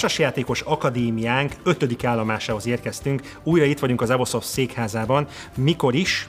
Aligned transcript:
Társasjátékos 0.00 0.60
Akadémiánk 0.60 1.52
ötödik 1.62 2.04
állomásához 2.04 2.66
érkeztünk. 2.66 3.22
Újra 3.42 3.64
itt 3.64 3.78
vagyunk 3.78 4.00
az 4.00 4.10
Avosoft 4.10 4.46
székházában. 4.46 5.26
Mikor 5.56 5.94
is? 5.94 6.28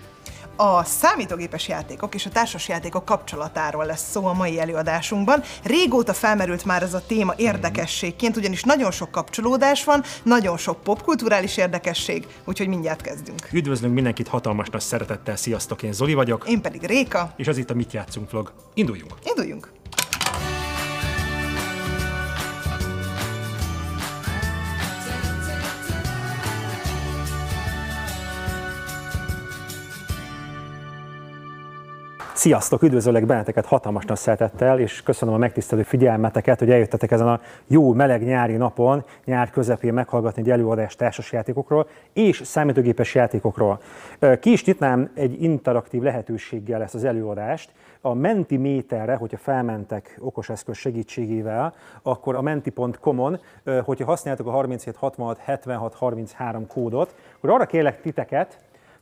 A 0.55 0.83
számítógépes 0.83 1.67
játékok 1.67 2.15
és 2.15 2.25
a 2.25 2.29
társasjátékok 2.29 3.05
kapcsolatáról 3.05 3.85
lesz 3.85 4.09
szó 4.11 4.25
a 4.25 4.33
mai 4.33 4.59
előadásunkban. 4.59 5.43
Régóta 5.63 6.13
felmerült 6.13 6.65
már 6.65 6.83
ez 6.83 6.93
a 6.93 7.01
téma 7.07 7.33
érdekességként, 7.37 8.37
ugyanis 8.37 8.63
nagyon 8.63 8.91
sok 8.91 9.11
kapcsolódás 9.11 9.83
van, 9.83 10.03
nagyon 10.23 10.57
sok 10.57 10.83
popkulturális 10.83 11.57
érdekesség, 11.57 12.27
úgyhogy 12.45 12.67
mindjárt 12.67 13.01
kezdünk. 13.01 13.47
Üdvözlünk 13.51 13.93
mindenkit 13.93 14.27
hatalmas 14.27 14.69
nagy 14.69 14.81
szeretettel, 14.81 15.35
sziasztok, 15.35 15.83
én 15.83 15.93
Zoli 15.93 16.13
vagyok. 16.13 16.49
Én 16.49 16.61
pedig 16.61 16.83
Réka. 16.83 17.33
És 17.37 17.47
az 17.47 17.57
itt 17.57 17.69
a 17.69 17.73
Mit 17.73 17.93
játszunk 17.93 18.31
vlog. 18.31 18.51
Induljunk! 18.73 19.13
Induljunk! 19.23 19.80
Sziasztok, 32.41 32.81
üdvözöllek 32.81 33.25
benneteket 33.25 33.65
hatalmas 33.65 34.05
nagy 34.05 34.17
szeretettel, 34.17 34.79
és 34.79 35.03
köszönöm 35.03 35.33
a 35.33 35.37
megtisztelő 35.37 35.83
figyelmeteket, 35.83 36.59
hogy 36.59 36.69
eljöttetek 36.69 37.11
ezen 37.11 37.27
a 37.27 37.39
jó, 37.67 37.93
meleg 37.93 38.23
nyári 38.23 38.55
napon, 38.55 39.03
nyár 39.25 39.49
közepén 39.49 39.93
meghallgatni 39.93 40.41
egy 40.41 40.49
előadást 40.49 40.97
társasjátékokról 40.97 41.87
és 42.13 42.41
számítógépes 42.45 43.15
játékokról. 43.15 43.81
Ki 44.39 44.51
is 44.51 44.65
nyitnám 44.65 45.11
egy 45.13 45.43
interaktív 45.43 46.01
lehetőséggel 46.01 46.81
ezt 46.81 46.95
az 46.95 47.03
előadást. 47.03 47.71
A 48.01 48.13
Mentiméterre, 48.13 49.15
hogyha 49.15 49.37
felmentek 49.37 50.17
okoseszköz 50.19 50.77
segítségével, 50.77 51.73
akkor 52.01 52.35
a 52.35 52.41
menti.com-on, 52.41 53.39
hogyha 53.83 54.05
használjátok 54.05 54.47
a 54.47 54.51
3766 54.51 55.37
76 55.37 55.93
33 55.93 56.67
kódot, 56.67 57.15
akkor 57.37 57.49
arra 57.49 57.65
kérlek 57.65 58.01
titeket, 58.01 58.59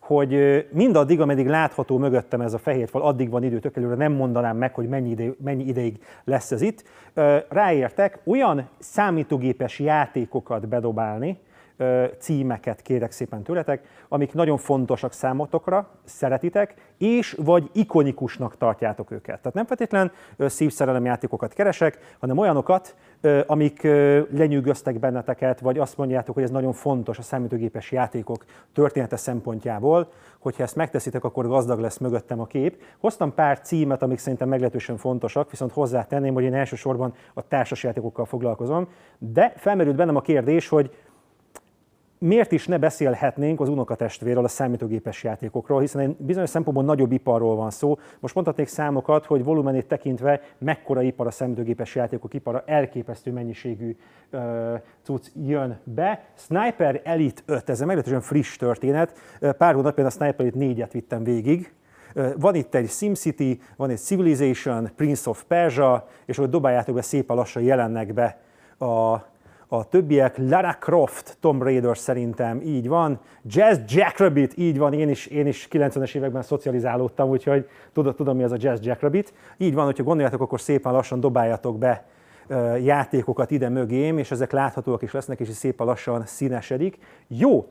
hogy 0.10 0.66
mindaddig, 0.72 1.22
ameddig 1.22 1.48
látható 1.48 1.98
mögöttem 1.98 2.42
ez 2.42 2.54
a 2.54 2.58
fehér 2.58 2.90
fal, 2.90 3.02
addig 3.02 3.30
van 3.30 3.44
idő, 3.44 3.60
tök 3.60 3.78
előre 3.78 3.96
nem 3.96 4.12
mondanám 4.12 4.58
meg, 4.58 4.74
hogy 4.74 4.88
mennyi, 4.88 5.10
ide, 5.10 5.30
mennyi 5.44 5.64
ideig 5.64 6.00
lesz 6.24 6.52
ez 6.52 6.62
itt. 6.62 6.84
Ráértek 7.50 8.20
olyan 8.26 8.70
számítógépes 8.80 9.80
játékokat 9.80 10.68
bedobálni, 10.68 11.40
címeket 12.18 12.82
kérek 12.82 13.12
szépen 13.12 13.44
tőletek, 13.44 13.82
amik 14.08 14.34
nagyon 14.34 14.58
fontosak 14.58 15.14
számotokra, 15.14 15.90
szeretitek, 16.04 16.74
és 16.98 17.36
vagy 17.44 17.70
ikonikusnak 17.74 18.58
tartjátok 18.58 19.12
őket. 19.12 19.40
Tehát 19.40 19.54
nem 19.54 19.66
feltétlen 19.66 20.12
szívszerelem 20.38 21.06
játékokat 21.06 21.54
keresek, 21.54 22.16
hanem 22.20 22.38
olyanokat, 22.38 22.96
amik 23.46 23.82
lenyűgöztek 24.32 25.00
benneteket, 25.00 25.60
vagy 25.60 25.78
azt 25.78 25.98
mondjátok, 25.98 26.36
hogy 26.36 26.44
ez 26.44 26.50
nagyon 26.50 26.74
fontos 26.74 27.18
a 27.18 27.22
számítógépes 27.22 27.92
játékok 27.92 28.46
története 28.74 29.16
szempontjából. 29.16 30.12
Hogyha 30.40 30.64
ezt 30.64 30.76
megteszitek, 30.76 31.24
akkor 31.24 31.48
gazdag 31.48 31.80
lesz 31.80 31.98
mögöttem 31.98 32.40
a 32.40 32.46
kép. 32.46 32.82
Hoztam 33.00 33.34
pár 33.34 33.60
címet, 33.60 34.02
amik 34.02 34.18
szerintem 34.18 34.50
meglehetősen 34.50 34.98
fontosak, 34.98 35.50
viszont 35.50 35.72
hozzátenném, 35.72 36.34
hogy 36.34 36.44
én 36.44 36.54
elsősorban 36.54 37.14
a 37.34 37.48
társasjátékokkal 37.48 38.26
foglalkozom, 38.26 38.88
de 39.18 39.54
felmerült 39.58 39.96
bennem 39.96 40.16
a 40.16 40.22
kérdés, 40.22 40.68
hogy 40.68 40.92
miért 42.20 42.52
is 42.52 42.68
ne 42.68 42.78
beszélhetnénk 42.78 43.60
az 43.60 43.70
unokatestvérről, 43.70 44.44
a 44.44 44.48
számítógépes 44.48 45.24
játékokról, 45.24 45.80
hiszen 45.80 46.02
egy 46.02 46.16
bizonyos 46.16 46.50
szempontból 46.50 46.86
nagyobb 46.86 47.12
iparról 47.12 47.56
van 47.56 47.72
szó. 47.72 47.98
Most 48.20 48.36
mondhatnék 48.36 48.68
számokat, 48.68 49.26
hogy 49.26 49.44
volumenét 49.44 49.88
tekintve 49.88 50.42
mekkora 50.58 51.02
ipar 51.02 51.28
a 51.28 51.32
számítógépes 51.32 51.96
játékok 51.96 52.34
ipara, 52.34 52.64
elképesztő 52.66 53.32
mennyiségű 53.32 53.96
uh, 54.32 54.42
cucc 55.04 55.28
jön 55.46 55.80
be. 55.84 56.26
Sniper 56.36 57.02
Elite 57.04 57.42
5, 57.46 57.70
ez 57.70 57.80
egy 57.80 57.88
meglehetősen 57.88 58.22
friss 58.22 58.56
történet. 58.56 59.14
Pár 59.58 59.74
hónapján 59.74 60.08
a 60.08 60.10
Sniper 60.10 60.40
Elite 60.40 60.86
4-et 60.86 60.92
vittem 60.92 61.24
végig, 61.24 61.74
van 62.38 62.56
itt 62.56 62.76
egy 62.76 62.90
SimCity, 62.90 63.62
van 63.76 63.90
egy 63.90 63.98
Civilization, 63.98 64.90
Prince 64.96 65.30
of 65.30 65.44
Persia, 65.44 66.08
és 66.26 66.38
hogy 66.38 66.50
dobáljátok 66.50 66.96
be 66.96 67.02
szépen 67.02 67.36
lassan 67.36 67.64
jelennek 67.64 68.14
be 68.14 68.40
a 68.86 69.18
a 69.72 69.88
többiek 69.88 70.38
Lara 70.38 70.78
Croft, 70.80 71.38
Tom 71.40 71.64
Raider 71.64 71.98
szerintem 71.98 72.62
így 72.62 72.88
van, 72.88 73.20
Jazz 73.46 73.80
Jackrabbit, 73.88 74.58
így 74.58 74.78
van, 74.78 74.94
én 74.94 75.10
is, 75.10 75.26
én 75.26 75.48
is 75.48 75.68
90-es 75.72 76.16
években 76.16 76.42
szocializálódtam, 76.42 77.30
úgyhogy 77.30 77.70
tudom, 77.94 78.14
tudom 78.14 78.38
mi 78.38 78.44
az 78.44 78.52
a 78.52 78.58
Jazz 78.60 78.86
Jackrabbit. 78.86 79.34
Így 79.58 79.74
van, 79.74 79.86
hogyha 79.86 80.04
gondoljátok, 80.04 80.42
akkor 80.42 80.62
szépen 80.62 80.92
lassan 80.92 81.20
dobáljatok 81.20 81.78
be 81.78 82.06
játékokat 82.82 83.52
ide 83.52 83.70
mögém, 83.70 84.18
és 84.18 84.32
ezek 84.32 84.52
láthatóak 84.52 85.02
is 85.02 85.12
lesznek, 85.12 85.40
és 85.40 85.48
szépen 85.48 85.86
lassan 85.86 86.26
színesedik. 86.26 86.98
Jó, 87.28 87.66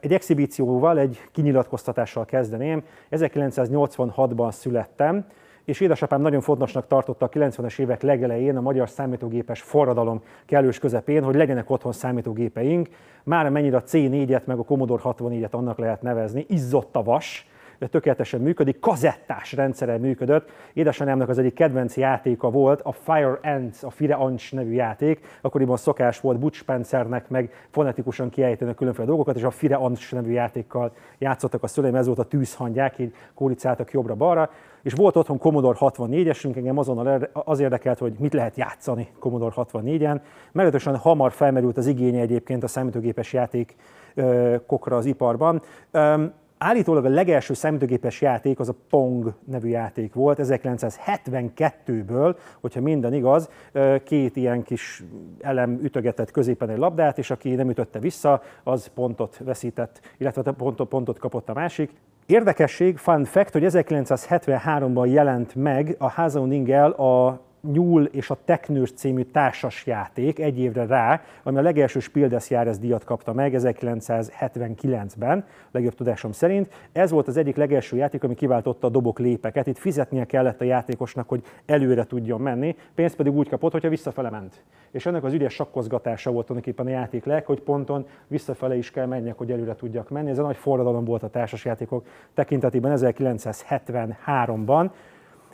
egy 0.00 0.12
exhibícióval, 0.12 0.98
egy 0.98 1.20
kinyilatkoztatással 1.32 2.24
kezdeném. 2.24 2.82
1986-ban 3.10 4.50
születtem, 4.52 5.26
és 5.68 5.80
édesapám 5.80 6.20
nagyon 6.20 6.40
fontosnak 6.40 6.86
tartotta 6.86 7.24
a 7.24 7.28
90-es 7.28 7.78
évek 7.78 8.02
legelején, 8.02 8.56
a 8.56 8.60
magyar 8.60 8.88
számítógépes 8.88 9.60
forradalom 9.60 10.22
kellős 10.46 10.78
közepén, 10.78 11.22
hogy 11.22 11.34
legyenek 11.34 11.70
otthon 11.70 11.92
számítógépeink. 11.92 12.88
Már 13.24 13.48
mennyire 13.48 13.76
a 13.76 13.82
C4-et, 13.82 14.44
meg 14.44 14.58
a 14.58 14.62
Commodore 14.62 15.02
64-et 15.04 15.50
annak 15.50 15.78
lehet 15.78 16.02
nevezni, 16.02 16.44
izzott 16.48 16.96
a 16.96 17.02
vas, 17.02 17.46
de 17.78 17.86
tökéletesen 17.86 18.40
működik, 18.40 18.78
kazettás 18.78 19.52
rendszere 19.52 19.98
működött. 19.98 20.50
Édesanyámnak 20.72 21.28
az 21.28 21.38
egyik 21.38 21.54
kedvenc 21.54 21.96
játéka 21.96 22.50
volt 22.50 22.80
a 22.80 22.92
Fire 22.92 23.38
Ants, 23.42 23.82
a 23.82 23.90
Fire 23.90 24.14
Ants 24.14 24.52
nevű 24.52 24.72
játék. 24.72 25.20
Akkoriban 25.40 25.76
szokás 25.76 26.20
volt 26.20 26.38
Butch 26.38 26.58
Spencernek 26.58 27.28
meg 27.28 27.52
fonetikusan 27.70 28.28
kiejteni 28.30 28.70
a 28.70 28.74
különféle 28.74 29.06
dolgokat, 29.06 29.36
és 29.36 29.42
a 29.42 29.50
Fire 29.50 29.76
Ants 29.76 30.12
nevű 30.12 30.30
játékkal 30.30 30.92
játszottak 31.18 31.62
a 31.62 31.66
szüleim, 31.66 31.94
ez 31.94 32.06
volt 32.06 32.18
a 32.18 32.24
tűzhangyák, 32.24 32.98
így 32.98 33.14
kóricáltak 33.34 33.90
jobbra-balra. 33.90 34.50
És 34.82 34.92
volt 34.92 35.16
otthon 35.16 35.38
Commodore 35.38 35.78
64-esünk, 35.80 36.56
engem 36.56 36.78
azonnal 36.78 37.28
az 37.32 37.60
érdekelt, 37.60 37.98
hogy 37.98 38.14
mit 38.18 38.32
lehet 38.32 38.56
játszani 38.56 39.08
Commodore 39.18 39.54
64-en. 39.56 40.20
Meglehetősen 40.52 40.96
hamar 40.96 41.32
felmerült 41.32 41.76
az 41.76 41.86
igénye 41.86 42.20
egyébként 42.20 42.62
a 42.62 42.66
számítógépes 42.66 43.32
játékokra 43.32 44.96
az 44.96 45.04
iparban. 45.04 45.62
Állítólag 46.58 47.04
a 47.04 47.08
legelső 47.08 47.54
számítógépes 47.54 48.20
játék 48.20 48.58
az 48.58 48.68
a 48.68 48.74
Pong 48.90 49.34
nevű 49.44 49.68
játék 49.68 50.14
volt, 50.14 50.38
1972-ből, 50.42 52.36
hogyha 52.60 52.80
minden 52.80 53.14
igaz, 53.14 53.48
két 54.04 54.36
ilyen 54.36 54.62
kis 54.62 55.04
elem 55.40 55.78
ütögetett 55.82 56.30
középen 56.30 56.68
egy 56.70 56.78
labdát, 56.78 57.18
és 57.18 57.30
aki 57.30 57.54
nem 57.54 57.68
ütötte 57.68 57.98
vissza, 57.98 58.42
az 58.62 58.86
pontot 58.94 59.40
veszített, 59.44 60.00
illetve 60.16 60.52
pontot, 60.52 60.88
pontot 60.88 61.18
kapott 61.18 61.48
a 61.48 61.54
másik. 61.54 61.90
Érdekesség, 62.26 62.96
fun 62.96 63.24
fact, 63.24 63.52
hogy 63.52 63.64
1973-ban 63.66 65.12
jelent 65.12 65.54
meg 65.54 65.94
a 65.98 66.10
Hazoning-el 66.10 66.90
a 66.90 67.40
Nyúl 67.60 68.04
és 68.04 68.30
a 68.30 68.38
Teknős 68.44 68.92
című 68.92 69.22
társasjáték 69.22 70.38
egy 70.38 70.58
évre 70.58 70.86
rá, 70.86 71.22
ami 71.42 71.58
a 71.58 71.62
legelső 71.62 72.00
Spiel 72.00 72.28
des 72.28 72.50
Jahres 72.50 72.78
díjat 72.78 73.04
kapta 73.04 73.32
meg 73.32 73.54
1979-ben, 73.56 75.44
legjobb 75.70 75.94
tudásom 75.94 76.32
szerint. 76.32 76.68
Ez 76.92 77.10
volt 77.10 77.28
az 77.28 77.36
egyik 77.36 77.56
legelső 77.56 77.96
játék, 77.96 78.24
ami 78.24 78.34
kiváltotta 78.34 78.86
a 78.86 78.90
dobok 78.90 79.18
lépeket. 79.18 79.66
Itt 79.66 79.78
fizetnie 79.78 80.24
kellett 80.24 80.60
a 80.60 80.64
játékosnak, 80.64 81.28
hogy 81.28 81.42
előre 81.66 82.04
tudjon 82.04 82.40
menni, 82.40 82.76
pénzt 82.94 83.16
pedig 83.16 83.32
úgy 83.32 83.48
kapott, 83.48 83.72
hogyha 83.72 83.88
visszafele 83.88 84.30
ment. 84.30 84.64
És 84.90 85.06
ennek 85.06 85.24
az 85.24 85.32
ügyes 85.32 85.54
sakkozgatása 85.54 86.30
volt 86.30 86.46
tulajdonképpen 86.46 86.86
a 86.86 86.98
játék 86.98 87.24
leg, 87.24 87.46
hogy 87.46 87.60
ponton 87.60 88.06
visszafele 88.26 88.76
is 88.76 88.90
kell 88.90 89.06
menjek, 89.06 89.38
hogy 89.38 89.50
előre 89.50 89.74
tudjak 89.74 90.08
menni. 90.08 90.30
Ez 90.30 90.38
a 90.38 90.42
nagy 90.42 90.56
forradalom 90.56 91.04
volt 91.04 91.22
a 91.22 91.28
társasjátékok 91.28 92.06
tekintetében 92.34 92.98
1973-ban 93.00 94.90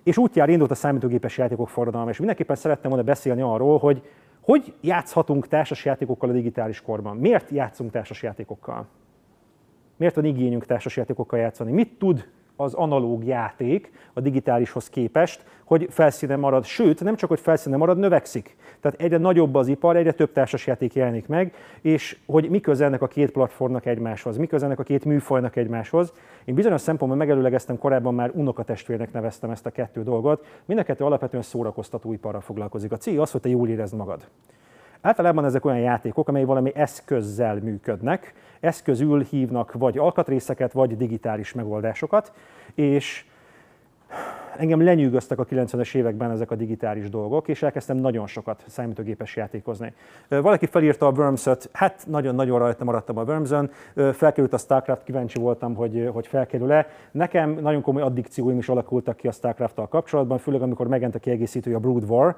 és 0.04 0.16
útjára 0.16 0.52
indult 0.52 0.70
a 0.70 0.74
számítógépes 0.74 1.38
játékok 1.38 1.68
forradalma, 1.68 2.10
és 2.10 2.18
mindenképpen 2.18 2.56
szerettem 2.56 2.90
volna 2.90 3.04
beszélni 3.04 3.40
arról, 3.40 3.78
hogy 3.78 4.02
hogy 4.44 4.74
játszhatunk 4.80 5.48
társasjátékokkal 5.48 6.28
a 6.28 6.32
digitális 6.32 6.80
korban. 6.80 7.16
Miért 7.16 7.50
játszunk 7.50 7.90
társasjátékokkal? 7.90 8.86
Miért 9.96 10.14
van 10.14 10.24
igényünk 10.24 10.66
társasjátékokkal 10.66 11.38
játszani? 11.38 11.72
Mit 11.72 11.98
tud 11.98 12.28
az 12.56 12.74
analóg 12.74 13.24
játék 13.24 13.92
a 14.12 14.20
digitálishoz 14.20 14.88
képest, 14.88 15.44
hogy 15.64 15.86
felszínen 15.90 16.38
marad, 16.38 16.64
sőt, 16.64 17.02
nem 17.02 17.16
csak, 17.16 17.28
hogy 17.28 17.40
felszínen 17.40 17.78
marad, 17.78 17.98
növekszik. 17.98 18.56
Tehát 18.80 19.00
egyre 19.00 19.18
nagyobb 19.18 19.54
az 19.54 19.68
ipar, 19.68 19.96
egyre 19.96 20.12
több 20.12 20.32
társasjáték 20.32 20.94
jelenik 20.94 21.26
meg, 21.26 21.54
és 21.80 22.18
hogy 22.26 22.50
mi 22.50 22.60
ennek 22.78 23.02
a 23.02 23.06
két 23.06 23.30
platformnak 23.30 23.86
egymáshoz, 23.86 24.36
mi 24.36 24.46
ennek 24.50 24.78
a 24.78 24.82
két 24.82 25.04
műfajnak 25.04 25.56
egymáshoz. 25.56 26.12
Én 26.44 26.54
bizonyos 26.54 26.80
szempontból 26.80 27.18
megelőlegeztem 27.18 27.78
korábban 27.78 28.14
már 28.14 28.30
unokatestvérnek 28.34 29.12
neveztem 29.12 29.50
ezt 29.50 29.66
a 29.66 29.70
kettő 29.70 30.02
dolgot. 30.02 30.46
Mind 30.64 30.80
a 30.80 30.82
kettő 30.82 31.04
alapvetően 31.04 31.42
szórakoztató 31.42 32.12
iparral 32.12 32.40
foglalkozik. 32.40 32.92
A 32.92 32.96
cél 32.96 33.20
az, 33.20 33.30
hogy 33.30 33.40
te 33.40 33.48
jól 33.48 33.68
érezd 33.68 33.94
magad. 33.94 34.28
Általában 35.04 35.44
ezek 35.44 35.64
olyan 35.64 35.78
játékok, 35.78 36.28
amely 36.28 36.44
valami 36.44 36.72
eszközzel 36.74 37.54
működnek, 37.54 38.34
eszközül 38.60 39.22
hívnak 39.22 39.72
vagy 39.72 39.98
alkatrészeket, 39.98 40.72
vagy 40.72 40.96
digitális 40.96 41.52
megoldásokat, 41.52 42.32
és 42.74 43.24
engem 44.58 44.82
lenyűgöztek 44.82 45.38
a 45.38 45.44
90-es 45.44 45.94
években 45.94 46.30
ezek 46.30 46.50
a 46.50 46.54
digitális 46.54 47.10
dolgok, 47.10 47.48
és 47.48 47.62
elkezdtem 47.62 47.96
nagyon 47.96 48.26
sokat 48.26 48.64
számítógépes 48.66 49.36
játékozni. 49.36 49.92
Valaki 50.28 50.66
felírta 50.66 51.06
a 51.06 51.10
Worms-öt, 51.10 51.68
hát 51.72 52.04
nagyon-nagyon 52.06 52.58
rajta 52.58 52.84
maradtam 52.84 53.18
a 53.18 53.22
Worms-ön, 53.22 53.70
felkerült 53.94 54.52
a 54.52 54.58
StarCraft, 54.58 55.02
kíváncsi 55.02 55.38
voltam, 55.38 55.74
hogy, 55.74 56.10
hogy 56.12 56.26
felkerül-e. 56.26 56.86
Nekem 57.10 57.50
nagyon 57.50 57.82
komoly 57.82 58.02
addikcióim 58.02 58.58
is 58.58 58.68
alakultak 58.68 59.16
ki 59.16 59.28
a 59.28 59.32
StarCraft-tal 59.32 59.88
kapcsolatban, 59.88 60.38
főleg 60.38 60.62
amikor 60.62 60.88
megent 60.88 61.14
a 61.14 61.18
kiegészítője 61.18 61.76
a 61.76 61.78
Brood 61.78 62.10
War. 62.10 62.36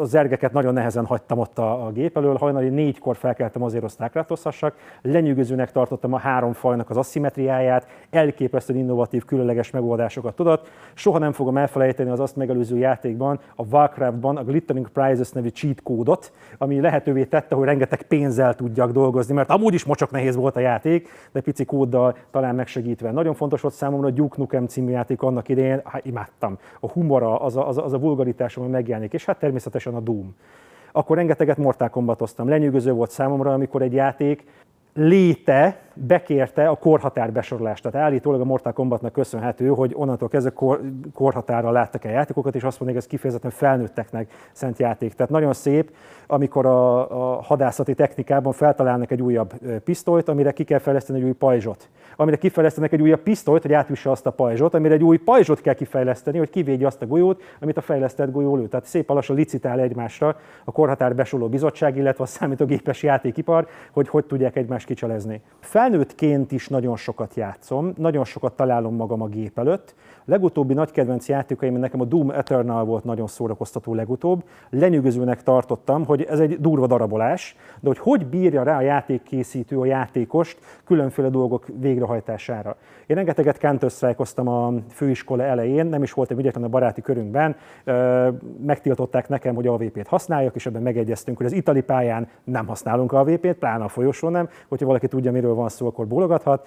A 0.00 0.04
zergeket 0.04 0.52
nagyon 0.52 0.72
nehezen 0.72 1.04
hagytam 1.04 1.38
ott 1.38 1.58
a, 1.58 1.86
a 1.86 1.90
gép 1.90 2.16
elől, 2.16 2.36
hajnali 2.36 2.68
négykor 2.68 3.16
felkeltem 3.16 3.62
azért, 3.62 3.82
hogy 3.82 3.90
StarCraft-ozhassak. 3.90 4.74
Lenyűgözőnek 5.02 5.72
tartottam 5.72 6.12
a 6.12 6.18
három 6.18 6.52
fajnak 6.52 6.90
az 6.90 6.96
asszimetriáját, 6.96 7.86
elképesztően 8.10 8.78
innovatív, 8.78 9.24
különleges 9.24 9.70
megoldásokat 9.70 10.34
tudott. 10.34 10.70
Soha 11.08 11.20
nem 11.20 11.32
fogom 11.32 11.56
elfelejteni 11.56 12.10
az 12.10 12.20
azt 12.20 12.36
megelőző 12.36 12.78
játékban, 12.78 13.40
a 13.56 13.64
Warcraftban 13.70 14.36
a 14.36 14.44
Glittering 14.44 14.88
Prizes 14.88 15.30
nevű 15.30 15.48
cheat 15.48 15.82
kódot, 15.82 16.32
ami 16.58 16.80
lehetővé 16.80 17.24
tette, 17.24 17.54
hogy 17.54 17.64
rengeteg 17.64 18.02
pénzzel 18.02 18.54
tudjak 18.54 18.90
dolgozni, 18.90 19.34
mert 19.34 19.50
amúgy 19.50 19.74
is 19.74 19.84
mocsok 19.84 20.10
nehéz 20.10 20.36
volt 20.36 20.56
a 20.56 20.60
játék, 20.60 21.08
de 21.32 21.40
pici 21.40 21.64
kóddal 21.64 22.16
talán 22.30 22.54
megsegítve. 22.54 23.10
Nagyon 23.10 23.34
fontos 23.34 23.60
volt 23.60 23.74
számomra 23.74 24.06
a 24.06 24.10
Duke 24.10 24.34
Nukem 24.38 24.66
című 24.66 24.90
játék 24.90 25.22
annak 25.22 25.48
idején, 25.48 25.80
hát 25.84 26.04
imádtam. 26.04 26.58
A 26.80 26.90
humora, 26.90 27.40
az 27.40 27.56
a, 27.56 27.68
az 27.68 27.78
a, 27.78 27.84
az 27.84 27.92
a 27.92 27.98
vulgaritás, 27.98 28.56
ami 28.56 28.68
megjelenik, 28.68 29.12
és 29.12 29.24
hát 29.24 29.38
természetesen 29.38 29.94
a 29.94 30.00
Doom. 30.00 30.34
Akkor 30.92 31.16
rengeteget 31.16 31.56
Mortal 31.56 31.88
Kombatoztam. 31.88 32.48
Lenyűgöző 32.48 32.92
volt 32.92 33.10
számomra, 33.10 33.52
amikor 33.52 33.82
egy 33.82 33.92
játék 33.92 34.44
léte 34.94 35.80
bekérte 36.06 36.68
a 36.68 36.76
korhatár 36.76 37.32
besorolást. 37.32 37.82
Tehát 37.82 38.06
állítólag 38.06 38.40
a 38.40 38.44
Mortal 38.44 38.72
Kombatnak 38.72 39.12
köszönhető, 39.12 39.68
hogy 39.68 39.92
onnantól 39.94 40.28
kezdve 40.28 40.50
kor, 40.50 40.80
korhatárral 41.14 41.72
láttak 41.72 42.04
el 42.04 42.12
játékokat, 42.12 42.54
és 42.54 42.62
azt 42.62 42.80
mondják, 42.80 43.02
ez 43.02 43.08
kifejezetten 43.08 43.50
felnőtteknek 43.50 44.32
szent 44.52 44.78
játék. 44.78 45.14
Tehát 45.14 45.32
nagyon 45.32 45.52
szép, 45.52 45.90
amikor 46.26 46.66
a, 46.66 47.10
a 47.34 47.42
hadászati 47.42 47.94
technikában 47.94 48.52
feltalálnak 48.52 49.10
egy 49.10 49.22
újabb 49.22 49.52
pisztolyt, 49.84 50.28
amire 50.28 50.52
ki 50.52 50.64
kell 50.64 50.78
fejleszteni 50.78 51.18
egy 51.18 51.24
új 51.24 51.32
pajzsot. 51.32 51.88
Amire 52.16 52.36
kifejlesztenek 52.36 52.92
egy 52.92 53.02
újabb 53.02 53.20
pisztolyt, 53.20 53.62
hogy 53.62 53.72
átüsse 53.72 54.10
azt 54.10 54.26
a 54.26 54.30
pajzsot, 54.30 54.74
amire 54.74 54.94
egy 54.94 55.02
új 55.02 55.16
pajzsot 55.16 55.60
kell 55.60 55.74
kifejleszteni, 55.74 56.38
hogy 56.38 56.50
kivédje 56.50 56.86
azt 56.86 57.02
a 57.02 57.06
golyót, 57.06 57.42
amit 57.60 57.76
a 57.76 57.80
fejlesztett 57.80 58.30
golyó 58.30 58.56
lő. 58.56 58.66
Tehát 58.68 58.86
szép 58.86 59.10
lassan 59.10 59.36
licitál 59.36 59.80
egymásra 59.80 60.36
a 60.64 60.72
korhatár 60.72 61.14
besoló 61.14 61.48
bizottság, 61.48 61.96
illetve 61.96 62.24
a 62.24 62.26
számítógépes 62.26 63.02
játékipar, 63.02 63.66
hogy 63.92 64.08
hogy 64.08 64.24
tudják 64.24 64.56
egymást 64.56 64.86
kicselezni. 64.86 65.40
Fel 65.60 65.87
felnőttként 65.88 66.52
is 66.52 66.68
nagyon 66.68 66.96
sokat 66.96 67.34
játszom, 67.34 67.92
nagyon 67.96 68.24
sokat 68.24 68.52
találom 68.52 68.94
magam 68.94 69.22
a 69.22 69.26
gép 69.26 69.58
előtt. 69.58 69.94
Legutóbbi 70.28 70.74
nagy 70.74 70.90
kedvenc 70.90 71.28
játékaim, 71.28 71.76
nekem 71.76 72.00
a 72.00 72.04
Doom 72.04 72.30
Eternal 72.30 72.84
volt 72.84 73.04
nagyon 73.04 73.26
szórakoztató 73.26 73.94
legutóbb. 73.94 74.44
Lenyűgözőnek 74.70 75.42
tartottam, 75.42 76.04
hogy 76.04 76.22
ez 76.22 76.40
egy 76.40 76.60
durva 76.60 76.86
darabolás, 76.86 77.56
de 77.80 77.88
hogy 77.88 77.98
hogy 77.98 78.26
bírja 78.26 78.62
rá 78.62 78.76
a 78.76 78.80
játékkészítő 78.80 79.78
a 79.78 79.84
játékost 79.84 80.58
különféle 80.84 81.28
dolgok 81.28 81.66
végrehajtására. 81.80 82.76
Én 83.06 83.16
rengeteget 83.16 83.58
counter 83.58 83.90
a 84.34 84.72
főiskola 84.90 85.42
elején, 85.42 85.86
nem 85.86 86.02
is 86.02 86.12
voltam 86.12 86.38
ügyetlen 86.38 86.64
a 86.64 86.68
baráti 86.68 87.00
körünkben, 87.00 87.56
megtiltották 88.66 89.28
nekem, 89.28 89.54
hogy 89.54 89.66
AVP-t 89.66 90.08
használjak, 90.08 90.54
és 90.54 90.66
ebben 90.66 90.82
megegyeztünk, 90.82 91.36
hogy 91.36 91.46
az 91.46 91.52
itali 91.52 91.80
pályán 91.80 92.28
nem 92.44 92.66
használunk 92.66 93.12
AVP-t, 93.12 93.58
pláne 93.58 93.84
a 93.84 93.88
folyosón 93.88 94.32
nem, 94.32 94.48
hogyha 94.68 94.86
valaki 94.86 95.08
tudja, 95.08 95.32
miről 95.32 95.54
van 95.54 95.68
szó, 95.68 95.86
akkor 95.86 96.06
bólogathat 96.06 96.66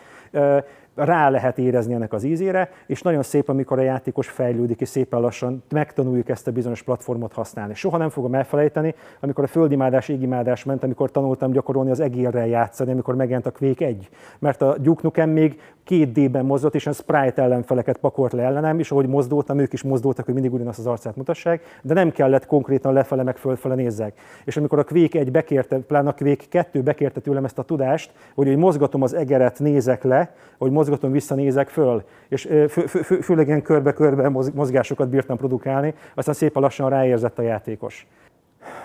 rá 0.95 1.29
lehet 1.29 1.57
érezni 1.57 1.93
ennek 1.93 2.13
az 2.13 2.23
ízére, 2.23 2.69
és 2.85 3.01
nagyon 3.01 3.23
szép, 3.23 3.49
amikor 3.49 3.79
a 3.79 3.81
játékos 3.81 4.29
fejlődik, 4.29 4.81
és 4.81 4.87
szépen 4.87 5.19
lassan 5.19 5.63
megtanuljuk 5.69 6.29
ezt 6.29 6.47
a 6.47 6.51
bizonyos 6.51 6.81
platformot 6.81 7.33
használni. 7.33 7.73
Soha 7.73 7.97
nem 7.97 8.09
fogom 8.09 8.33
elfelejteni, 8.35 8.95
amikor 9.19 9.43
a 9.43 9.47
földimádás, 9.47 10.09
égimádás 10.09 10.63
ment, 10.63 10.83
amikor 10.83 11.11
tanultam 11.11 11.51
gyakorolni 11.51 11.91
az 11.91 11.99
egérrel 11.99 12.47
játszani, 12.47 12.91
amikor 12.91 13.15
megjelent 13.15 13.45
a 13.45 13.51
Quake 13.51 13.85
1. 13.85 14.09
Mert 14.39 14.61
a 14.61 14.77
Duke 14.77 15.01
Nukem 15.03 15.29
még 15.29 15.59
két 15.83 16.11
D-ben 16.11 16.45
mozdult, 16.45 16.75
és 16.75 16.87
a 16.87 16.91
sprite 16.91 17.41
ellenfeleket 17.41 17.97
pakolt 17.97 18.31
le 18.31 18.43
ellenem, 18.43 18.79
és 18.79 18.91
ahogy 18.91 19.07
mozdultam, 19.07 19.59
ők 19.59 19.73
is 19.73 19.83
mozdultak, 19.83 20.25
hogy 20.25 20.33
mindig 20.33 20.53
ugyanazt 20.53 20.79
az 20.79 20.87
arcát 20.87 21.15
mutassák, 21.15 21.79
de 21.81 21.93
nem 21.93 22.11
kellett 22.11 22.45
konkrétan 22.45 22.93
lefele 22.93 23.23
meg 23.23 23.37
fölfele 23.37 23.75
nézzek. 23.75 24.19
És 24.45 24.57
amikor 24.57 24.79
a 24.79 24.83
Quake 24.83 25.19
1 25.19 25.31
bekérte, 25.31 25.77
pláne 25.77 26.09
a 26.09 26.13
Quake 26.13 26.45
2 26.49 26.81
bekérte 26.81 27.19
tőlem 27.19 27.45
ezt 27.45 27.59
a 27.59 27.63
tudást, 27.63 28.11
hogy, 28.35 28.47
hogy 28.47 28.57
mozgatom 28.57 29.01
az 29.01 29.13
egeret, 29.13 29.59
nézek 29.59 30.03
le, 30.03 30.33
hogy 30.57 30.71
mozgatom, 30.71 31.11
visszanézek 31.11 31.69
föl, 31.69 32.03
és 32.29 32.41
fő, 32.41 32.67
fő, 32.67 32.85
fő, 32.85 33.21
főleg 33.21 33.47
ilyen 33.47 33.61
körbe-körbe 33.61 34.29
mozgásokat 34.29 35.09
bírtam 35.09 35.37
produkálni, 35.37 35.93
aztán 36.15 36.33
szépen 36.33 36.61
lassan 36.61 36.89
ráérzett 36.89 37.39
a 37.39 37.41
játékos. 37.41 38.07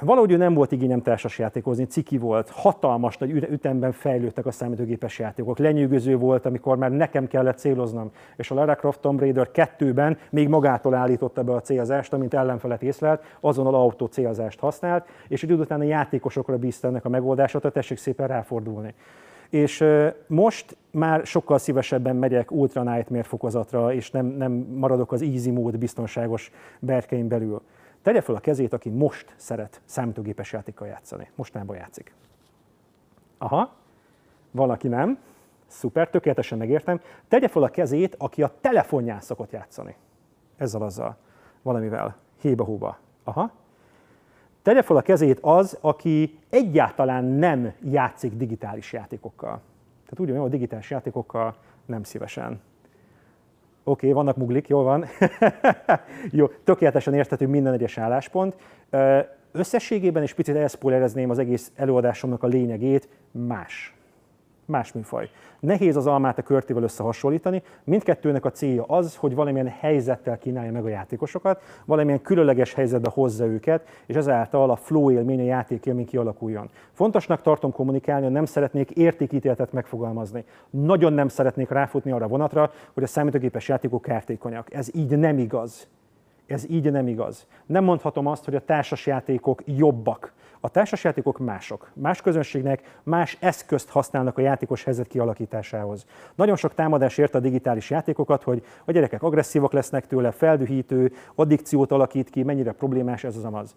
Valahogy 0.00 0.32
ő 0.32 0.36
nem 0.36 0.54
volt 0.54 0.72
igényem 0.72 1.02
játékozni, 1.36 1.84
ciki 1.84 2.18
volt, 2.18 2.50
hatalmas 2.50 3.16
nagy 3.18 3.30
ütemben 3.30 3.92
fejlődtek 3.92 4.46
a 4.46 4.50
számítógépes 4.50 5.18
játékok. 5.18 5.58
Lenyűgöző 5.58 6.16
volt, 6.16 6.46
amikor 6.46 6.76
már 6.76 6.90
nekem 6.90 7.26
kellett 7.26 7.58
céloznom, 7.58 8.10
és 8.36 8.50
a 8.50 8.54
Lara 8.54 8.74
Croft 8.74 9.00
Tomb 9.00 9.20
Raider 9.20 9.50
2-ben 9.54 10.18
még 10.30 10.48
magától 10.48 10.94
állította 10.94 11.42
be 11.42 11.52
a 11.52 11.60
célzást, 11.60 12.12
amint 12.12 12.34
ellenfelet 12.34 12.82
észlelt, 12.82 13.22
azonnal 13.40 13.74
autó 13.74 14.06
célzást 14.06 14.60
használt, 14.60 15.08
és 15.28 15.42
egy 15.42 15.52
után 15.52 15.80
a 15.80 15.84
játékosokra 15.84 16.56
bízta 16.56 16.88
ennek 16.88 17.04
a 17.04 17.08
megoldását, 17.08 17.60
tehát 17.60 17.76
tessék 17.76 17.98
szépen 17.98 18.26
ráfordulni. 18.26 18.94
És 19.50 19.84
most 20.26 20.76
már 20.90 21.26
sokkal 21.26 21.58
szívesebben 21.58 22.16
megyek 22.16 22.50
Ultra 22.50 22.82
Nightmare 22.82 23.22
fokozatra, 23.22 23.92
és 23.92 24.10
nem, 24.10 24.26
nem 24.26 24.52
maradok 24.52 25.12
az 25.12 25.22
easy 25.22 25.50
mód 25.50 25.78
biztonságos 25.78 26.50
berkeim 26.78 27.28
belül. 27.28 27.62
Tegye 28.06 28.20
fel 28.20 28.34
a 28.34 28.40
kezét, 28.40 28.72
aki 28.72 28.88
most 28.88 29.34
szeret 29.36 29.80
számítógépes 29.84 30.52
játékkal 30.52 30.86
játszani. 30.86 31.30
Mostanában 31.34 31.76
játszik. 31.76 32.14
Aha, 33.38 33.74
valaki 34.50 34.88
nem. 34.88 35.18
Szuper, 35.66 36.10
tökéletesen 36.10 36.58
megértem. 36.58 37.00
Tegye 37.28 37.48
fel 37.48 37.62
a 37.62 37.68
kezét, 37.68 38.14
aki 38.18 38.42
a 38.42 38.54
telefonján 38.60 39.20
szokott 39.20 39.50
játszani. 39.50 39.96
Ezzel 40.56 40.82
azzal, 40.82 41.16
valamivel. 41.62 42.16
Héba-hóba. 42.40 42.98
Aha. 43.24 43.50
Tegye 44.62 44.82
fel 44.82 44.96
a 44.96 45.02
kezét 45.02 45.38
az, 45.40 45.78
aki 45.80 46.38
egyáltalán 46.50 47.24
nem 47.24 47.72
játszik 47.82 48.32
digitális 48.32 48.92
játékokkal. 48.92 49.60
Tehát 50.06 50.30
úgy 50.30 50.38
hogy 50.40 50.50
digitális 50.50 50.90
játékokkal 50.90 51.56
nem 51.86 52.02
szívesen. 52.02 52.60
Oké, 53.88 54.08
okay, 54.08 54.12
vannak 54.12 54.36
muglik, 54.36 54.68
jól 54.68 54.82
van. 54.82 55.04
Jó, 56.30 56.46
tökéletesen 56.46 57.14
érthető 57.14 57.46
minden 57.46 57.72
egyes 57.72 57.98
álláspont. 57.98 58.56
Összességében 59.52 60.22
is 60.22 60.34
picit 60.34 60.56
elszpoilerezném 60.56 61.30
az 61.30 61.38
egész 61.38 61.72
előadásomnak 61.74 62.42
a 62.42 62.46
lényegét, 62.46 63.08
más 63.30 63.95
más 64.66 64.92
műfaj. 64.92 65.30
Nehéz 65.60 65.96
az 65.96 66.06
almát 66.06 66.38
a 66.38 66.42
körtével 66.42 66.82
összehasonlítani, 66.82 67.62
mindkettőnek 67.84 68.44
a 68.44 68.50
célja 68.50 68.84
az, 68.84 69.16
hogy 69.16 69.34
valamilyen 69.34 69.74
helyzettel 69.80 70.38
kínálja 70.38 70.72
meg 70.72 70.84
a 70.84 70.88
játékosokat, 70.88 71.62
valamilyen 71.84 72.22
különleges 72.22 72.74
helyzetbe 72.74 73.10
hozza 73.12 73.46
őket, 73.46 73.88
és 74.06 74.14
ezáltal 74.14 74.70
a 74.70 74.76
flow 74.76 75.10
élmény, 75.10 75.40
a 75.40 75.44
játék 75.44 75.86
élmény 75.86 76.06
kialakuljon. 76.06 76.70
Fontosnak 76.92 77.42
tartom 77.42 77.72
kommunikálni, 77.72 78.28
nem 78.28 78.44
szeretnék 78.44 78.90
értékítéletet 78.90 79.72
megfogalmazni. 79.72 80.44
Nagyon 80.70 81.12
nem 81.12 81.28
szeretnék 81.28 81.68
ráfutni 81.68 82.10
arra 82.10 82.28
vonatra, 82.28 82.70
hogy 82.94 83.02
a 83.02 83.06
számítógépes 83.06 83.68
játékok 83.68 84.02
kártékonyak. 84.02 84.74
Ez 84.74 84.88
így 84.94 85.18
nem 85.18 85.38
igaz. 85.38 85.88
Ez 86.46 86.70
így 86.70 86.90
nem 86.90 87.08
igaz. 87.08 87.46
Nem 87.66 87.84
mondhatom 87.84 88.26
azt, 88.26 88.44
hogy 88.44 88.54
a 88.54 88.64
társasjátékok 88.64 89.62
jobbak 89.64 90.34
a 90.66 90.68
társasjátékok 90.68 91.38
mások. 91.38 91.90
Más 91.94 92.20
közönségnek 92.20 92.98
más 93.02 93.36
eszközt 93.40 93.88
használnak 93.88 94.38
a 94.38 94.40
játékos 94.40 94.84
helyzet 94.84 95.06
kialakításához. 95.06 96.06
Nagyon 96.34 96.56
sok 96.56 96.74
támadás 96.74 97.18
érte 97.18 97.38
a 97.38 97.40
digitális 97.40 97.90
játékokat, 97.90 98.42
hogy 98.42 98.64
a 98.84 98.92
gyerekek 98.92 99.22
agresszívak 99.22 99.72
lesznek 99.72 100.06
tőle, 100.06 100.30
feldühítő, 100.30 101.12
addikciót 101.34 101.92
alakít 101.92 102.30
ki, 102.30 102.42
mennyire 102.42 102.72
problémás 102.72 103.24
ez 103.24 103.36
az 103.36 103.44
amaz. 103.44 103.74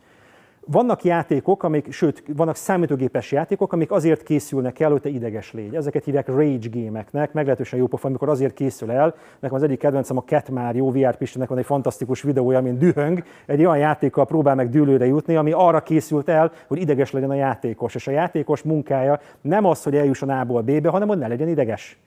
Vannak 0.72 1.04
játékok, 1.04 1.64
amik, 1.64 1.92
sőt, 1.92 2.24
vannak 2.36 2.56
számítógépes 2.56 3.32
játékok, 3.32 3.74
amik 3.74 3.92
azért 3.92 4.24
készülnek 4.24 4.80
el, 4.80 4.92
hogy 4.92 5.02
te 5.02 5.10
ideges 5.10 5.54
légy. 5.54 5.76
Ezeket 5.76 6.04
hívják 6.04 6.28
rage 6.28 6.68
gémeknek, 6.68 7.34
meglehetősen 7.34 7.80
jó 7.80 7.88
pofa, 7.88 8.08
amikor 8.08 8.30
azért 8.30 8.54
készül 8.54 8.92
el. 8.92 9.16
Nekem 9.40 9.56
az 9.56 9.64
egyik 9.64 9.80
kedvencem 9.80 10.18
a 10.18 10.24
Cat 10.24 10.50
Mario, 10.50 10.92
VR 10.92 11.16
Pistinek 11.16 11.50
van 11.50 11.58
egy 11.58 11.66
fantasztikus 11.66 12.22
videója, 12.22 12.62
mint 12.62 12.78
dühöng, 12.78 13.24
egy 13.46 13.60
olyan 13.60 13.78
játékkal 13.78 14.26
próbál 14.26 14.56
meg 14.56 14.70
dűlőre 14.70 15.06
jutni, 15.06 15.36
ami 15.36 15.52
arra 15.52 15.84
készült 15.84 16.30
el, 16.30 16.52
hogy 16.68 16.82
ideges 16.82 17.12
legyen 17.12 17.30
a 17.30 17.36
játékos. 17.36 17.96
És 17.96 18.08
a 18.08 18.12
játékos 18.12 18.62
munkája 18.62 19.20
nem 19.42 19.66
az, 19.66 19.84
hogy 19.84 19.96
eljusson 19.96 20.30
A-ból 20.30 20.62
B-be, 20.62 20.90
hanem 20.90 21.08
hogy 21.08 21.18
ne 21.18 21.28
legyen 21.28 21.48
ideges 21.48 21.98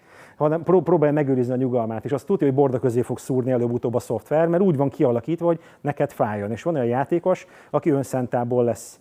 hanem 0.42 0.62
pró- 0.62 0.82
próbálja 0.82 1.14
megőrizni 1.14 1.52
a 1.52 1.56
nyugalmát, 1.56 2.04
és 2.04 2.12
azt 2.12 2.26
tudja, 2.26 2.46
hogy 2.46 2.56
borda 2.56 2.78
közé 2.78 3.02
fog 3.02 3.18
szúrni 3.18 3.50
előbb-utóbb 3.50 3.94
a 3.94 3.99
szoftver, 3.99 4.46
mert 4.46 4.62
úgy 4.62 4.76
van 4.76 4.88
kialakítva, 4.88 5.46
hogy 5.46 5.61
neked 5.80 6.11
fájjon. 6.11 6.50
És 6.50 6.62
van 6.62 6.75
olyan 6.75 6.87
játékos, 6.87 7.46
aki 7.70 7.90
önszentából 7.90 8.64
lesz 8.64 9.00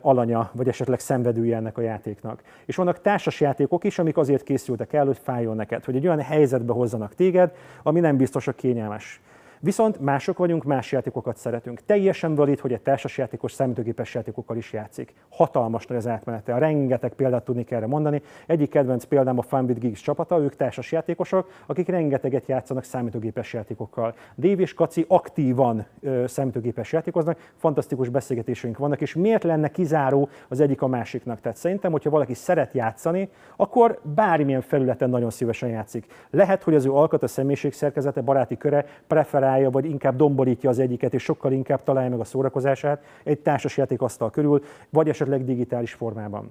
alanya, 0.00 0.50
vagy 0.52 0.68
esetleg 0.68 1.00
szenvedője 1.00 1.56
ennek 1.56 1.78
a 1.78 1.80
játéknak. 1.80 2.42
És 2.64 2.76
vannak 2.76 3.00
társas 3.00 3.40
játékok 3.40 3.84
is, 3.84 3.98
amik 3.98 4.16
azért 4.16 4.42
készültek 4.42 4.92
el, 4.92 5.06
hogy 5.06 5.18
fájjon 5.22 5.56
neked, 5.56 5.84
hogy 5.84 5.96
egy 5.96 6.06
olyan 6.06 6.20
helyzetbe 6.20 6.72
hozzanak 6.72 7.14
téged, 7.14 7.52
ami 7.82 8.00
nem 8.00 8.16
biztos 8.16 8.48
a 8.48 8.52
kényelmes. 8.52 9.20
Viszont 9.64 10.00
mások 10.00 10.38
vagyunk, 10.38 10.64
más 10.64 10.92
játékokat 10.92 11.36
szeretünk. 11.36 11.80
Teljesen 11.84 12.34
valid, 12.34 12.60
hogy 12.60 12.72
egy 12.72 12.80
társasjátékos 12.80 13.52
számítógépes 13.52 14.14
játékokkal 14.14 14.56
is 14.56 14.72
játszik. 14.72 15.14
Hatalmas 15.30 15.86
nagy 15.86 15.96
az 15.96 16.06
átmenete. 16.06 16.58
Rengeteg 16.58 17.12
példát 17.12 17.44
tudni 17.44 17.64
erre 17.68 17.86
mondani. 17.86 18.22
Egyik 18.46 18.70
kedvenc 18.70 19.04
példám 19.04 19.38
a 19.38 19.42
Fun 19.42 19.64
with 19.64 19.80
Geeks 19.80 20.00
csapata, 20.00 20.38
ők 20.38 20.56
társasjátékosok, 20.56 21.50
akik 21.66 21.88
rengeteget 21.88 22.46
játszanak 22.46 22.84
számítógépes 22.84 23.52
játékokkal. 23.52 24.14
Dave 24.36 24.60
és 24.60 24.74
Kaci 24.74 25.04
aktívan 25.08 25.86
ö, 26.00 26.24
számítógépes 26.26 26.92
játékoznak, 26.92 27.38
fantasztikus 27.56 28.08
beszélgetéseink 28.08 28.78
vannak, 28.78 29.00
és 29.00 29.14
miért 29.14 29.42
lenne 29.42 29.68
kizáró 29.68 30.28
az 30.48 30.60
egyik 30.60 30.82
a 30.82 30.86
másiknak? 30.86 31.40
Tehát 31.40 31.58
szerintem, 31.58 31.92
hogyha 31.92 32.10
valaki 32.10 32.34
szeret 32.34 32.72
játszani, 32.72 33.28
akkor 33.56 34.00
bármilyen 34.02 34.60
felületen 34.60 35.10
nagyon 35.10 35.30
szívesen 35.30 35.68
játszik. 35.68 36.06
Lehet, 36.30 36.62
hogy 36.62 36.74
az 36.74 36.84
ő 36.84 36.92
alkat, 36.92 37.22
a 37.22 37.26
személyiségszerkezete, 37.26 38.20
baráti 38.20 38.56
köre 38.56 38.84
preferálja, 39.52 39.70
vagy 39.70 39.84
inkább 39.84 40.16
domborítja 40.16 40.70
az 40.70 40.78
egyiket, 40.78 41.14
és 41.14 41.22
sokkal 41.22 41.52
inkább 41.52 41.82
találja 41.82 42.10
meg 42.10 42.20
a 42.20 42.24
szórakozását 42.24 43.04
egy 43.24 43.38
társasjáték 43.38 44.02
asztal 44.02 44.30
körül, 44.30 44.62
vagy 44.90 45.08
esetleg 45.08 45.44
digitális 45.44 45.92
formában 45.92 46.50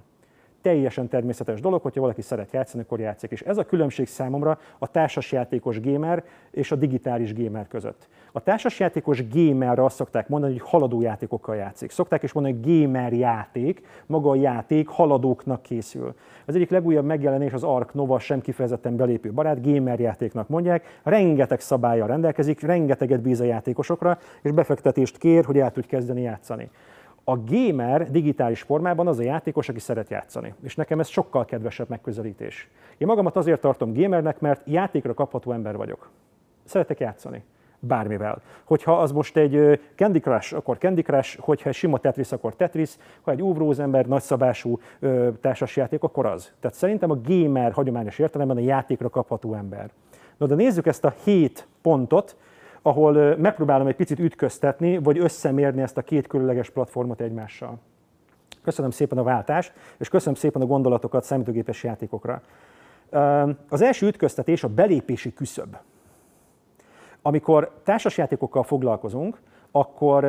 teljesen 0.61 1.07
természetes 1.07 1.59
dolog, 1.59 1.81
hogyha 1.81 2.01
valaki 2.01 2.21
szeret 2.21 2.51
játszani, 2.51 2.83
akkor 2.83 2.99
játszik. 2.99 3.31
És 3.31 3.41
ez 3.41 3.57
a 3.57 3.65
különbség 3.65 4.07
számomra 4.07 4.59
a 4.79 4.87
társasjátékos 4.87 5.79
gamer 5.79 6.23
és 6.51 6.71
a 6.71 6.75
digitális 6.75 7.33
gamer 7.33 7.67
között. 7.67 8.07
A 8.31 8.39
társasjátékos 8.39 9.27
gamerre 9.27 9.83
azt 9.83 9.95
szokták 9.95 10.27
mondani, 10.27 10.51
hogy 10.51 10.69
haladó 10.69 11.01
játékokkal 11.01 11.55
játszik. 11.55 11.91
Szokták 11.91 12.23
is 12.23 12.31
mondani, 12.33 12.55
hogy 12.55 12.81
gamer 12.81 13.13
játék, 13.13 13.81
maga 14.05 14.29
a 14.29 14.35
játék 14.35 14.87
haladóknak 14.87 15.61
készül. 15.61 16.13
Az 16.45 16.55
egyik 16.55 16.69
legújabb 16.69 17.05
megjelenés 17.05 17.53
az 17.53 17.63
Ark 17.63 17.93
Nova 17.93 18.19
sem 18.19 18.41
kifejezetten 18.41 18.95
belépő 18.95 19.31
barát, 19.31 19.71
gamer 19.71 19.99
játéknak 19.99 20.47
mondják, 20.47 20.99
rengeteg 21.03 21.59
szabálya 21.59 22.05
rendelkezik, 22.05 22.61
rengeteget 22.61 23.21
bíz 23.21 23.39
a 23.39 23.43
játékosokra, 23.43 24.17
és 24.41 24.51
befektetést 24.51 25.17
kér, 25.17 25.45
hogy 25.45 25.57
el 25.57 25.71
tud 25.71 25.85
kezdeni 25.85 26.21
játszani. 26.21 26.69
A 27.23 27.37
gamer 27.37 28.11
digitális 28.11 28.61
formában 28.61 29.07
az 29.07 29.19
a 29.19 29.23
játékos, 29.23 29.69
aki 29.69 29.79
szeret 29.79 30.09
játszani. 30.09 30.53
És 30.63 30.75
nekem 30.75 30.99
ez 30.99 31.07
sokkal 31.07 31.45
kedvesebb 31.45 31.89
megközelítés. 31.89 32.69
Én 32.97 33.07
magamat 33.07 33.35
azért 33.35 33.61
tartom 33.61 33.93
gamernek, 33.93 34.39
mert 34.39 34.61
játékra 34.65 35.13
kapható 35.13 35.51
ember 35.51 35.77
vagyok. 35.77 36.09
Szeretek 36.63 36.99
játszani 36.99 37.43
bármivel. 37.81 38.41
Hogyha 38.63 38.99
az 38.99 39.11
most 39.11 39.37
egy 39.37 39.79
Candy 39.95 40.19
Crush, 40.19 40.55
akkor 40.55 40.77
Candy 40.77 41.01
Crush, 41.01 41.39
hogyha 41.39 41.71
sima 41.71 41.97
Tetris, 41.97 42.31
akkor 42.31 42.55
Tetris, 42.55 42.97
ha 43.21 43.31
egy 43.31 43.41
óvróz 43.41 43.79
ember, 43.79 44.05
nagyszabású 44.05 44.79
társasjáték, 45.41 46.03
akkor 46.03 46.25
az. 46.25 46.51
Tehát 46.59 46.77
szerintem 46.77 47.11
a 47.11 47.21
gamer 47.25 47.71
hagyományos 47.71 48.19
értelemben 48.19 48.57
a 48.57 48.59
játékra 48.59 49.09
kapható 49.09 49.53
ember. 49.53 49.89
Na 50.37 50.45
de 50.45 50.55
nézzük 50.55 50.85
ezt 50.85 51.05
a 51.05 51.13
hét 51.23 51.67
pontot, 51.81 52.35
ahol 52.81 53.35
megpróbálom 53.35 53.87
egy 53.87 53.95
picit 53.95 54.19
ütköztetni, 54.19 54.97
vagy 54.97 55.17
összemérni 55.17 55.81
ezt 55.81 55.97
a 55.97 56.01
két 56.01 56.27
különleges 56.27 56.69
platformot 56.69 57.21
egymással. 57.21 57.79
Köszönöm 58.63 58.91
szépen 58.91 59.17
a 59.17 59.23
váltást, 59.23 59.73
és 59.97 60.09
köszönöm 60.09 60.35
szépen 60.35 60.61
a 60.61 60.65
gondolatokat 60.65 61.23
számítógépes 61.23 61.83
játékokra. 61.83 62.41
Az 63.69 63.81
első 63.81 64.07
ütköztetés 64.07 64.63
a 64.63 64.67
belépési 64.67 65.33
küszöb. 65.33 65.77
Amikor 67.21 67.71
társasjátékokkal 67.83 68.63
foglalkozunk, 68.63 69.41
akkor 69.71 70.23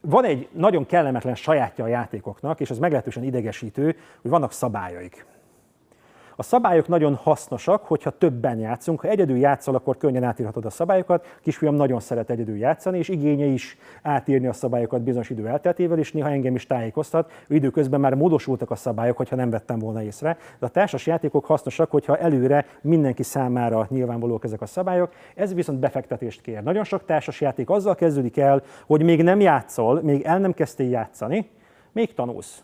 van 0.00 0.24
egy 0.24 0.48
nagyon 0.52 0.86
kellemetlen 0.86 1.34
sajátja 1.34 1.84
a 1.84 1.88
játékoknak, 1.88 2.60
és 2.60 2.70
az 2.70 2.78
meglehetősen 2.78 3.22
idegesítő, 3.22 3.96
hogy 4.20 4.30
vannak 4.30 4.52
szabályaik. 4.52 5.26
A 6.40 6.42
szabályok 6.42 6.88
nagyon 6.88 7.14
hasznosak, 7.14 7.84
hogyha 7.84 8.10
többen 8.10 8.58
játszunk. 8.58 9.00
Ha 9.00 9.08
egyedül 9.08 9.36
játszol, 9.36 9.74
akkor 9.74 9.96
könnyen 9.96 10.22
átírhatod 10.22 10.64
a 10.64 10.70
szabályokat. 10.70 11.38
Kisfiam 11.42 11.74
nagyon 11.74 12.00
szeret 12.00 12.30
egyedül 12.30 12.56
játszani, 12.56 12.98
és 12.98 13.08
igénye 13.08 13.44
is 13.44 13.78
átírni 14.02 14.46
a 14.46 14.52
szabályokat 14.52 15.02
bizonyos 15.02 15.30
idő 15.30 15.46
elteltével, 15.48 15.98
és 15.98 16.12
néha 16.12 16.28
engem 16.28 16.54
is 16.54 16.66
tájékoztat. 16.66 17.32
Időközben 17.48 18.00
már 18.00 18.14
módosultak 18.14 18.70
a 18.70 18.76
szabályok, 18.76 19.16
hogyha 19.16 19.36
nem 19.36 19.50
vettem 19.50 19.78
volna 19.78 20.02
észre. 20.02 20.36
De 20.58 20.66
a 20.66 20.68
társas 20.68 21.06
játékok 21.06 21.44
hasznosak, 21.44 21.90
hogyha 21.90 22.16
előre 22.16 22.66
mindenki 22.80 23.22
számára 23.22 23.86
nyilvánvalók 23.90 24.44
ezek 24.44 24.60
a 24.60 24.66
szabályok. 24.66 25.12
Ez 25.34 25.54
viszont 25.54 25.78
befektetést 25.78 26.40
kér. 26.40 26.62
Nagyon 26.62 26.84
sok 26.84 27.04
társas 27.04 27.40
játék 27.40 27.70
azzal 27.70 27.94
kezdődik 27.94 28.36
el, 28.36 28.62
hogy 28.86 29.02
még 29.02 29.22
nem 29.22 29.40
játszol, 29.40 30.02
még 30.02 30.22
el 30.22 30.38
nem 30.38 30.52
kezdtél 30.52 30.88
játszani, 30.88 31.50
még 31.92 32.14
tanulsz. 32.14 32.62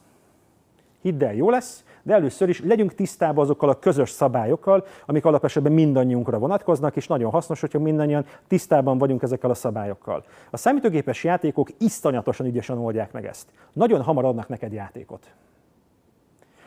Hidd 1.04 1.24
el, 1.24 1.34
jó 1.34 1.50
lesz, 1.50 1.84
de 2.04 2.14
először 2.14 2.48
is 2.48 2.62
legyünk 2.62 2.94
tisztában 2.94 3.44
azokkal 3.44 3.68
a 3.68 3.78
közös 3.78 4.10
szabályokkal, 4.10 4.84
amik 5.06 5.24
alapesetben 5.24 5.72
mindannyiunkra 5.72 6.38
vonatkoznak, 6.38 6.96
és 6.96 7.06
nagyon 7.06 7.30
hasznos, 7.30 7.60
hogyha 7.60 7.78
mindannyian 7.78 8.26
tisztában 8.48 8.98
vagyunk 8.98 9.22
ezekkel 9.22 9.50
a 9.50 9.54
szabályokkal. 9.54 10.24
A 10.50 10.56
számítógépes 10.56 11.24
játékok 11.24 11.68
iszonyatosan 11.78 12.46
ügyesen 12.46 12.78
oldják 12.78 13.12
meg 13.12 13.26
ezt. 13.26 13.48
Nagyon 13.72 14.02
hamar 14.02 14.24
adnak 14.24 14.48
neked 14.48 14.72
játékot. 14.72 15.34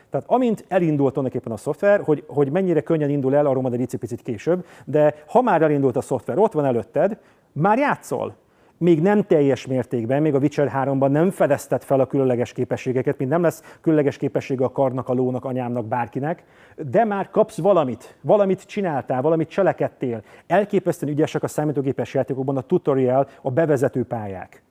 Tehát 0.10 0.26
amint 0.30 0.66
elindult 0.68 1.14
tulajdonképpen 1.14 1.52
a 1.52 1.58
szoftver, 1.58 2.02
hogy, 2.02 2.24
hogy 2.28 2.52
mennyire 2.52 2.82
könnyen 2.82 3.10
indul 3.10 3.36
el, 3.36 3.46
arról 3.46 3.62
majd 3.62 3.74
egy 3.74 3.96
picit 4.00 4.22
később, 4.22 4.66
de 4.86 5.16
ha 5.28 5.42
már 5.42 5.62
elindult 5.62 5.96
a 5.96 6.02
szoftver, 6.02 6.38
ott 6.38 6.52
van 6.52 6.66
előtted, 6.66 7.18
már 7.52 7.78
játszol 7.78 8.36
még 8.78 9.02
nem 9.02 9.24
teljes 9.24 9.68
mértékben, 9.68 10.22
még 10.22 10.36
a 10.36 10.40
Witcher 10.40 10.72
3-ban 10.76 11.10
nem 11.10 11.30
fedezted 11.30 11.84
fel 11.84 12.00
a 12.00 12.06
különleges 12.06 12.52
képességeket, 12.52 13.18
mint 13.18 13.30
nem 13.30 13.42
lesz 13.42 13.78
különleges 13.82 14.18
képessége 14.18 14.66
a 14.66 14.72
karnak, 14.72 15.10
a 15.10 15.14
lónak, 15.14 15.46
anyámnak, 15.46 15.86
bárkinek, 15.86 16.44
de 16.76 17.06
már 17.06 17.30
kapsz 17.30 17.58
valamit, 17.58 18.18
valamit 18.22 18.66
csináltál, 18.66 19.22
valamit 19.22 19.50
cselekedtél. 19.50 20.22
Elképesztően 20.48 21.12
ügyesek 21.12 21.44
a 21.44 21.48
számítógépes 21.48 22.14
játékokban 22.14 22.58
a 22.58 22.62
tutorial, 22.62 23.28
a 23.42 23.52
bevezető 23.52 24.04
pályák. 24.04 24.66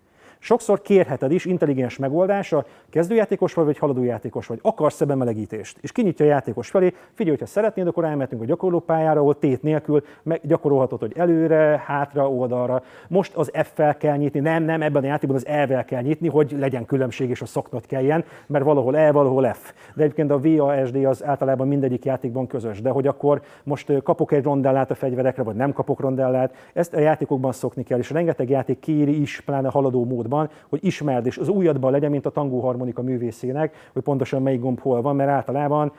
Sokszor 0.46 0.82
kérheted 0.82 1.32
is 1.32 1.44
intelligens 1.44 1.98
megoldása, 1.98 2.64
kezdőjátékos 2.90 3.54
vagy, 3.54 3.64
vagy 3.64 3.78
haladójátékos 3.78 4.46
vagy, 4.46 4.58
akarsz-e 4.62 5.04
bemelegítést. 5.04 5.78
És 5.80 5.92
kinyitja 5.92 6.24
a 6.24 6.28
játékos 6.28 6.70
felé, 6.70 6.94
figyelj, 7.12 7.36
hogyha 7.36 7.52
szeretnéd, 7.52 7.86
akkor 7.86 8.04
elmehetünk 8.04 8.42
a 8.42 8.44
gyakorlópályára, 8.44 9.20
ahol 9.20 9.38
tét 9.38 9.62
nélkül 9.62 10.04
gyakorolhatod, 10.42 11.00
hogy 11.00 11.12
előre, 11.16 11.82
hátra, 11.86 12.30
oldalra. 12.30 12.82
Most 13.08 13.34
az 13.34 13.50
F-fel 13.54 13.96
kell 13.96 14.16
nyitni, 14.16 14.40
nem, 14.40 14.62
nem, 14.62 14.82
ebben 14.82 15.02
a 15.02 15.06
játékban 15.06 15.36
az 15.36 15.46
E-vel 15.46 15.84
kell 15.84 16.02
nyitni, 16.02 16.28
hogy 16.28 16.56
legyen 16.58 16.84
különbség 16.84 17.30
és 17.30 17.40
a 17.40 17.46
szoknot 17.46 17.86
kelljen, 17.86 18.24
mert 18.46 18.64
valahol 18.64 18.96
E, 18.96 19.12
valahol 19.12 19.52
F. 19.52 19.72
De 19.94 20.02
egyébként 20.02 20.30
a 20.30 20.40
VASD 20.40 21.04
az 21.04 21.24
általában 21.24 21.68
mindegyik 21.68 22.04
játékban 22.04 22.46
közös, 22.46 22.80
de 22.80 22.90
hogy 22.90 23.06
akkor 23.06 23.42
most 23.64 24.02
kapok 24.02 24.32
egy 24.32 24.42
rondellát 24.42 24.90
a 24.90 24.94
fegyverekre, 24.94 25.42
vagy 25.42 25.56
nem 25.56 25.72
kapok 25.72 26.00
rondellát, 26.00 26.54
ezt 26.72 26.94
a 26.94 27.00
játékokban 27.00 27.52
szokni 27.52 27.82
kell, 27.82 27.98
és 27.98 28.10
rengeteg 28.10 28.50
játék 28.50 28.78
kéri 28.78 29.20
is, 29.20 29.40
pláne 29.40 29.68
haladó 29.68 30.04
módban 30.04 30.34
módban, 30.36 30.66
hogy 30.68 30.84
ismerd, 30.84 31.26
és 31.26 31.38
az 31.38 31.48
újadban 31.48 31.90
legyen, 31.90 32.10
mint 32.10 32.26
a 32.26 32.30
tangó 32.30 32.60
harmonika 32.60 33.02
művészének, 33.02 33.90
hogy 33.92 34.02
pontosan 34.02 34.42
melyik 34.42 34.60
gomb 34.60 34.80
hol 34.80 35.02
van, 35.02 35.16
mert 35.16 35.30
általában 35.30 35.92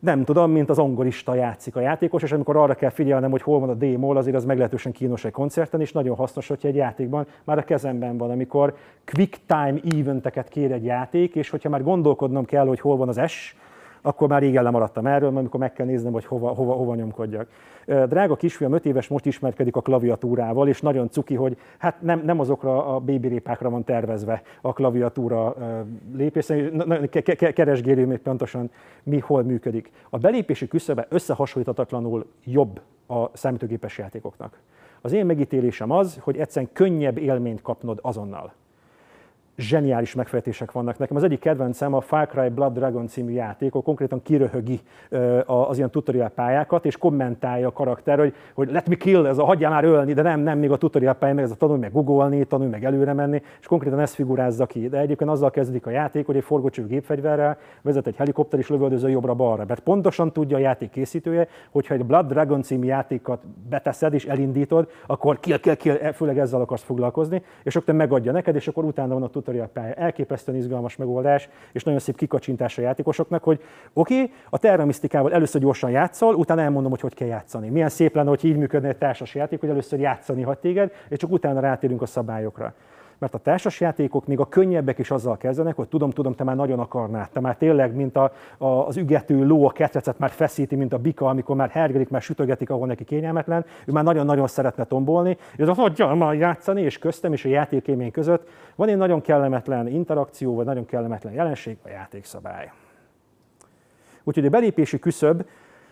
nem 0.00 0.24
tudom, 0.24 0.50
mint 0.50 0.70
az 0.70 0.78
angolista 0.78 1.34
játszik 1.34 1.76
a 1.76 1.80
játékos, 1.80 2.22
és 2.22 2.32
amikor 2.32 2.56
arra 2.56 2.74
kell 2.74 2.90
figyelnem, 2.90 3.30
hogy 3.30 3.42
hol 3.42 3.60
van 3.60 3.68
a 3.68 3.74
D-mol, 3.74 4.16
azért 4.16 4.36
az 4.36 4.44
meglehetősen 4.44 4.92
kínos 4.92 5.24
egy 5.24 5.32
koncerten, 5.32 5.80
és 5.80 5.92
nagyon 5.92 6.16
hasznos, 6.16 6.48
hogyha 6.48 6.68
egy 6.68 6.74
játékban 6.74 7.26
már 7.44 7.58
a 7.58 7.62
kezemben 7.62 8.16
van, 8.16 8.30
amikor 8.30 8.74
quick 9.12 9.40
time 9.46 10.00
eventeket 10.00 10.48
kér 10.48 10.72
egy 10.72 10.84
játék, 10.84 11.34
és 11.34 11.50
hogyha 11.50 11.68
már 11.68 11.82
gondolkodnom 11.82 12.44
kell, 12.44 12.66
hogy 12.66 12.80
hol 12.80 12.96
van 12.96 13.08
az 13.08 13.20
S, 13.26 13.56
akkor 14.02 14.28
már 14.28 14.40
régen 14.40 14.62
lemaradtam 14.62 15.06
erről, 15.06 15.28
mert 15.28 15.40
amikor 15.40 15.60
meg 15.60 15.72
kell 15.72 15.86
néznem, 15.86 16.12
hogy 16.12 16.24
hova, 16.24 16.48
hova, 16.48 16.72
hova 16.72 16.94
nyomkodjak. 16.94 17.48
Drága 17.86 18.36
kisfiam, 18.36 18.72
5 18.72 18.86
éves, 18.86 19.08
most 19.08 19.26
ismerkedik 19.26 19.76
a 19.76 19.80
klaviatúrával, 19.80 20.68
és 20.68 20.80
nagyon 20.80 21.10
cuki, 21.10 21.34
hogy 21.34 21.56
hát 21.78 22.02
nem, 22.02 22.22
nem 22.24 22.40
azokra 22.40 22.94
a 22.94 22.98
babyrépákra 22.98 23.70
van 23.70 23.84
tervezve 23.84 24.42
a 24.60 24.72
klaviatúra 24.72 25.54
lépés, 26.14 26.52
keresgélő 27.54 28.06
még 28.06 28.18
pontosan 28.18 28.70
mi 29.02 29.18
hol 29.18 29.42
működik. 29.42 29.90
A 30.10 30.18
belépési 30.18 30.68
küszöbe 30.68 31.06
összehasonlíthatatlanul 31.08 32.26
jobb 32.44 32.80
a 33.06 33.36
számítógépes 33.36 33.98
játékoknak. 33.98 34.60
Az 35.00 35.12
én 35.12 35.26
megítélésem 35.26 35.90
az, 35.90 36.18
hogy 36.20 36.36
egyszerűen 36.36 36.70
könnyebb 36.72 37.18
élményt 37.18 37.62
kapnod 37.62 37.98
azonnal 38.02 38.52
zseniális 39.58 40.14
megfejtések 40.14 40.72
vannak. 40.72 40.98
Nekem 40.98 41.16
az 41.16 41.22
egyik 41.22 41.40
kedvencem 41.40 41.94
a 41.94 42.00
Far 42.00 42.26
Cry 42.26 42.48
Blood 42.48 42.72
Dragon 42.72 43.06
című 43.06 43.32
játék, 43.32 43.70
ahol 43.70 43.82
konkrétan 43.82 44.22
kiröhögi 44.22 44.80
az 45.46 45.76
ilyen 45.76 45.90
tutorial 45.90 46.28
pályákat, 46.28 46.86
és 46.86 46.96
kommentálja 46.96 47.68
a 47.68 47.72
karakter, 47.72 48.18
hogy, 48.18 48.34
hogy 48.54 48.70
let 48.70 48.88
me 48.88 48.94
kill, 48.94 49.26
ez 49.26 49.38
a 49.38 49.44
hagyjál 49.44 49.70
már 49.70 49.84
ölni, 49.84 50.12
de 50.12 50.22
nem, 50.22 50.40
nem, 50.40 50.58
még 50.58 50.70
a 50.70 50.76
tutorial 50.76 51.14
pályán, 51.14 51.34
meg 51.34 51.44
ez 51.44 51.50
a 51.50 51.54
tanulj 51.54 51.78
meg 51.78 51.92
googolni, 51.92 52.44
tanulj 52.44 52.70
meg 52.70 52.84
előre 52.84 53.12
menni, 53.12 53.42
és 53.60 53.66
konkrétan 53.66 54.00
ezt 54.00 54.14
figurázza 54.14 54.66
ki. 54.66 54.88
De 54.88 54.98
egyébként 54.98 55.30
azzal 55.30 55.50
kezdődik 55.50 55.86
a 55.86 55.90
játék, 55.90 56.26
hogy 56.26 56.36
egy 56.36 56.44
forgócső 56.44 56.86
gépfegyverrel 56.86 57.58
vezet 57.82 58.06
egy 58.06 58.16
helikopter 58.16 58.58
és 58.58 58.68
lövöldöző 58.68 59.08
jobbra-balra. 59.08 59.64
Mert 59.68 59.80
pontosan 59.80 60.32
tudja 60.32 60.56
a 60.56 60.60
játék 60.60 60.90
készítője, 60.90 61.48
hogyha 61.70 61.94
egy 61.94 62.04
Blood 62.04 62.26
Dragon 62.26 62.62
című 62.62 62.86
játékat 62.86 63.42
beteszed 63.68 64.14
és 64.14 64.24
elindítod, 64.24 64.88
akkor 65.06 65.40
kill, 65.40 65.58
kill, 65.58 65.74
kill, 65.74 66.12
főleg 66.12 66.38
ezzel 66.38 66.60
akarsz 66.60 66.82
foglalkozni, 66.82 67.42
és 67.62 67.76
akkor 67.76 67.94
megadja 67.94 68.32
neked, 68.32 68.54
és 68.54 68.68
akkor 68.68 68.84
utána 68.84 69.14
van 69.14 69.22
a 69.22 69.28
töri 69.48 69.60
a 69.60 69.68
pálya. 69.72 69.92
Elképesztően 69.94 70.58
izgalmas 70.58 70.96
megoldás, 70.96 71.48
és 71.72 71.84
nagyon 71.84 72.00
szép 72.00 72.16
kikacsintás 72.16 72.78
a 72.78 72.82
játékosoknak, 72.82 73.42
hogy 73.42 73.60
oké, 73.92 74.30
a 74.50 74.58
terramisztikával 74.58 75.32
először 75.32 75.60
gyorsan 75.60 75.90
játszol, 75.90 76.34
utána 76.34 76.60
elmondom, 76.60 76.90
hogy 76.90 77.00
hogy 77.00 77.14
kell 77.14 77.28
játszani. 77.28 77.68
Milyen 77.68 77.88
szép 77.88 78.14
lenne, 78.14 78.28
hogy 78.28 78.44
így 78.44 78.56
működne 78.56 78.88
egy 78.88 78.96
társas 78.96 79.34
játék, 79.34 79.60
hogy 79.60 79.68
először 79.68 80.00
játszani 80.00 80.42
hagy 80.42 80.58
téged, 80.58 80.92
és 81.08 81.18
csak 81.18 81.30
utána 81.30 81.60
rátérünk 81.60 82.02
a 82.02 82.06
szabályokra 82.06 82.74
mert 83.18 83.34
a 83.34 83.38
társasjátékok 83.38 84.26
még 84.26 84.40
a 84.40 84.48
könnyebbek 84.48 84.98
is 84.98 85.10
azzal 85.10 85.36
kezdenek, 85.36 85.76
hogy 85.76 85.88
tudom, 85.88 86.10
tudom, 86.10 86.34
te 86.34 86.44
már 86.44 86.56
nagyon 86.56 86.78
akarnád, 86.78 87.30
te 87.30 87.40
már 87.40 87.56
tényleg, 87.56 87.94
mint 87.94 88.16
a, 88.16 88.32
a, 88.58 88.66
az 88.66 88.96
ügető 88.96 89.46
ló 89.46 89.66
a 89.66 89.70
ketrecet 89.70 90.18
már 90.18 90.30
feszíti, 90.30 90.76
mint 90.76 90.92
a 90.92 90.98
bika, 90.98 91.26
amikor 91.28 91.56
már 91.56 91.68
hergelik, 91.68 92.08
már 92.08 92.22
sütögetik, 92.22 92.70
ahol 92.70 92.86
neki 92.86 93.04
kényelmetlen, 93.04 93.64
ő 93.86 93.92
már 93.92 94.04
nagyon-nagyon 94.04 94.46
szeretne 94.46 94.84
tombolni, 94.84 95.36
és 95.56 95.66
az 95.66 95.76
hagyja 95.76 96.14
már 96.14 96.34
játszani, 96.34 96.82
és 96.82 96.98
köztem 96.98 97.32
és 97.32 97.44
a 97.44 97.48
játékémény 97.48 98.10
között. 98.10 98.48
Van 98.74 98.88
egy 98.88 98.96
nagyon 98.96 99.20
kellemetlen 99.20 99.86
interakció, 99.86 100.54
vagy 100.54 100.64
nagyon 100.64 100.86
kellemetlen 100.86 101.32
jelenség, 101.32 101.76
a 101.84 101.88
játékszabály. 101.88 102.72
Úgyhogy 104.24 104.46
a 104.46 104.50
belépési 104.50 104.98
küszöb 104.98 105.44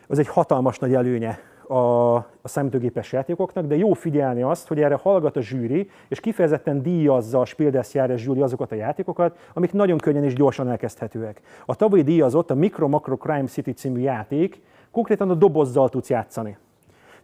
az 0.09 0.19
egy 0.19 0.29
hatalmas 0.29 0.79
nagy 0.79 0.95
előnye 0.95 1.39
a, 1.69 2.15
a 2.17 2.49
számítógépes 2.49 3.13
játékoknak, 3.13 3.67
de 3.67 3.77
jó 3.77 3.93
figyelni 3.93 4.43
azt, 4.43 4.69
hogy 4.69 4.81
erre 4.81 4.95
hallgat 4.95 5.37
a 5.37 5.41
zsűri, 5.41 5.91
és 6.09 6.21
kifejezetten 6.21 6.83
díjazza 6.83 7.41
a 7.41 7.45
Spieldes 7.45 7.91
zsűri 8.17 8.41
azokat 8.41 8.73
a 8.73 8.75
játékokat, 8.75 9.39
amik 9.55 9.73
nagyon 9.73 9.99
könnyen 9.99 10.25
és 10.25 10.35
gyorsan 10.35 10.69
elkezdhetőek. 10.69 11.41
A 11.67 11.75
tavalyi 11.75 12.03
díjazott 12.03 12.51
a 12.51 12.55
Micro 12.55 12.89
Macro 12.89 13.17
Crime 13.17 13.47
City 13.47 13.73
című 13.73 14.01
játék, 14.01 14.63
konkrétan 14.91 15.31
a 15.31 15.35
dobozzal 15.35 15.89
tudsz 15.89 16.09
játszani. 16.09 16.57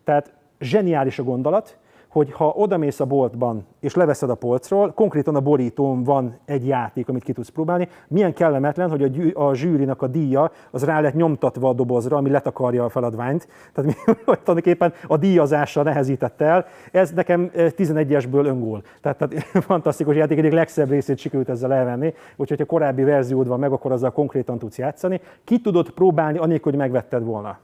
Tehát 0.04 0.32
zseniális 0.60 1.18
a 1.18 1.22
gondolat, 1.22 1.76
hogy 2.12 2.32
ha 2.32 2.48
odamész 2.56 3.00
a 3.00 3.04
boltban 3.04 3.66
és 3.80 3.94
leveszed 3.94 4.30
a 4.30 4.34
polcról, 4.34 4.92
konkrétan 4.92 5.34
a 5.34 5.40
borítón 5.40 6.02
van 6.02 6.38
egy 6.44 6.66
játék, 6.66 7.08
amit 7.08 7.22
ki 7.22 7.32
tudsz 7.32 7.48
próbálni, 7.48 7.88
milyen 8.08 8.34
kellemetlen, 8.34 8.90
hogy 8.90 9.02
a, 9.02 9.06
gyű, 9.06 9.30
a 9.30 9.54
zsűrinak 9.54 10.02
a 10.02 10.06
díja 10.06 10.50
az 10.70 10.84
rá 10.84 11.00
lett 11.00 11.14
nyomtatva 11.14 11.68
a 11.68 11.72
dobozra, 11.72 12.16
ami 12.16 12.30
letakarja 12.30 12.84
a 12.84 12.88
feladványt. 12.88 13.48
Tehát 13.72 13.90
mi 13.90 14.12
tulajdonképpen 14.24 14.92
a 15.06 15.16
díjazása 15.16 15.82
nehezített 15.82 16.40
el. 16.40 16.66
Ez 16.90 17.10
nekem 17.10 17.50
11-esből 17.54 18.44
eh, 18.44 18.50
öngól. 18.50 18.82
Tehát, 19.00 19.18
tehát 19.18 19.46
fantasztikus 19.70 20.16
játék, 20.16 20.38
egyik 20.38 20.52
legszebb 20.52 20.90
részét 20.90 21.18
sikerült 21.18 21.48
ezzel 21.48 21.72
elvenni. 21.72 22.14
Úgyhogy 22.36 22.58
ha 22.58 22.64
korábbi 22.64 23.02
verziód 23.02 23.48
van 23.48 23.58
meg, 23.58 23.72
akkor 23.72 23.92
azzal 23.92 24.12
konkrétan 24.12 24.58
tudsz 24.58 24.78
játszani. 24.78 25.20
Ki 25.44 25.60
tudod 25.60 25.90
próbálni, 25.90 26.38
anélkül, 26.38 26.70
hogy 26.72 26.80
megvetted 26.80 27.24
volna. 27.24 27.58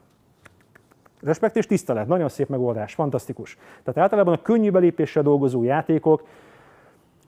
Respekt 1.21 1.55
és 1.55 1.65
tisztelet, 1.65 2.07
nagyon 2.07 2.29
szép 2.29 2.47
megoldás, 2.47 2.93
fantasztikus. 2.93 3.57
Tehát 3.83 3.99
általában 3.99 4.33
a 4.33 4.41
könnyű 4.41 4.71
belépéssel 4.71 5.23
dolgozó 5.23 5.63
játékok 5.63 6.23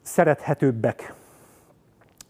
szerethetőbbek. 0.02 1.14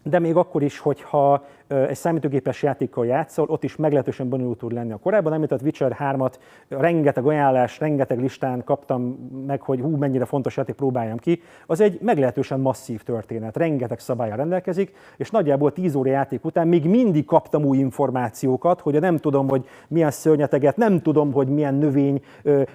De 0.02 0.18
még 0.18 0.36
akkor 0.36 0.62
is, 0.62 0.78
hogyha 0.78 1.46
egy 1.88 1.96
számítógépes 1.96 2.62
játékkal 2.62 3.06
játszol, 3.06 3.46
ott 3.48 3.64
is 3.64 3.76
meglehetősen 3.76 4.28
bonyolult 4.28 4.58
tud 4.58 4.72
lenni. 4.72 4.92
A 4.92 4.96
korábban 4.96 5.32
említett 5.32 5.62
Witcher 5.62 5.96
3-at 6.00 6.34
rengeteg 6.68 7.26
ajánlás, 7.26 7.78
rengeteg 7.78 8.20
listán 8.20 8.64
kaptam 8.64 9.02
meg, 9.46 9.62
hogy 9.62 9.80
hú, 9.80 9.96
mennyire 9.96 10.24
fontos 10.24 10.56
játék, 10.56 10.74
próbáljam 10.74 11.16
ki. 11.16 11.40
Az 11.66 11.80
egy 11.80 11.98
meglehetősen 12.00 12.60
masszív 12.60 13.02
történet, 13.02 13.56
rengeteg 13.56 13.98
szabálya 13.98 14.34
rendelkezik, 14.34 14.92
és 15.16 15.30
nagyjából 15.30 15.72
10 15.72 15.94
óra 15.94 16.10
játék 16.10 16.44
után 16.44 16.68
még 16.68 16.88
mindig 16.88 17.24
kaptam 17.24 17.64
új 17.64 17.78
információkat, 17.78 18.80
hogy 18.80 19.00
nem 19.00 19.16
tudom, 19.16 19.48
hogy 19.48 19.64
milyen 19.88 20.10
szörnyeteget, 20.10 20.76
nem 20.76 21.00
tudom, 21.00 21.32
hogy 21.32 21.48
milyen 21.48 21.74
növény 21.74 22.22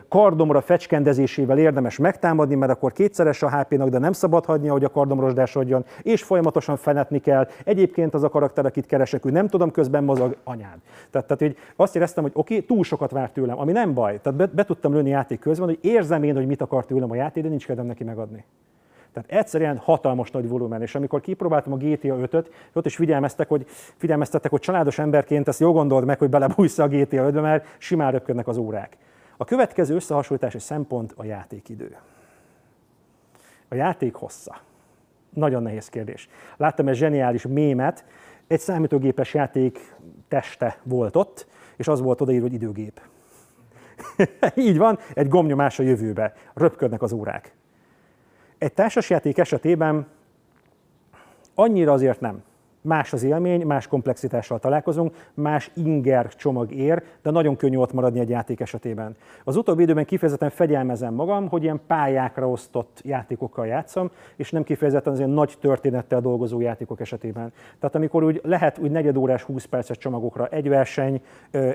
kardomra 0.08 0.62
fecskendezésével 0.62 1.58
érdemes 1.58 1.98
megtámadni, 1.98 2.56
mert 2.56 2.72
akkor 2.72 2.92
kétszeres 2.92 3.44
a 3.44 3.58
HP-nak, 3.58 3.90
de 3.90 3.98
nem 3.98 4.12
szabad 4.12 4.46
hagyni, 4.46 4.68
hogy 4.68 4.84
a 4.84 4.90
kardom 4.90 5.20
rozsdásodjon, 5.20 5.86
és 6.02 6.24
folyamatosan 6.24 6.78
fenetni 6.78 7.20
kell. 7.20 7.48
Egyébként 7.64 8.14
az 8.14 8.24
a 8.24 8.30
karakter, 8.30 8.66
akit 8.66 8.86
keresek, 8.88 9.22
hogy 9.22 9.32
nem 9.32 9.48
tudom, 9.48 9.72
közben 9.72 10.04
mozog 10.04 10.38
anyád. 10.44 10.78
Tehát, 11.10 11.28
tehát 11.28 11.40
hogy 11.40 11.58
azt 11.76 11.96
éreztem, 11.96 12.24
hogy 12.24 12.32
oké, 12.36 12.56
okay, 12.56 12.66
túl 12.66 12.84
sokat 12.84 13.12
vár 13.12 13.32
tőlem, 13.32 13.60
ami 13.60 13.72
nem 13.72 13.94
baj. 13.94 14.20
Tehát 14.22 14.40
be, 14.40 14.46
be 14.46 14.66
tudtam 14.66 14.94
lőni 14.94 15.10
játék 15.10 15.40
közben, 15.40 15.68
hogy 15.68 15.80
érzem 15.82 16.24
én, 16.24 16.36
hogy 16.36 16.48
mit 16.48 16.62
akar 16.62 16.86
tőlem 16.86 17.12
a 17.12 17.16
játék, 17.16 17.44
de 17.44 17.50
nincs 17.50 17.66
kedvem 17.66 17.86
neki 17.86 18.04
megadni. 18.04 18.46
Tehát 19.14 19.32
egyszerűen 19.32 19.78
hatalmas 19.78 20.32
nagy 20.32 20.48
volumen, 20.48 20.82
és 20.82 20.96
amikor 20.96 21.22
kipróbáltam 21.22 21.74
a 21.74 21.78
GTA 21.78 22.16
5-öt, 22.16 22.52
ott 22.74 22.86
is 22.86 22.96
figyelmeztek, 22.96 23.48
hogy, 23.48 23.66
figyelmeztettek, 23.96 24.52
hogy 24.52 24.60
családos 24.60 25.00
emberként 25.00 25.48
ezt 25.48 25.60
jó 25.60 25.72
gondold 25.72 26.06
meg, 26.06 26.18
hogy 26.20 26.30
belebújsz 26.30 26.78
a 26.78 26.88
GTA 26.88 27.30
5-be, 27.30 27.42
mert 27.42 27.66
simán 27.78 28.12
röpködnek 28.12 28.48
az 28.48 28.58
órák. 28.58 28.98
A 29.38 29.46
következő 29.46 29.96
összehasonlítási 29.96 30.60
szempont 30.60 31.14
a 31.16 31.24
játékidő. 31.24 31.96
A 33.70 33.76
játék 33.76 34.14
hossza. 34.14 34.58
Nagyon 35.30 35.64
nehéz 35.64 35.90
kérdés. 35.90 36.30
Láttam 36.58 36.88
egy 36.88 36.96
zseniális 36.96 37.48
mémet, 37.48 38.06
egy 38.48 38.60
számítógépes 38.60 39.34
játék 39.34 39.96
teste 40.28 40.80
volt 40.84 41.16
ott, 41.16 41.48
és 41.76 41.88
az 41.88 42.02
volt 42.02 42.22
odaírva, 42.22 42.46
hogy 42.46 42.54
időgép. 42.54 43.02
Így 44.56 44.78
van, 44.78 45.00
egy 45.14 45.28
gomnyomás 45.28 45.80
a 45.80 45.84
jövőbe. 45.84 46.34
Röpködnek 46.54 47.02
az 47.02 47.12
órák. 47.12 47.56
Egy 48.58 48.74
társasjáték 48.74 49.38
esetében 49.38 50.08
annyira 51.56 51.92
azért 51.92 52.20
nem. 52.20 52.44
Más 52.88 53.14
az 53.14 53.24
élmény, 53.24 53.66
más 53.66 53.88
komplexitással 53.88 54.60
találkozunk, 54.60 55.30
más 55.34 55.72
inger 55.76 56.36
csomag 56.36 56.72
ér, 56.72 57.04
de 57.22 57.32
nagyon 57.32 57.56
könnyű 57.56 57.78
ott 57.78 57.94
maradni 57.94 58.20
egy 58.20 58.30
játék 58.30 58.60
esetében. 58.60 59.16
Az 59.44 59.56
utóbbi 59.56 59.82
időben 59.82 60.06
kifejezetten 60.06 60.50
fegyelmezem 60.50 61.14
magam, 61.14 61.48
hogy 61.48 61.64
ilyen 61.64 61.80
pályákra 61.88 62.50
osztott 62.50 63.02
játékokkal 63.04 63.68
játszom, 63.68 64.12
és 64.36 64.52
nem 64.52 64.64
kifejezetten 64.64 65.14
az 65.14 65.20
ilyen 65.20 65.32
nagy 65.32 65.54
történettel 65.60 66.22
dolgozó 66.22 66.62
játékok 66.62 67.00
esetében. 67.00 67.54
Tehát 67.80 67.96
amikor 67.96 68.24
úgy 68.24 68.42
lehet 68.44 68.78
úgy 68.78 68.92
negyedórás, 68.92 69.44
20 69.44 69.66
perces 69.66 69.98
csomagokra 69.98 70.48
egy 70.48 70.70
verseny, 70.70 71.22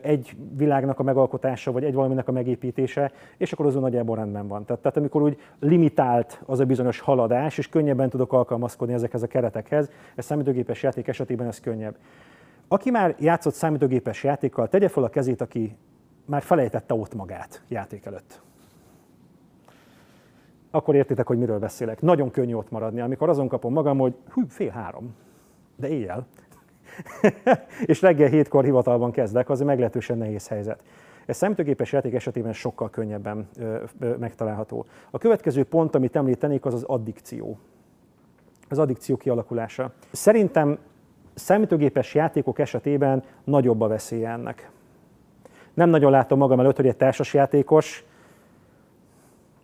egy 0.02 0.36
világnak 0.56 0.98
a 0.98 1.02
megalkotása, 1.02 1.72
vagy 1.72 1.84
egy 1.84 1.94
valaminek 1.94 2.28
a 2.28 2.32
megépítése, 2.32 3.12
és 3.36 3.52
akkor 3.52 3.66
az 3.66 3.74
nagyjából 3.74 4.16
rendben 4.16 4.48
van. 4.48 4.64
Tehát, 4.64 4.82
tehát 4.82 4.96
amikor 4.96 5.22
úgy 5.22 5.38
limitált 5.60 6.42
az 6.46 6.60
a 6.60 6.64
bizonyos 6.64 7.00
haladás, 7.00 7.58
és 7.58 7.68
könnyebben 7.68 8.08
tudok 8.08 8.32
alkalmazkodni 8.32 8.94
ezekhez 8.94 9.22
a 9.22 9.26
keretekhez, 9.26 9.90
ez 10.14 10.24
számítógépes 10.24 10.82
játék 10.82 11.01
esetében 11.08 11.46
ez 11.46 11.60
könnyebb. 11.60 11.96
Aki 12.68 12.90
már 12.90 13.14
játszott 13.18 13.54
számítógépes 13.54 14.24
játékkal, 14.24 14.68
tegye 14.68 14.88
fel 14.88 15.02
a 15.02 15.08
kezét, 15.08 15.40
aki 15.40 15.76
már 16.24 16.42
felejtette 16.42 16.94
ott 16.94 17.14
magát 17.14 17.62
játék 17.68 18.04
előtt. 18.04 18.40
Akkor 20.70 20.94
értitek, 20.94 21.26
hogy 21.26 21.38
miről 21.38 21.58
beszélek. 21.58 22.00
Nagyon 22.00 22.30
könnyű 22.30 22.54
ott 22.54 22.70
maradni, 22.70 23.00
amikor 23.00 23.28
azon 23.28 23.48
kapom 23.48 23.72
magam, 23.72 23.98
hogy 23.98 24.14
hű, 24.34 24.42
fél 24.48 24.70
három, 24.70 25.14
de 25.76 25.88
éjjel. 25.88 26.26
és 27.84 28.00
reggel 28.00 28.28
hétkor 28.28 28.64
hivatalban 28.64 29.10
kezdek, 29.10 29.50
az 29.50 29.60
egy 29.60 29.66
meglehetősen 29.66 30.18
nehéz 30.18 30.48
helyzet. 30.48 30.82
Ez 31.26 31.36
számítógépes 31.36 31.92
játék 31.92 32.14
esetében 32.14 32.52
sokkal 32.52 32.90
könnyebben 32.90 33.48
ö, 33.58 33.82
ö, 33.98 34.16
megtalálható. 34.16 34.86
A 35.10 35.18
következő 35.18 35.64
pont, 35.64 35.94
amit 35.94 36.16
említenék, 36.16 36.64
az 36.64 36.74
az 36.74 36.82
addikció. 36.82 37.58
Az 38.68 38.78
addikció 38.78 39.16
kialakulása. 39.16 39.92
Szerintem 40.12 40.78
számítógépes 41.34 42.14
játékok 42.14 42.58
esetében 42.58 43.22
nagyobb 43.44 43.80
a 43.80 43.88
veszélye 43.88 44.28
ennek. 44.28 44.70
Nem 45.74 45.88
nagyon 45.88 46.10
látom 46.10 46.38
magam 46.38 46.60
előtt, 46.60 46.76
hogy 46.76 46.86
egy 46.86 46.96
társasjátékos 46.96 48.04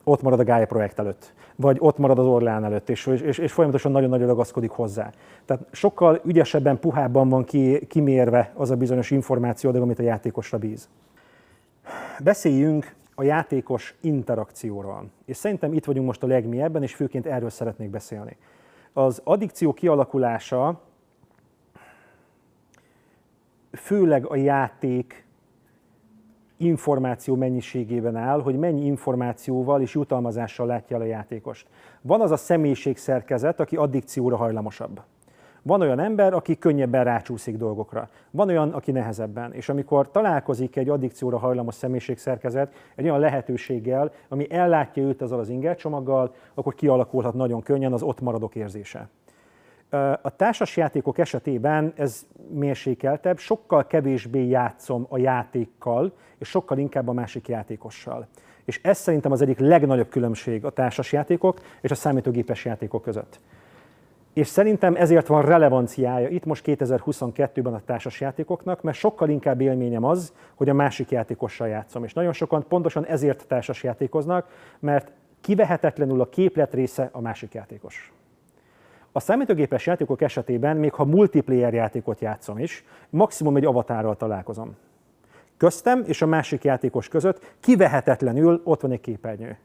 ott 0.04 0.22
marad 0.22 0.40
a 0.40 0.44
Gaia 0.44 0.66
projekt 0.66 0.98
előtt, 0.98 1.32
vagy 1.56 1.76
ott 1.80 1.98
marad 1.98 2.18
az 2.18 2.26
Orlán 2.26 2.64
előtt, 2.64 2.88
és, 2.88 3.06
és, 3.06 3.38
és 3.38 3.52
folyamatosan 3.52 3.92
nagyon-nagyon 3.92 4.26
ragaszkodik 4.26 4.70
hozzá. 4.70 5.12
Tehát 5.44 5.66
sokkal 5.72 6.20
ügyesebben, 6.24 6.78
puhábban 6.78 7.28
van 7.28 7.44
ki, 7.44 7.86
kimérve 7.86 8.52
az 8.54 8.70
a 8.70 8.76
bizonyos 8.76 9.10
információ, 9.10 9.70
amit 9.70 9.98
a 9.98 10.02
játékosra 10.02 10.58
bíz. 10.58 10.88
Beszéljünk 12.22 12.94
a 13.14 13.22
játékos 13.22 13.94
interakcióról. 14.00 15.10
És 15.24 15.36
szerintem 15.36 15.72
itt 15.72 15.84
vagyunk 15.84 16.06
most 16.06 16.22
a 16.22 16.26
legmélyebben, 16.26 16.82
és 16.82 16.94
főként 16.94 17.26
erről 17.26 17.50
szeretnék 17.50 17.90
beszélni. 17.90 18.36
Az 18.92 19.20
addikció 19.24 19.72
kialakulása 19.72 20.80
főleg 23.72 24.26
a 24.26 24.36
játék 24.36 25.26
információ 26.56 27.34
mennyiségében 27.34 28.16
áll, 28.16 28.42
hogy 28.42 28.58
mennyi 28.58 28.84
információval 28.84 29.80
és 29.80 29.94
jutalmazással 29.94 30.66
látja 30.66 30.96
el 30.96 31.02
a 31.02 31.06
játékost. 31.06 31.66
Van 32.00 32.20
az 32.20 32.30
a 32.30 32.36
személyiségszerkezet, 32.36 33.60
aki 33.60 33.76
addikcióra 33.76 34.36
hajlamosabb. 34.36 35.00
Van 35.62 35.80
olyan 35.80 35.98
ember, 35.98 36.32
aki 36.32 36.58
könnyebben 36.58 37.04
rácsúszik 37.04 37.56
dolgokra. 37.56 38.08
Van 38.30 38.48
olyan, 38.48 38.70
aki 38.72 38.90
nehezebben. 38.90 39.52
És 39.52 39.68
amikor 39.68 40.10
találkozik 40.10 40.76
egy 40.76 40.88
addikcióra 40.88 41.38
hajlamos 41.38 41.74
személyiségszerkezet 41.74 42.74
egy 42.94 43.04
olyan 43.04 43.20
lehetőséggel, 43.20 44.12
ami 44.28 44.50
ellátja 44.50 45.02
őt 45.02 45.22
azzal 45.22 45.38
az 45.38 45.48
ingercsomaggal, 45.48 46.34
akkor 46.54 46.74
kialakulhat 46.74 47.34
nagyon 47.34 47.62
könnyen 47.62 47.92
az 47.92 48.02
ott 48.02 48.20
maradok 48.20 48.54
érzése. 48.54 49.08
A 50.22 50.36
társasjátékok 50.36 51.18
esetében 51.18 51.92
ez 51.96 52.26
mérsékeltebb, 52.50 53.38
sokkal 53.38 53.86
kevésbé 53.86 54.46
játszom 54.46 55.06
a 55.08 55.18
játékkal, 55.18 56.12
és 56.38 56.48
sokkal 56.48 56.78
inkább 56.78 57.08
a 57.08 57.12
másik 57.12 57.48
játékossal. 57.48 58.26
És 58.64 58.80
ez 58.82 58.98
szerintem 58.98 59.32
az 59.32 59.42
egyik 59.42 59.58
legnagyobb 59.58 60.08
különbség 60.08 60.64
a 60.64 60.70
társasjátékok 60.70 61.60
és 61.80 61.90
a 61.90 61.94
számítógépes 61.94 62.64
játékok 62.64 63.02
között. 63.02 63.40
És 64.32 64.46
szerintem 64.46 64.94
ezért 64.94 65.26
van 65.26 65.42
relevanciája 65.42 66.28
itt 66.28 66.44
most 66.44 66.64
2022-ben 66.66 67.74
a 67.74 67.82
társasjátékoknak, 67.84 68.82
mert 68.82 68.96
sokkal 68.96 69.28
inkább 69.28 69.60
élményem 69.60 70.04
az, 70.04 70.32
hogy 70.54 70.68
a 70.68 70.74
másik 70.74 71.10
játékossal 71.10 71.68
játszom. 71.68 72.04
És 72.04 72.12
nagyon 72.12 72.32
sokan 72.32 72.64
pontosan 72.68 73.04
ezért 73.04 73.46
társasjátékoznak, 73.46 74.48
mert 74.78 75.12
kivehetetlenül 75.40 76.20
a 76.20 76.28
képlet 76.28 76.74
része 76.74 77.08
a 77.12 77.20
másik 77.20 77.54
játékos. 77.54 78.12
A 79.12 79.20
számítógépes 79.20 79.86
játékok 79.86 80.22
esetében, 80.22 80.76
még 80.76 80.92
ha 80.92 81.04
multiplayer 81.04 81.74
játékot 81.74 82.20
játszom 82.20 82.58
is, 82.58 82.84
maximum 83.10 83.56
egy 83.56 83.64
avatárral 83.64 84.16
találkozom. 84.16 84.76
Köztem 85.56 86.02
és 86.06 86.22
a 86.22 86.26
másik 86.26 86.64
játékos 86.64 87.08
között 87.08 87.54
kivehetetlenül 87.60 88.60
ott 88.64 88.80
van 88.80 88.92
egy 88.92 89.00
képernyő. 89.00 89.58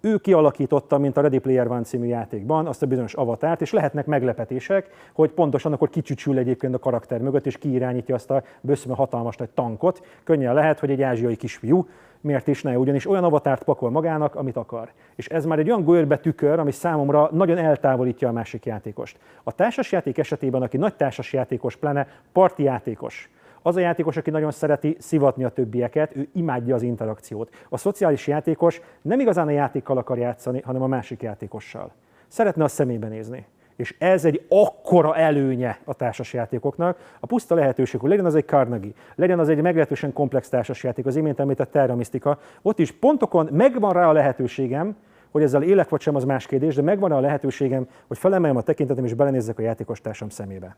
Ő 0.00 0.16
kialakította, 0.16 0.98
mint 0.98 1.16
a 1.16 1.20
Ready 1.20 1.38
Player 1.38 1.66
One 1.70 1.82
című 1.82 2.06
játékban, 2.06 2.66
azt 2.66 2.82
a 2.82 2.86
bizonyos 2.86 3.14
avatárt, 3.14 3.60
és 3.60 3.72
lehetnek 3.72 4.06
meglepetések, 4.06 4.90
hogy 5.12 5.30
pontosan 5.30 5.72
akkor 5.72 5.88
kicsücsül 5.88 6.38
egyébként 6.38 6.74
a 6.74 6.78
karakter 6.78 7.20
mögött, 7.20 7.46
és 7.46 7.58
kiirányítja 7.58 8.14
azt 8.14 8.30
a 8.30 8.42
bőszöme 8.60 8.94
hatalmas 8.94 9.36
nagy 9.36 9.50
tankot. 9.50 10.06
Könnyen 10.24 10.54
lehet, 10.54 10.78
hogy 10.78 10.90
egy 10.90 11.02
ázsiai 11.02 11.36
kisfiú, 11.36 11.88
miért 12.26 12.48
is 12.48 12.62
ne, 12.62 12.78
ugyanis 12.78 13.06
olyan 13.06 13.24
avatárt 13.24 13.62
pakol 13.62 13.90
magának, 13.90 14.34
amit 14.34 14.56
akar. 14.56 14.92
És 15.14 15.28
ez 15.28 15.44
már 15.44 15.58
egy 15.58 15.68
olyan 15.68 15.84
görbe 15.84 16.18
tükör, 16.18 16.58
ami 16.58 16.72
számomra 16.72 17.28
nagyon 17.32 17.58
eltávolítja 17.58 18.28
a 18.28 18.32
másik 18.32 18.64
játékost. 18.64 19.18
A 19.42 19.52
társasjáték 19.52 20.18
esetében, 20.18 20.62
aki 20.62 20.76
nagy 20.76 20.94
társasjátékos, 20.94 21.76
pláne 21.76 22.08
parti 22.32 22.62
játékos, 22.62 23.30
az 23.62 23.76
a 23.76 23.80
játékos, 23.80 24.16
aki 24.16 24.30
nagyon 24.30 24.50
szereti 24.50 24.96
szivatni 24.98 25.44
a 25.44 25.48
többieket, 25.48 26.16
ő 26.16 26.28
imádja 26.32 26.74
az 26.74 26.82
interakciót. 26.82 27.54
A 27.68 27.76
szociális 27.76 28.26
játékos 28.26 28.80
nem 29.02 29.20
igazán 29.20 29.46
a 29.46 29.50
játékkal 29.50 29.98
akar 29.98 30.18
játszani, 30.18 30.60
hanem 30.60 30.82
a 30.82 30.86
másik 30.86 31.22
játékossal. 31.22 31.92
Szeretne 32.28 32.64
a 32.64 32.68
szemébe 32.68 33.08
nézni. 33.08 33.46
És 33.76 33.94
ez 33.98 34.24
egy 34.24 34.46
akkora 34.48 35.16
előnye 35.16 35.78
a 35.84 35.94
társasjátékoknak. 35.94 36.98
A 37.20 37.26
puszta 37.26 37.54
lehetőség, 37.54 38.00
hogy 38.00 38.10
legyen 38.10 38.24
az 38.24 38.34
egy 38.34 38.46
Carnegie, 38.46 38.92
legyen 39.14 39.38
az 39.38 39.48
egy 39.48 39.60
meglehetősen 39.60 40.12
komplex 40.12 40.48
társasjáték, 40.48 41.06
az 41.06 41.16
imént 41.16 41.40
említett 41.40 41.70
Terra 41.70 41.94
Mystica, 41.94 42.38
ott 42.62 42.78
is 42.78 42.92
pontokon 42.92 43.48
megvan 43.52 43.92
rá 43.92 44.08
a 44.08 44.12
lehetőségem, 44.12 44.96
hogy 45.30 45.42
ezzel 45.42 45.62
élek 45.62 45.88
vagy 45.88 46.00
sem, 46.00 46.14
az 46.14 46.24
más 46.24 46.46
kérdés, 46.46 46.74
de 46.74 46.82
megvan 46.82 47.12
a 47.12 47.20
lehetőségem, 47.20 47.88
hogy 48.06 48.18
felemeljem 48.18 48.56
a 48.56 48.62
tekintetem 48.62 49.04
és 49.04 49.14
belenézzek 49.14 49.58
a 49.58 49.62
játékos 49.62 50.00
társam 50.00 50.28
szemébe. 50.28 50.76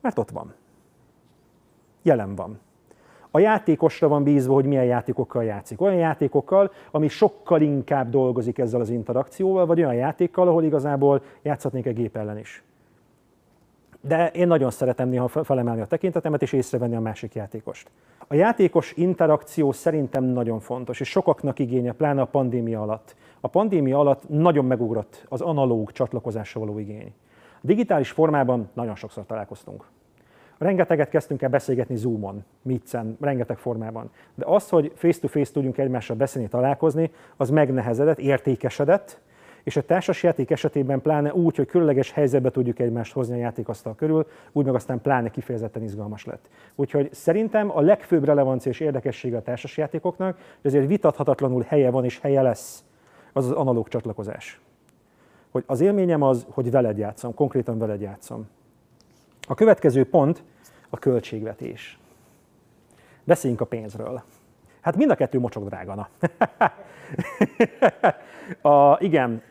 Mert 0.00 0.18
ott 0.18 0.30
van 0.30 0.54
jelen 2.06 2.34
van. 2.34 2.58
A 3.36 3.38
játékosra 3.38 4.08
van 4.08 4.22
bízva, 4.22 4.54
hogy 4.54 4.64
milyen 4.64 4.84
játékokkal 4.84 5.44
játszik. 5.44 5.80
Olyan 5.80 5.96
játékokkal, 5.96 6.70
ami 6.90 7.08
sokkal 7.08 7.60
inkább 7.60 8.10
dolgozik 8.10 8.58
ezzel 8.58 8.80
az 8.80 8.90
interakcióval, 8.90 9.66
vagy 9.66 9.78
olyan 9.78 9.94
játékkal, 9.94 10.48
ahol 10.48 10.64
igazából 10.64 11.22
játszhatnék 11.42 11.86
egy 11.86 11.94
gép 11.94 12.16
ellen 12.16 12.38
is. 12.38 12.62
De 14.00 14.30
én 14.30 14.46
nagyon 14.46 14.70
szeretem 14.70 15.08
néha 15.08 15.28
felemelni 15.28 15.80
a 15.80 15.86
tekintetemet 15.86 16.42
és 16.42 16.52
észrevenni 16.52 16.96
a 16.96 17.00
másik 17.00 17.34
játékost. 17.34 17.90
A 18.26 18.34
játékos 18.34 18.92
interakció 18.96 19.72
szerintem 19.72 20.24
nagyon 20.24 20.60
fontos, 20.60 21.00
és 21.00 21.08
sokaknak 21.08 21.58
igénye, 21.58 21.92
pláne 21.92 22.20
a 22.20 22.26
pandémia 22.26 22.82
alatt. 22.82 23.16
A 23.40 23.48
pandémia 23.48 23.98
alatt 23.98 24.28
nagyon 24.28 24.64
megugrott 24.64 25.26
az 25.28 25.40
analóg 25.40 25.92
csatlakozásra 25.92 26.60
való 26.60 26.78
igény. 26.78 27.12
A 27.54 27.66
digitális 27.66 28.10
formában 28.10 28.68
nagyon 28.72 28.94
sokszor 28.94 29.26
találkoztunk. 29.26 29.84
Rengeteget 30.58 31.08
kezdtünk 31.08 31.42
el 31.42 31.48
beszélgetni 31.48 31.96
Zoomon, 31.96 32.44
Meetsen, 32.62 33.16
rengeteg 33.20 33.58
formában. 33.58 34.10
De 34.34 34.44
az, 34.46 34.68
hogy 34.68 34.92
face-to-face 34.94 35.52
tudjunk 35.52 35.78
egymással 35.78 36.16
beszélni, 36.16 36.48
találkozni, 36.48 37.10
az 37.36 37.50
megnehezedett, 37.50 38.18
értékesedett, 38.18 39.20
és 39.62 39.76
a 39.76 39.82
társasjáték 39.82 40.50
esetében 40.50 41.00
pláne 41.00 41.34
úgy, 41.34 41.56
hogy 41.56 41.66
különleges 41.66 42.10
helyzetbe 42.10 42.50
tudjuk 42.50 42.78
egymást 42.78 43.12
hozni 43.12 43.34
a 43.34 43.38
játékasztal 43.38 43.94
körül, 43.94 44.26
úgy 44.52 44.64
meg 44.64 44.74
aztán 44.74 45.00
pláne 45.00 45.28
kifejezetten 45.28 45.82
izgalmas 45.82 46.24
lett. 46.24 46.48
Úgyhogy 46.74 47.12
szerintem 47.12 47.70
a 47.76 47.80
legfőbb 47.80 48.24
relevancia 48.24 48.70
és 48.70 48.80
érdekessége 48.80 49.36
a 49.36 49.42
társasjátékoknak, 49.42 50.36
hogy 50.36 50.70
azért 50.70 50.86
vitathatatlanul 50.86 51.64
helye 51.68 51.90
van 51.90 52.04
és 52.04 52.20
helye 52.20 52.42
lesz, 52.42 52.84
az 53.32 53.44
az 53.44 53.50
analóg 53.50 53.88
csatlakozás. 53.88 54.60
Hogy 55.50 55.64
az 55.66 55.80
élményem 55.80 56.22
az, 56.22 56.46
hogy 56.50 56.70
veled 56.70 56.98
játszom, 56.98 57.34
konkrétan 57.34 57.78
veled 57.78 58.00
játszom. 58.00 58.48
A 59.46 59.54
következő 59.54 60.08
pont 60.08 60.42
a 60.90 60.98
költségvetés. 60.98 61.98
Beszéljünk 63.24 63.62
a 63.62 63.66
pénzről. 63.66 64.22
Hát 64.80 64.96
mind 64.96 65.10
a 65.10 65.14
kettő 65.14 65.38
mocsok 65.38 65.68
drágana. 65.68 66.08
a, 68.74 68.96
igen, 69.00 69.42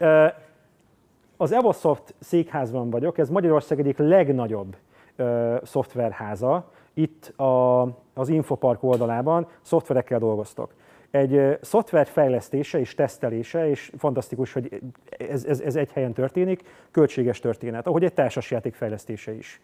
az 1.38 1.51
Evosoft 1.51 2.13
székházban 2.19 2.89
vagyok, 2.89 3.17
ez 3.17 3.29
Magyarország 3.29 3.79
egyik 3.79 3.97
legnagyobb 3.97 4.75
ö, 5.15 5.55
szoftverháza. 5.63 6.71
Itt 6.93 7.39
a, 7.39 7.81
az 8.13 8.29
Infopark 8.29 8.84
oldalában 8.84 9.47
szoftverekkel 9.62 10.19
dolgoztok. 10.19 10.73
Egy 11.12 11.58
szoftver 11.62 12.08
fejlesztése 12.08 12.79
és 12.79 12.95
tesztelése, 12.95 13.69
és 13.69 13.91
fantasztikus, 13.97 14.53
hogy 14.53 14.81
ez, 15.29 15.45
ez, 15.45 15.60
ez 15.60 15.75
egy 15.75 15.91
helyen 15.91 16.13
történik, 16.13 16.63
költséges 16.91 17.39
történet, 17.39 17.88
ahogy 17.88 18.03
egy 18.03 18.13
társasjáték 18.13 18.73
fejlesztése 18.73 19.34
is 19.34 19.62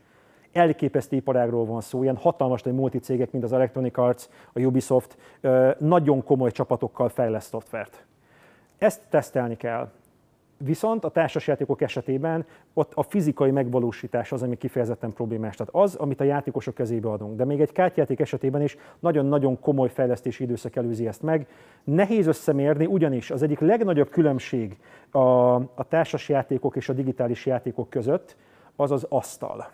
elképesztő 0.51 1.15
iparágról 1.15 1.65
van 1.65 1.81
szó, 1.81 2.03
ilyen 2.03 2.15
hatalmas 2.15 2.61
nagy 2.61 2.73
multicégek, 2.73 3.31
mint 3.31 3.43
az 3.43 3.53
Electronic 3.53 3.97
Arts, 3.97 4.27
a 4.53 4.59
Ubisoft, 4.59 5.17
nagyon 5.77 6.23
komoly 6.23 6.51
csapatokkal 6.51 7.09
fejleszt 7.09 7.49
szoftvert. 7.49 8.05
Ezt 8.77 9.01
tesztelni 9.09 9.57
kell. 9.57 9.89
Viszont 10.57 11.03
a 11.03 11.09
társasjátékok 11.09 11.81
esetében 11.81 12.45
ott 12.73 12.91
a 12.93 13.03
fizikai 13.03 13.51
megvalósítás 13.51 14.31
az, 14.31 14.43
ami 14.43 14.57
kifejezetten 14.57 15.13
problémás. 15.13 15.55
Tehát 15.55 15.73
az, 15.75 15.95
amit 15.95 16.19
a 16.19 16.23
játékosok 16.23 16.73
kezébe 16.73 17.09
adunk. 17.09 17.35
De 17.35 17.45
még 17.45 17.61
egy 17.61 17.71
kártyáték 17.71 18.19
esetében 18.19 18.61
is 18.61 18.77
nagyon-nagyon 18.99 19.59
komoly 19.59 19.89
fejlesztési 19.89 20.43
időszak 20.43 20.75
előzi 20.75 21.07
ezt 21.07 21.21
meg. 21.21 21.47
Nehéz 21.83 22.27
összemérni, 22.27 22.85
ugyanis 22.85 23.31
az 23.31 23.41
egyik 23.41 23.59
legnagyobb 23.59 24.09
különbség 24.09 24.77
a, 25.11 25.19
a 25.55 25.85
társasjátékok 25.87 26.75
és 26.75 26.89
a 26.89 26.93
digitális 26.93 27.45
játékok 27.45 27.89
között 27.89 28.35
az 28.75 28.91
az 28.91 29.05
asztal 29.09 29.69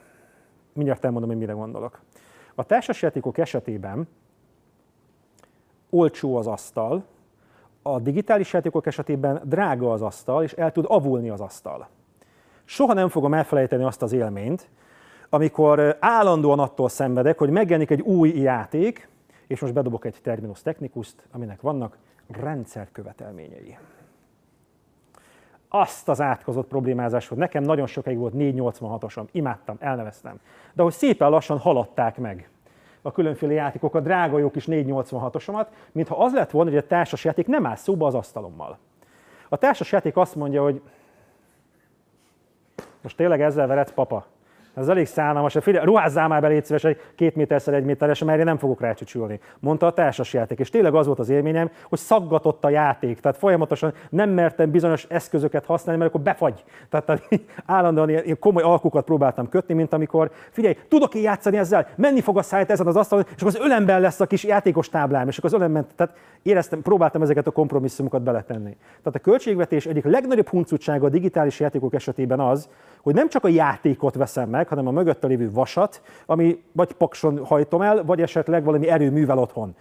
mindjárt 0.77 1.05
elmondom, 1.05 1.29
hogy 1.29 1.39
mire 1.39 1.53
gondolok. 1.53 1.99
A 2.55 2.63
társasjátékok 2.63 3.37
esetében 3.37 4.07
olcsó 5.89 6.35
az 6.35 6.47
asztal, 6.47 7.03
a 7.81 7.99
digitális 7.99 8.53
játékok 8.53 8.85
esetében 8.85 9.41
drága 9.43 9.91
az 9.91 10.01
asztal, 10.01 10.43
és 10.43 10.53
el 10.53 10.71
tud 10.71 10.85
avulni 10.87 11.29
az 11.29 11.41
asztal. 11.41 11.87
Soha 12.65 12.93
nem 12.93 13.09
fogom 13.09 13.33
elfelejteni 13.33 13.83
azt 13.83 14.01
az 14.01 14.11
élményt, 14.11 14.69
amikor 15.29 15.97
állandóan 15.99 16.59
attól 16.59 16.89
szenvedek, 16.89 17.37
hogy 17.37 17.49
megjelenik 17.49 17.89
egy 17.89 18.01
új 18.01 18.29
játék, 18.29 19.09
és 19.47 19.59
most 19.59 19.73
bedobok 19.73 20.05
egy 20.05 20.19
terminus 20.21 20.61
technikust, 20.61 21.27
aminek 21.31 21.61
vannak 21.61 21.97
rendszerkövetelményei 22.27 23.77
azt 25.69 26.09
az 26.09 26.21
átkozott 26.21 26.67
problémázás, 26.67 27.27
hogy 27.27 27.37
nekem 27.37 27.63
nagyon 27.63 27.87
sokáig 27.87 28.17
volt 28.17 28.33
486-osom, 28.37 29.25
imádtam, 29.31 29.75
elneveztem. 29.79 30.39
De 30.73 30.83
hogy 30.83 30.93
szépen 30.93 31.29
lassan 31.29 31.57
haladták 31.57 32.17
meg 32.17 32.49
a 33.01 33.11
különféle 33.11 33.53
játékok, 33.53 33.95
a 33.95 33.99
drága 33.99 34.37
jók 34.37 34.55
is 34.55 34.65
486-osomat, 34.67 35.65
mintha 35.91 36.23
az 36.23 36.33
lett 36.33 36.51
volna, 36.51 36.69
hogy 36.69 36.79
a 36.79 36.87
társasjáték 36.87 37.47
nem 37.47 37.65
áll 37.65 37.75
szóba 37.75 38.07
az 38.07 38.15
asztalommal. 38.15 38.77
A 39.49 39.57
társasjáték 39.57 40.17
azt 40.17 40.35
mondja, 40.35 40.63
hogy 40.63 40.81
most 43.01 43.17
tényleg 43.17 43.41
ezzel 43.41 43.67
veredsz, 43.67 43.91
papa? 43.91 44.25
Ez 44.77 44.87
elég 44.87 45.05
szánalmas. 45.05 45.57
Figyelj, 45.61 45.85
ruházzál 45.85 46.27
már 46.27 46.41
be, 46.41 46.61
szíves, 46.63 46.83
egy 46.83 46.99
két 47.15 47.35
méterszer 47.35 47.73
egy 47.73 47.83
méteres, 47.83 48.23
mert 48.23 48.39
én 48.39 48.45
nem 48.45 48.57
fogok 48.57 48.81
rácsücsülni. 48.81 49.39
Mondta 49.59 49.85
a 49.85 49.91
társas 49.91 50.33
játék. 50.33 50.59
És 50.59 50.69
tényleg 50.69 50.95
az 50.95 51.05
volt 51.05 51.19
az 51.19 51.29
élményem, 51.29 51.69
hogy 51.89 51.99
szaggatott 51.99 52.65
a 52.65 52.69
játék. 52.69 53.19
Tehát 53.19 53.37
folyamatosan 53.37 53.93
nem 54.09 54.29
mertem 54.29 54.71
bizonyos 54.71 55.05
eszközöket 55.09 55.65
használni, 55.65 56.01
mert 56.01 56.13
akkor 56.13 56.23
befagy. 56.25 56.63
Tehát, 56.89 57.05
tehát 57.05 57.27
állandóan 57.65 58.09
ilyen, 58.09 58.23
ilyen 58.23 58.39
komoly 58.39 58.63
alkukat 58.63 59.05
próbáltam 59.05 59.49
kötni, 59.49 59.73
mint 59.73 59.93
amikor, 59.93 60.31
figyelj, 60.51 60.77
tudok 60.87 61.15
én 61.15 61.21
játszani 61.21 61.57
ezzel, 61.57 61.87
menni 61.95 62.21
fog 62.21 62.37
a 62.37 62.41
szájt 62.41 62.71
ezen 62.71 62.87
az 62.87 62.95
asztalon, 62.95 63.25
és 63.35 63.41
akkor 63.41 63.55
az 63.55 63.65
ölemben 63.65 64.01
lesz 64.01 64.19
a 64.19 64.25
kis 64.25 64.43
játékos 64.43 64.89
táblám, 64.89 65.27
és 65.27 65.37
akkor 65.37 65.49
az 65.49 65.55
ölemben, 65.55 65.87
tehát 65.95 66.15
éreztem, 66.41 66.81
próbáltam 66.81 67.21
ezeket 67.21 67.47
a 67.47 67.51
kompromisszumokat 67.51 68.21
beletenni. 68.21 68.77
Tehát 69.03 69.15
a 69.15 69.19
költségvetés 69.19 69.85
egyik 69.85 70.03
legnagyobb 70.03 70.47
huncutsága 70.47 71.05
a 71.05 71.09
digitális 71.09 71.59
játékok 71.59 71.93
esetében 71.93 72.39
az, 72.39 72.69
hogy 73.07 73.15
nem 73.15 73.29
csak 73.29 73.43
a 73.43 73.47
játékot 73.47 74.15
veszem 74.15 74.49
meg, 74.49 74.67
hanem 74.67 74.87
a 74.87 74.91
mögötte 74.91 75.27
lévő 75.27 75.51
vasat, 75.51 76.01
ami 76.25 76.63
vagy 76.71 76.91
pakson 76.93 77.45
hajtom 77.45 77.81
el, 77.81 78.03
vagy 78.03 78.21
esetleg 78.21 78.63
valami 78.63 78.89
erőművel 78.89 79.37
otthon. 79.37 79.75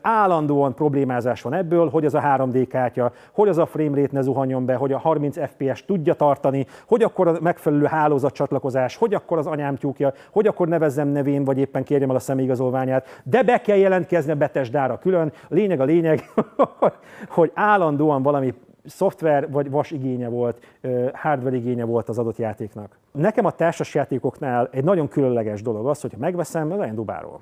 Állandóan 0.00 0.74
problémázás 0.74 1.42
van 1.42 1.54
ebből, 1.54 1.88
hogy 1.88 2.04
az 2.04 2.14
a 2.14 2.20
3D 2.20 2.66
kártya, 2.68 3.12
hogy 3.32 3.48
az 3.48 3.58
a 3.58 3.66
frame 3.66 4.00
rate 4.00 4.12
ne 4.12 4.20
zuhanjon 4.20 4.64
be, 4.64 4.74
hogy 4.74 4.92
a 4.92 4.98
30 4.98 5.36
FPS 5.48 5.84
tudja 5.84 6.14
tartani, 6.14 6.66
hogy 6.86 7.02
akkor 7.02 7.28
a 7.28 7.36
megfelelő 7.40 7.84
hálózatcsatlakozás, 7.84 8.96
hogy 8.96 9.14
akkor 9.14 9.38
az 9.38 9.46
anyám 9.46 9.76
tyúkja, 9.76 10.12
hogy 10.30 10.46
akkor 10.46 10.68
nevezzem 10.68 11.08
nevén, 11.08 11.44
vagy 11.44 11.58
éppen 11.58 11.84
kérjem 11.84 12.10
el 12.10 12.16
a 12.16 12.18
személyigazolványát, 12.18 13.22
de 13.24 13.42
be 13.42 13.60
kell 13.60 13.76
jelentkezni 13.76 14.32
a 14.32 14.36
betesdára 14.36 14.98
külön. 14.98 15.32
Lényeg 15.48 15.80
a 15.80 15.84
lényeg, 15.84 16.32
hogy 17.28 17.50
állandóan 17.54 18.22
valami 18.22 18.54
szoftver 18.86 19.50
vagy 19.50 19.70
vas 19.70 19.90
igénye 19.90 20.28
volt, 20.28 20.64
hardware 21.12 21.56
igénye 21.56 21.84
volt 21.84 22.08
az 22.08 22.18
adott 22.18 22.36
játéknak. 22.36 22.98
nekem 23.12 23.44
a 23.44 23.50
társasjátékoknál 23.50 24.68
egy 24.72 24.84
nagyon 24.84 25.08
különleges 25.08 25.62
dolog 25.62 25.88
az, 25.88 26.00
hogyha 26.00 26.18
megveszem, 26.18 26.72
olyan 26.72 26.94
dubáról. 26.94 27.40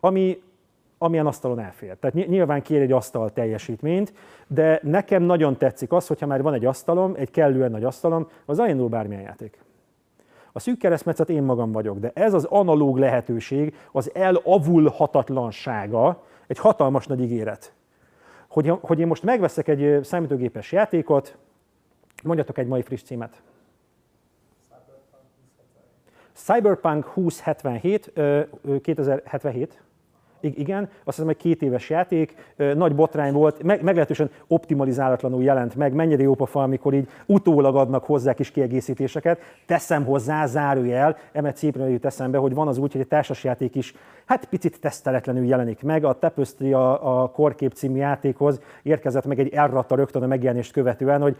Ami, 0.00 0.42
amilyen 0.98 1.26
asztalon 1.26 1.58
elfér. 1.58 1.96
Tehát 1.96 2.28
nyilván 2.28 2.62
kér 2.62 2.80
egy 2.80 2.92
asztal 2.92 3.30
teljesítményt, 3.30 4.12
de 4.46 4.80
nekem 4.82 5.22
nagyon 5.22 5.56
tetszik 5.56 5.92
az, 5.92 6.06
hogyha 6.06 6.26
már 6.26 6.42
van 6.42 6.54
egy 6.54 6.64
asztalom, 6.64 7.14
egy 7.16 7.30
kellően 7.30 7.70
nagy 7.70 7.84
asztalom, 7.84 8.28
az 8.44 8.58
elindul 8.58 8.88
bármilyen 8.88 9.22
játék. 9.22 9.58
A 10.52 10.60
szűk 10.60 10.78
keresztmetszet 10.78 11.30
én 11.30 11.42
magam 11.42 11.72
vagyok, 11.72 11.98
de 11.98 12.10
ez 12.14 12.34
az 12.34 12.44
analóg 12.44 12.98
lehetőség, 12.98 13.74
az 13.92 14.10
elavulhatatlansága 14.14 16.22
egy 16.46 16.58
hatalmas 16.58 17.06
nagy 17.06 17.20
ígéret. 17.20 17.72
Hogy, 18.50 18.72
hogy 18.80 18.98
én 18.98 19.06
most 19.06 19.22
megveszek 19.22 19.68
egy 19.68 20.04
számítógépes 20.04 20.72
játékot, 20.72 21.38
mondjatok 22.22 22.58
egy 22.58 22.66
mai 22.66 22.82
friss 22.82 23.02
címet. 23.02 23.42
Cyberpunk 26.32 27.04
2077, 27.14 28.12
2077, 28.82 29.82
igen, 30.40 30.82
azt 30.82 31.16
hiszem, 31.16 31.28
egy 31.28 31.36
két 31.36 31.62
éves 31.62 31.90
játék, 31.90 32.34
nagy 32.56 32.94
botrány 32.94 33.32
volt, 33.32 33.62
meg, 33.62 33.82
meglehetősen 33.82 34.30
optimalizálatlanul 34.46 35.42
jelent 35.42 35.74
meg, 35.74 35.92
mennyire 35.92 36.22
jó 36.22 36.34
pofa, 36.34 36.62
amikor 36.62 36.94
így 36.94 37.08
utólag 37.26 37.76
adnak 37.76 38.04
hozzá 38.04 38.32
kis 38.32 38.50
kiegészítéseket. 38.50 39.40
Teszem 39.66 40.04
hozzá, 40.04 40.46
zárójel, 40.46 41.16
emet 41.32 41.56
szépen 41.56 41.88
jut 41.88 42.04
eszembe, 42.04 42.38
hogy 42.38 42.54
van 42.54 42.68
az 42.68 42.78
úgy, 42.78 42.92
hogy 42.92 43.00
egy 43.00 43.08
társasjáték 43.08 43.74
is 43.74 43.94
hát 44.30 44.44
picit 44.44 44.80
teszteletlenül 44.80 45.44
jelenik 45.44 45.82
meg. 45.82 46.04
A 46.04 46.18
Tapestry, 46.18 46.72
a, 46.72 47.22
a 47.22 47.28
Korkép 47.28 47.72
című 47.72 47.98
játékhoz 47.98 48.60
érkezett 48.82 49.26
meg 49.26 49.38
egy 49.38 49.52
elratta 49.54 49.94
rögtön 49.94 50.22
a 50.22 50.26
megjelenést 50.26 50.72
követően, 50.72 51.20
hogy 51.20 51.36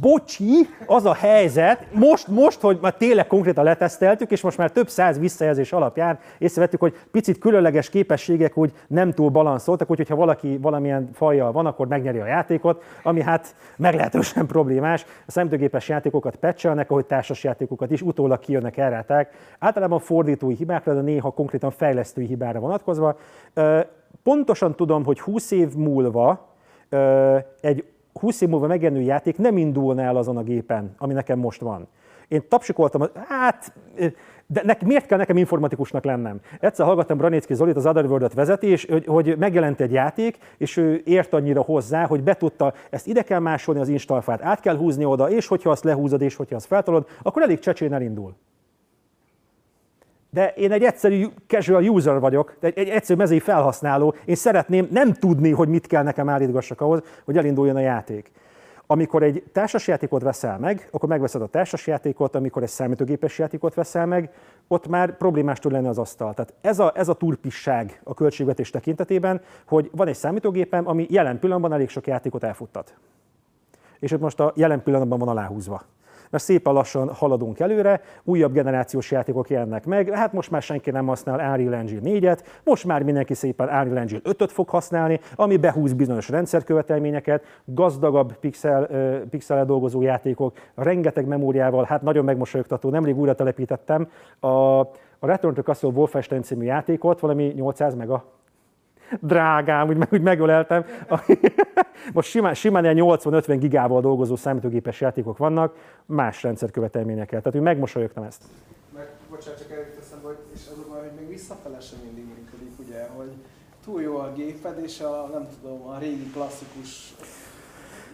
Bocsi, 0.00 0.68
az 0.86 1.04
a 1.04 1.14
helyzet, 1.14 1.86
most, 1.92 2.28
most, 2.28 2.60
hogy 2.60 2.78
már 2.80 2.94
tényleg 2.94 3.26
konkrétan 3.26 3.64
leteszteltük, 3.64 4.30
és 4.30 4.40
most 4.40 4.58
már 4.58 4.70
több 4.70 4.88
száz 4.88 5.18
visszajelzés 5.18 5.72
alapján 5.72 6.18
észrevettük, 6.38 6.80
hogy 6.80 6.94
picit 7.10 7.38
különleges 7.38 7.90
képességek 7.90 8.56
úgy 8.56 8.72
nem 8.86 9.12
túl 9.12 9.30
balanszoltak, 9.30 9.90
úgyhogy 9.90 10.08
ha 10.08 10.14
valaki 10.14 10.58
valamilyen 10.58 11.10
fajjal 11.12 11.52
van, 11.52 11.66
akkor 11.66 11.86
megnyeri 11.86 12.18
a 12.18 12.26
játékot, 12.26 12.82
ami 13.02 13.22
hát 13.22 13.54
meglehetősen 13.76 14.46
problémás. 14.46 15.04
A 15.26 15.30
számítógépes 15.30 15.88
játékokat 15.88 16.36
pecselnek, 16.36 16.90
ahogy 16.90 17.06
társas 17.06 17.44
játékokat 17.44 17.90
is, 17.90 18.02
utólag 18.02 18.38
kijönnek 18.38 18.76
elráták. 18.76 19.34
Általában 19.58 19.98
fordítói 19.98 20.54
hibákra, 20.54 20.94
de 20.94 21.00
néha 21.00 21.30
konkrétan 21.30 21.70
fejlesztői 21.70 22.26
hibára 22.26 22.60
vonatkozva. 22.60 23.18
Pontosan 24.22 24.74
tudom, 24.74 25.04
hogy 25.04 25.20
20 25.20 25.50
év 25.50 25.74
múlva 25.74 26.54
egy 27.60 27.84
20 28.18 28.40
év 28.40 28.48
múlva 28.48 28.66
megjelenő 28.66 29.00
játék 29.00 29.38
nem 29.38 29.56
indulna 29.56 30.02
el 30.02 30.16
azon 30.16 30.36
a 30.36 30.42
gépen, 30.42 30.94
ami 30.98 31.12
nekem 31.12 31.38
most 31.38 31.60
van. 31.60 31.88
Én 32.28 32.48
tapsikoltam, 32.48 33.02
hát, 33.28 33.72
de 34.46 34.62
ne, 34.64 34.74
miért 34.84 35.06
kell 35.06 35.18
nekem 35.18 35.36
informatikusnak 35.36 36.04
lennem? 36.04 36.40
Egyszer 36.60 36.86
hallgattam 36.86 37.16
Branicki 37.16 37.54
Zolit, 37.54 37.76
az 37.76 37.86
Otherworld-et 37.86 38.34
vezeti, 38.34 38.66
és 38.66 38.86
hogy, 38.90 39.06
hogy 39.06 39.38
megjelent 39.38 39.80
egy 39.80 39.92
játék, 39.92 40.38
és 40.56 40.76
ő 40.76 41.02
ért 41.04 41.32
annyira 41.32 41.62
hozzá, 41.62 42.06
hogy 42.06 42.22
betudta, 42.22 42.72
ezt 42.90 43.06
ide 43.06 43.22
kell 43.22 43.38
másolni 43.38 43.80
az 43.80 43.88
installfát, 43.88 44.42
át 44.42 44.60
kell 44.60 44.76
húzni 44.76 45.04
oda, 45.04 45.30
és 45.30 45.46
hogyha 45.46 45.70
azt 45.70 45.84
lehúzod, 45.84 46.20
és 46.20 46.36
hogyha 46.36 46.56
azt 46.56 46.66
feltolod, 46.66 47.06
akkor 47.22 47.42
elég 47.42 47.58
csecsén 47.58 47.92
elindul. 47.92 48.34
De 50.36 50.52
én 50.56 50.72
egy 50.72 50.82
egyszerű 50.82 51.26
casual 51.46 51.88
user 51.88 52.20
vagyok, 52.20 52.56
egy, 52.60 52.78
egy 52.78 52.88
egyszerű 52.88 53.18
mezői 53.18 53.40
felhasználó. 53.40 54.14
Én 54.24 54.34
szeretném 54.34 54.88
nem 54.90 55.12
tudni, 55.12 55.50
hogy 55.50 55.68
mit 55.68 55.86
kell 55.86 56.02
nekem 56.02 56.28
állítgassak 56.28 56.80
ahhoz, 56.80 57.02
hogy 57.24 57.36
elinduljon 57.36 57.76
a 57.76 57.80
játék. 57.80 58.30
Amikor 58.86 59.22
egy 59.22 59.44
társasjátékot 59.52 60.22
veszel 60.22 60.58
meg, 60.58 60.88
akkor 60.90 61.08
megveszed 61.08 61.42
a 61.42 61.46
társasjátékot, 61.46 62.34
amikor 62.34 62.62
egy 62.62 62.68
számítógépes 62.68 63.38
játékot 63.38 63.74
veszel 63.74 64.06
meg, 64.06 64.30
ott 64.68 64.88
már 64.88 65.16
problémás 65.16 65.58
tud 65.58 65.72
lenni 65.72 65.88
az 65.88 65.98
asztal. 65.98 66.34
Tehát 66.34 66.54
ez 66.60 66.78
a, 66.78 66.92
ez 66.94 67.08
a 67.08 67.14
turpisság 67.14 68.00
a 68.04 68.14
költségvetés 68.14 68.70
tekintetében, 68.70 69.40
hogy 69.66 69.90
van 69.92 70.08
egy 70.08 70.14
számítógépem, 70.14 70.88
ami 70.88 71.06
jelen 71.10 71.38
pillanatban 71.38 71.72
elég 71.72 71.88
sok 71.88 72.06
játékot 72.06 72.44
elfuttat. 72.44 72.94
És 73.98 74.12
ott 74.12 74.20
most 74.20 74.40
a 74.40 74.52
jelen 74.56 74.82
pillanatban 74.82 75.18
van 75.18 75.28
aláhúzva 75.28 75.82
mert 76.30 76.44
szépen 76.44 76.72
lassan 76.72 77.08
haladunk 77.14 77.60
előre, 77.60 78.00
újabb 78.24 78.52
generációs 78.52 79.10
játékok 79.10 79.50
jelennek 79.50 79.86
meg, 79.86 80.10
hát 80.10 80.32
most 80.32 80.50
már 80.50 80.62
senki 80.62 80.90
nem 80.90 81.06
használ 81.06 81.50
Unreal 81.52 81.74
Engine 81.74 82.00
4-et, 82.04 82.38
most 82.64 82.84
már 82.84 83.02
mindenki 83.02 83.34
szépen 83.34 83.66
Unreal 83.66 83.98
Engine 83.98 84.20
5-öt 84.24 84.52
fog 84.52 84.68
használni, 84.68 85.20
ami 85.34 85.56
behúz 85.56 85.92
bizonyos 85.92 86.28
rendszerkövetelményeket, 86.28 87.44
gazdagabb 87.64 88.36
pixel, 88.36 88.88
pixel 89.30 89.64
dolgozó 89.64 90.02
játékok, 90.02 90.56
rengeteg 90.74 91.26
memóriával, 91.26 91.84
hát 91.84 92.02
nagyon 92.02 92.24
megmosolyogtató, 92.24 92.90
nemrég 92.90 93.18
újra 93.18 93.34
telepítettem 93.34 94.08
a, 94.40 94.80
a 95.18 95.26
Return 95.26 95.54
to 95.54 95.62
Castle 95.62 95.88
Wolfenstein 95.88 96.42
című 96.42 96.64
játékot, 96.64 97.20
valami 97.20 97.52
800 97.56 97.94
mega 97.94 98.24
drágám, 99.20 99.88
úgy, 99.88 99.98
úgy 100.10 100.20
megöleltem. 100.20 100.84
Most 102.12 102.28
simán, 102.28 102.54
simán 102.54 102.84
80-50 102.86 103.56
gigával 103.58 104.00
dolgozó 104.00 104.36
számítógépes 104.36 105.00
játékok 105.00 105.38
vannak, 105.38 105.74
más 106.06 106.42
rendszerkövetelményekkel. 106.42 107.38
Tehát, 107.38 107.52
hogy 107.52 107.62
megmosolyogtam 107.62 108.24
ezt. 108.24 108.42
Meg, 108.94 109.08
bocsánat, 109.30 109.58
csak 109.58 109.70
elég 109.70 109.94
teszem, 109.94 110.18
hogy, 110.22 110.38
és 110.54 110.60
azonban, 110.72 110.98
hogy 110.98 111.10
még 111.18 111.28
visszafele 111.28 111.80
sem 111.80 111.98
mindig 112.04 112.24
működik, 112.24 112.72
ugye, 112.78 113.08
hogy 113.16 113.30
túl 113.84 114.02
jó 114.02 114.16
a 114.16 114.32
géped, 114.32 114.80
és 114.84 115.00
a, 115.00 115.28
nem 115.32 115.46
tudom, 115.60 115.86
a 115.88 115.98
régi 115.98 116.30
klasszikus 116.32 117.14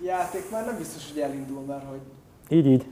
játék 0.05 0.51
már 0.51 0.65
nem 0.67 0.77
biztos, 0.77 1.13
hogy 1.13 1.21
elindul, 1.21 1.61
mert 1.61 1.85
hogy... 1.85 2.01
Így, 2.49 2.67
így. 2.67 2.87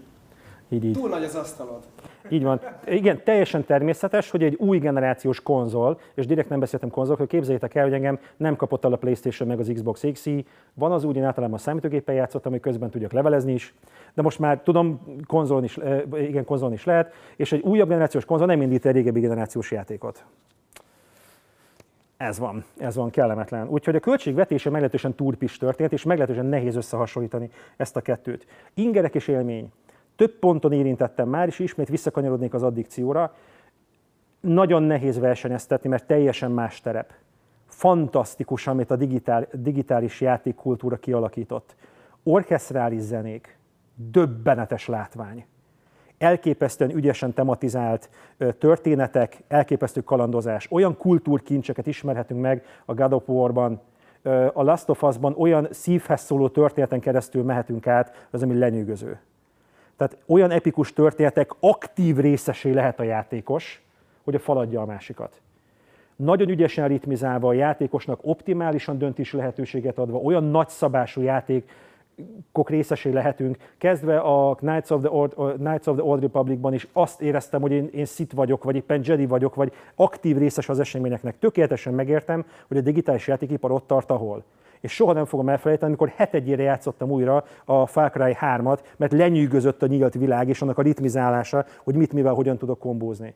Így, 0.73 0.85
így. 0.85 0.93
Túl 0.93 1.09
nagy 1.09 1.25
az 1.25 1.35
asztalod. 1.35 1.83
Így 2.29 2.43
van. 2.43 2.61
Igen, 2.87 3.21
teljesen 3.25 3.65
természetes, 3.65 4.31
hogy 4.31 4.43
egy 4.43 4.55
új 4.55 4.79
generációs 4.79 5.41
konzol, 5.41 6.01
és 6.15 6.27
direkt 6.27 6.49
nem 6.49 6.61
beszéltem 6.61 6.91
konzolokról, 6.91 7.27
képzeljétek 7.27 7.75
el, 7.75 7.85
hogy 7.85 7.93
engem 7.93 8.19
nem 8.37 8.57
kapott 8.57 8.85
el 8.85 8.93
a 8.93 8.97
PlayStation 8.97 9.49
meg 9.49 9.59
az 9.59 9.71
Xbox 9.75 10.05
X, 10.13 10.27
van 10.75 10.93
az 10.93 11.05
úgy, 11.05 11.17
én 11.17 11.25
általában 11.25 11.57
a 11.57 11.59
számítógéppel 11.59 12.15
játszottam, 12.15 12.53
hogy 12.53 12.61
közben 12.61 12.91
tudjak 12.91 13.13
levelezni 13.13 13.53
is, 13.53 13.75
de 14.15 14.23
most 14.23 14.39
már 14.39 14.61
tudom, 14.63 15.01
konzolon 15.27 15.65
is, 15.65 15.79
igen, 16.15 16.45
konzolon 16.45 16.73
is 16.73 16.85
lehet, 16.85 17.13
és 17.37 17.53
egy 17.53 17.61
újabb 17.61 17.89
generációs 17.89 18.25
konzol 18.25 18.47
nem 18.47 18.63
indít 18.63 18.87
egy 18.87 18.95
régebbi 18.95 19.21
generációs 19.21 19.71
játékot. 19.71 20.25
Ez 22.17 22.39
van, 22.39 22.65
ez 22.79 22.97
van 22.97 23.11
kellemetlen. 23.11 23.69
Úgyhogy 23.69 23.97
a 23.97 24.01
költségvetése 24.01 24.71
meglehetősen 24.71 25.15
turpis 25.15 25.57
történt, 25.57 25.93
és 25.93 26.03
meglehetősen 26.03 26.47
nehéz 26.47 26.77
összehasonlítani 26.77 27.51
ezt 27.77 27.97
a 27.97 28.01
kettőt. 28.01 28.47
Ingerek 28.75 29.15
és 29.15 29.29
élmény. 29.29 29.73
Több 30.21 30.39
ponton 30.39 30.73
érintettem 30.73 31.29
már, 31.29 31.47
és 31.47 31.59
ismét 31.59 31.89
visszakanyarodnék 31.89 32.55
az 32.55 32.63
addikcióra. 32.63 33.35
Nagyon 34.41 34.83
nehéz 34.83 35.19
versenyeztetni, 35.19 35.89
mert 35.89 36.07
teljesen 36.07 36.51
más 36.51 36.81
terep. 36.81 37.13
Fantasztikus, 37.67 38.67
amit 38.67 38.91
a 38.91 38.97
digitál, 38.97 39.49
digitális 39.53 40.21
játékkultúra 40.21 40.97
kialakított. 40.97 41.77
Orchestrális 42.23 43.01
zenék, 43.01 43.59
döbbenetes 43.95 44.87
látvány 44.87 45.45
elképesztően 46.19 46.91
ügyesen 46.91 47.33
tematizált 47.33 48.11
történetek, 48.59 49.43
elképesztő 49.49 50.01
kalandozás. 50.01 50.67
Olyan 50.71 50.97
kultúrkincseket 50.97 51.87
ismerhetünk 51.87 52.41
meg 52.41 52.65
a 52.85 52.95
God 52.95 53.13
of 53.13 53.29
War-ban, 53.29 53.81
a 54.53 54.63
Last 54.63 54.89
of 54.89 55.03
Us-ban 55.03 55.35
olyan 55.39 55.69
szívhez 55.71 56.21
szóló 56.21 56.49
történeten 56.49 57.01
keresztül 57.01 57.43
mehetünk 57.43 57.87
át, 57.87 58.29
az 58.31 58.43
ami 58.43 58.59
lenyűgöző. 58.59 59.21
Tehát 60.01 60.17
olyan 60.27 60.51
epikus 60.51 60.93
történetek 60.93 61.51
aktív 61.61 62.17
részesé 62.17 62.71
lehet 62.71 63.01
a 63.01 63.03
játékos, 63.03 63.83
hogy 64.25 64.35
a 64.35 64.39
faladja 64.39 64.81
a 64.81 64.85
másikat. 64.85 65.41
Nagyon 66.17 66.49
ügyesen 66.49 66.89
ritmizálva 66.89 67.49
a 67.49 67.53
játékosnak 67.53 68.19
optimálisan 68.23 68.99
döntési 68.99 69.37
lehetőséget 69.37 69.99
adva, 69.99 70.19
olyan 70.19 70.45
nagyszabású 70.45 71.21
játék, 71.21 71.71
kok 72.53 72.71
részesé 72.71 73.11
lehetünk. 73.11 73.57
Kezdve 73.79 74.19
a 74.19 74.55
Knights 74.55 74.91
of 74.91 75.01
the 75.01 75.11
Old, 75.11 75.33
Knights 75.57 75.87
of 75.87 75.97
the 75.97 76.05
Old 76.05 76.21
Republicban 76.21 76.75
is 76.75 76.87
azt 76.93 77.21
éreztem, 77.21 77.61
hogy 77.61 77.73
én, 77.73 77.89
én 77.93 78.05
Sith 78.05 78.35
vagyok, 78.35 78.65
vagy 78.65 78.77
éppen 78.77 79.01
Jedi 79.05 79.27
vagyok, 79.27 79.55
vagy 79.55 79.73
aktív 79.95 80.39
részes 80.39 80.69
az 80.69 80.81
eseményeknek. 80.81 81.39
Tökéletesen 81.39 81.95
megértem, 81.95 82.45
hogy 82.69 82.77
a 82.77 82.81
digitális 82.81 83.27
játékipar 83.27 83.71
ott 83.71 83.87
tart, 83.87 84.11
ahol 84.11 84.45
és 84.81 84.93
soha 84.93 85.13
nem 85.13 85.25
fogom 85.25 85.49
elfelejteni, 85.49 85.89
amikor 85.91 86.13
hetedjére 86.17 86.63
játszottam 86.63 87.11
újra 87.11 87.45
a 87.65 87.87
Far 87.87 88.11
Cry 88.11 88.37
3-at, 88.41 88.79
mert 88.97 89.13
lenyűgözött 89.13 89.83
a 89.83 89.87
nyílt 89.87 90.15
világ 90.15 90.49
és 90.49 90.63
annak 90.63 90.79
a 90.79 90.83
ritmizálása, 90.83 91.65
hogy 91.85 91.95
mit, 91.95 92.13
mivel, 92.13 92.33
hogyan 92.33 92.59
tudok 92.59 92.79
kombózni 92.79 93.35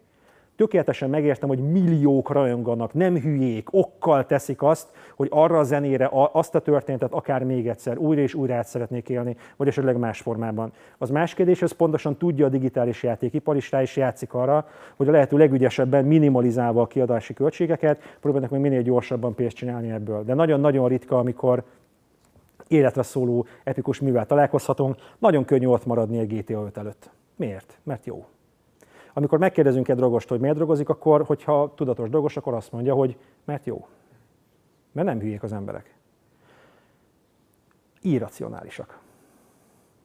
tökéletesen 0.57 1.11
megértem, 1.11 1.49
hogy 1.49 1.71
milliók 1.71 2.31
rajonganak, 2.31 2.93
nem 2.93 3.17
hülyék, 3.17 3.69
okkal 3.71 4.27
teszik 4.27 4.63
azt, 4.63 4.89
hogy 5.17 5.29
arra 5.31 5.59
a 5.59 5.63
zenére 5.63 6.09
azt 6.33 6.55
a 6.55 6.59
történetet 6.59 7.13
akár 7.13 7.45
még 7.45 7.69
egyszer 7.69 7.99
újra 7.99 8.21
és 8.21 8.35
újra 8.35 8.55
át 8.55 8.67
szeretnék 8.67 9.09
élni, 9.09 9.37
vagy 9.57 9.69
esetleg 9.69 9.97
más 9.97 10.21
formában. 10.21 10.73
Az 10.99 11.11
más 11.11 11.35
kérdés, 11.35 11.63
ez 11.63 11.73
pontosan 11.73 12.17
tudja 12.17 12.47
a 12.47 12.49
digitális 12.49 13.03
játékipar 13.03 13.57
is 13.57 13.71
rá 13.71 13.83
is 13.83 13.97
játszik 13.97 14.35
arra, 14.35 14.69
hogy 14.97 15.09
a 15.09 15.11
lehető 15.11 15.37
legügyesebben 15.37 16.05
minimalizálva 16.05 16.83
a 16.83 16.87
kiadási 16.87 17.35
költségeket, 17.35 18.17
próbálnak 18.21 18.51
meg 18.51 18.61
minél 18.61 18.83
gyorsabban 18.83 19.35
pénzt 19.35 19.57
csinálni 19.57 19.91
ebből. 19.91 20.25
De 20.25 20.35
nagyon-nagyon 20.35 20.89
ritka, 20.89 21.19
amikor 21.19 21.63
életre 22.69 23.03
szóló 23.03 23.47
epikus 23.65 24.01
művel 24.01 24.27
találkozhatunk, 24.27 24.97
nagyon 25.19 25.45
könnyű 25.45 25.67
ott 25.67 25.87
maradni 25.87 26.19
egy 26.19 26.39
GTA 26.39 26.65
5 26.65 26.77
előtt. 26.77 27.11
Miért? 27.37 27.79
Mert 27.83 28.07
jó. 28.07 28.27
Amikor 29.17 29.39
megkérdezünk 29.39 29.89
egy 29.89 29.97
drogost, 29.97 30.29
hogy 30.29 30.41
miért 30.41 30.57
drogozik, 30.57 30.89
akkor, 30.89 31.23
hogyha 31.23 31.73
tudatos 31.75 32.09
drogos, 32.09 32.37
akkor 32.37 32.55
azt 32.55 32.73
mondja, 32.73 32.95
hogy 32.95 33.17
mert 33.45 33.67
jó. 33.67 33.87
Mert 34.93 35.07
nem 35.07 35.21
hülyék 35.21 35.43
az 35.43 35.53
emberek. 35.53 35.95
Irracionálisak. 38.01 38.99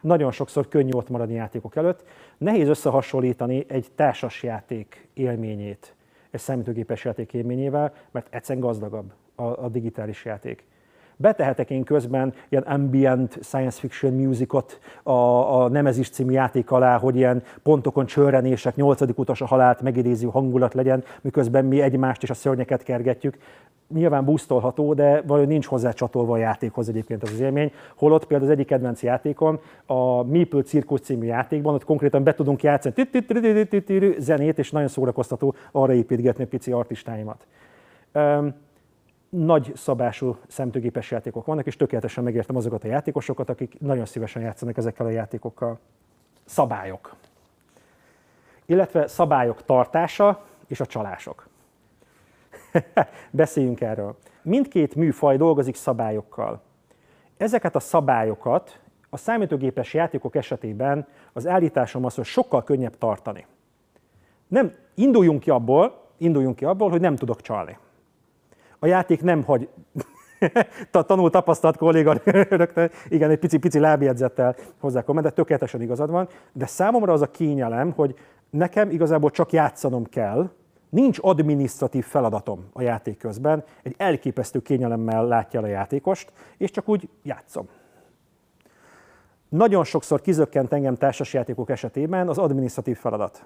Nagyon 0.02 0.32
sokszor 0.32 0.68
könnyű 0.68 0.92
ott 0.92 1.10
maradni 1.10 1.34
játékok 1.34 1.76
előtt. 1.76 2.04
Nehéz 2.38 2.68
összehasonlítani 2.68 3.66
egy 3.68 3.88
társasjáték 3.96 5.08
élményét 5.14 5.94
egy 6.30 6.40
számítógépes 6.40 7.06
játék 7.06 7.34
élményével, 7.34 7.94
mert 8.12 8.34
egyszerűen 8.34 8.66
gazdagabb 8.66 9.14
a, 9.36 9.44
a 9.44 9.70
digitális 9.70 10.26
játék 10.26 10.66
betehetek 11.22 11.70
én 11.70 11.84
közben 11.84 12.34
ilyen 12.50 12.64
ambient 12.64 13.38
science 13.42 13.80
fiction 13.80 14.14
musicot 14.14 14.80
a, 15.04 15.12
a 15.12 15.68
Nemezis 15.70 16.10
című 16.10 16.32
játék 16.32 16.72
alá, 16.72 16.98
hogy 16.98 17.16
ilyen 17.16 17.44
pontokon 17.64 18.06
csörrenések, 18.06 18.76
nyolcadik 18.76 19.18
utas 19.18 19.42
a 19.42 19.46
halált 19.46 19.82
megidéző 19.82 20.28
hangulat 20.28 20.74
legyen, 20.74 21.04
miközben 21.22 21.66
mi 21.66 21.82
egymást 21.82 22.24
és 22.24 22.30
a 22.30 22.34
szörnyeket 22.34 22.84
kergetjük. 22.84 23.38
Nyilván 23.94 24.26
boostolható, 24.26 24.94
de 24.94 25.22
valahogy 25.22 25.48
nincs 25.48 25.66
hozzá 25.66 25.92
csatolva 25.92 26.34
a 26.34 26.38
játékhoz 26.38 26.90
egyébként 26.90 27.24
az, 27.24 27.32
az 27.32 27.40
élmény. 27.40 27.72
Holott 27.96 28.26
például 28.26 28.50
az 28.50 28.56
egyik 28.56 28.68
kedvenc 28.68 29.04
játékom, 29.04 29.60
a 29.86 30.24
Meeple 30.24 30.62
Circus 30.62 31.00
című 31.00 31.26
játékban, 31.26 31.74
ott 31.74 31.86
konkrétan 31.86 32.24
be 32.24 32.34
tudunk 32.34 32.64
játszani 32.64 32.94
zenét, 34.18 34.60
és 34.60 34.72
nagyon 34.72 34.88
szórakoztató 34.88 35.56
arra 35.72 35.94
építgetni 35.94 36.44
a 36.44 36.48
pici 36.48 36.72
artistáimat 36.72 37.46
nagy 39.30 39.72
szabású 39.76 40.38
szemtőgépes 40.48 41.12
játékok 41.12 41.46
vannak, 41.46 41.66
és 41.66 41.76
tökéletesen 41.76 42.24
megértem 42.24 42.56
azokat 42.56 42.84
a 42.84 42.88
játékosokat, 42.88 43.50
akik 43.50 43.80
nagyon 43.80 44.06
szívesen 44.06 44.42
játszanak 44.42 44.78
ezekkel 44.78 45.06
a 45.06 45.10
játékokkal. 45.10 45.80
Szabályok. 46.46 47.16
Illetve 48.66 49.08
szabályok 49.08 49.66
tartása 49.66 50.46
és 50.68 50.80
a 50.80 50.86
csalások. 50.86 51.48
Beszéljünk 53.32 53.82
erről. 53.82 54.18
Mindkét 54.42 54.96
műfaj 54.96 55.38
dolgozik 55.38 55.76
szabályokkal. 55.76 56.62
Ezeket 57.38 57.76
a 57.76 57.80
szabályokat 57.80 58.80
a 59.10 59.18
számítógépes 59.18 59.94
játékok 59.94 60.36
esetében 60.36 61.08
az 61.34 61.48
állításom 61.48 62.06
az, 62.06 62.16
hogy 62.16 62.26
sokkal 62.26 62.64
könnyebb 62.64 62.98
tartani. 62.98 63.46
Nem, 64.48 64.76
induljunk 64.96 65.40
ki 65.40 65.50
abból, 65.50 66.12
induljunk 66.18 66.56
ki 66.56 66.66
abból, 66.66 66.90
hogy 66.90 67.02
nem 67.02 67.16
tudok 67.16 67.42
csalni 67.42 67.78
a 68.80 68.86
játék 68.86 69.22
nem 69.22 69.44
hagy 69.44 69.70
tanul 70.92 71.30
tapasztalt 71.30 71.78
kolléga 71.78 72.22
rögtön, 72.50 72.90
igen, 73.08 73.30
egy 73.30 73.40
pici-pici 73.40 73.80
lábjegyzettel 73.80 74.56
hozzá 74.80 75.02
komment, 75.02 75.28
de 75.28 75.34
tökéletesen 75.34 75.82
igazad 75.82 76.10
van, 76.10 76.28
de 76.54 76.66
számomra 76.66 77.14
az 77.14 77.22
a 77.22 77.32
kényelem, 77.32 77.92
hogy 77.92 78.16
nekem 78.50 78.90
igazából 78.90 79.30
csak 79.30 79.52
játszanom 79.52 80.06
kell, 80.06 80.50
nincs 80.90 81.18
adminisztratív 81.22 82.06
feladatom 82.06 82.70
a 82.74 82.82
játék 82.82 83.18
közben, 83.18 83.64
egy 83.84 83.96
elképesztő 83.98 84.60
kényelemmel 84.60 85.28
látja 85.28 85.60
el 85.60 85.66
a 85.66 85.70
játékost, 85.70 86.32
és 86.58 86.72
csak 86.72 86.90
úgy 86.90 87.10
játszom. 87.24 87.68
Nagyon 89.50 89.84
sokszor 89.84 90.22
kizökkent 90.22 90.74
engem 90.74 90.96
társasjátékok 90.96 91.70
esetében 91.70 92.28
az 92.28 92.38
adminisztratív 92.38 92.98
feladat. 92.98 93.46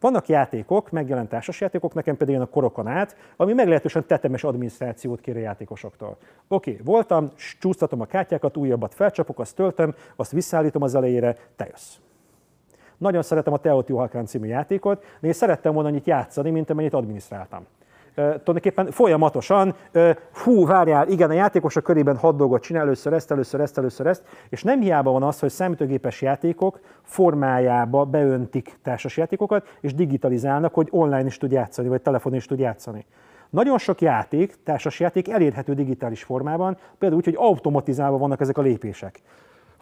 Vannak 0.00 0.28
játékok, 0.28 0.90
megjelent 0.90 1.28
társasjátékok, 1.28 1.94
nekem 1.94 2.16
pedig 2.16 2.40
a 2.40 2.46
korokon 2.46 2.86
át, 2.86 3.16
ami 3.36 3.52
meglehetősen 3.52 4.06
tetemes 4.06 4.44
adminisztrációt 4.44 5.20
kér 5.20 5.36
a 5.36 5.40
játékosoktól. 5.40 6.16
Oké, 6.48 6.80
voltam, 6.84 7.30
csúsztatom 7.60 8.00
a 8.00 8.04
kártyákat, 8.04 8.56
újabbat 8.56 8.94
felcsapok, 8.94 9.38
azt 9.38 9.54
töltöm, 9.54 9.94
azt 10.16 10.30
visszaállítom 10.30 10.82
az 10.82 10.94
elejére, 10.94 11.36
te 11.56 11.66
jössz. 11.70 11.94
Nagyon 12.98 13.22
szeretem 13.22 13.52
a 13.52 13.58
Teotihuacan 13.58 14.26
című 14.26 14.46
játékot, 14.46 15.04
de 15.20 15.26
én 15.26 15.32
szerettem 15.32 15.72
volna 15.72 15.88
annyit 15.88 16.06
játszani, 16.06 16.50
mint 16.50 16.70
amennyit 16.70 16.94
adminisztráltam 16.94 17.66
tulajdonképpen 18.14 18.90
folyamatosan, 18.90 19.74
hú, 20.44 20.66
várjál, 20.66 21.08
igen, 21.08 21.30
a 21.30 21.32
játékosok 21.32 21.82
körében 21.82 22.16
hat 22.16 22.36
dolgot 22.36 22.62
csinál, 22.62 22.82
először 22.82 23.12
ezt, 23.12 23.30
először 23.30 23.60
ezt, 23.60 23.78
először 23.78 24.06
ezt, 24.06 24.22
és 24.48 24.62
nem 24.62 24.80
hiába 24.80 25.10
van 25.10 25.22
az, 25.22 25.40
hogy 25.40 25.50
számítógépes 25.50 26.22
játékok 26.22 26.80
formájába 27.02 28.04
beöntik 28.04 28.78
társasjátékokat, 28.82 29.76
és 29.80 29.94
digitalizálnak, 29.94 30.74
hogy 30.74 30.88
online 30.90 31.26
is 31.26 31.38
tud 31.38 31.52
játszani, 31.52 31.88
vagy 31.88 32.02
telefonon 32.02 32.38
is 32.38 32.46
tud 32.46 32.58
játszani. 32.58 33.06
Nagyon 33.50 33.78
sok 33.78 34.00
játék, 34.00 34.54
társasjáték 34.64 35.28
elérhető 35.28 35.74
digitális 35.74 36.22
formában, 36.22 36.76
például 36.98 37.20
úgy, 37.20 37.24
hogy 37.24 37.36
automatizálva 37.38 38.18
vannak 38.18 38.40
ezek 38.40 38.58
a 38.58 38.62
lépések 38.62 39.20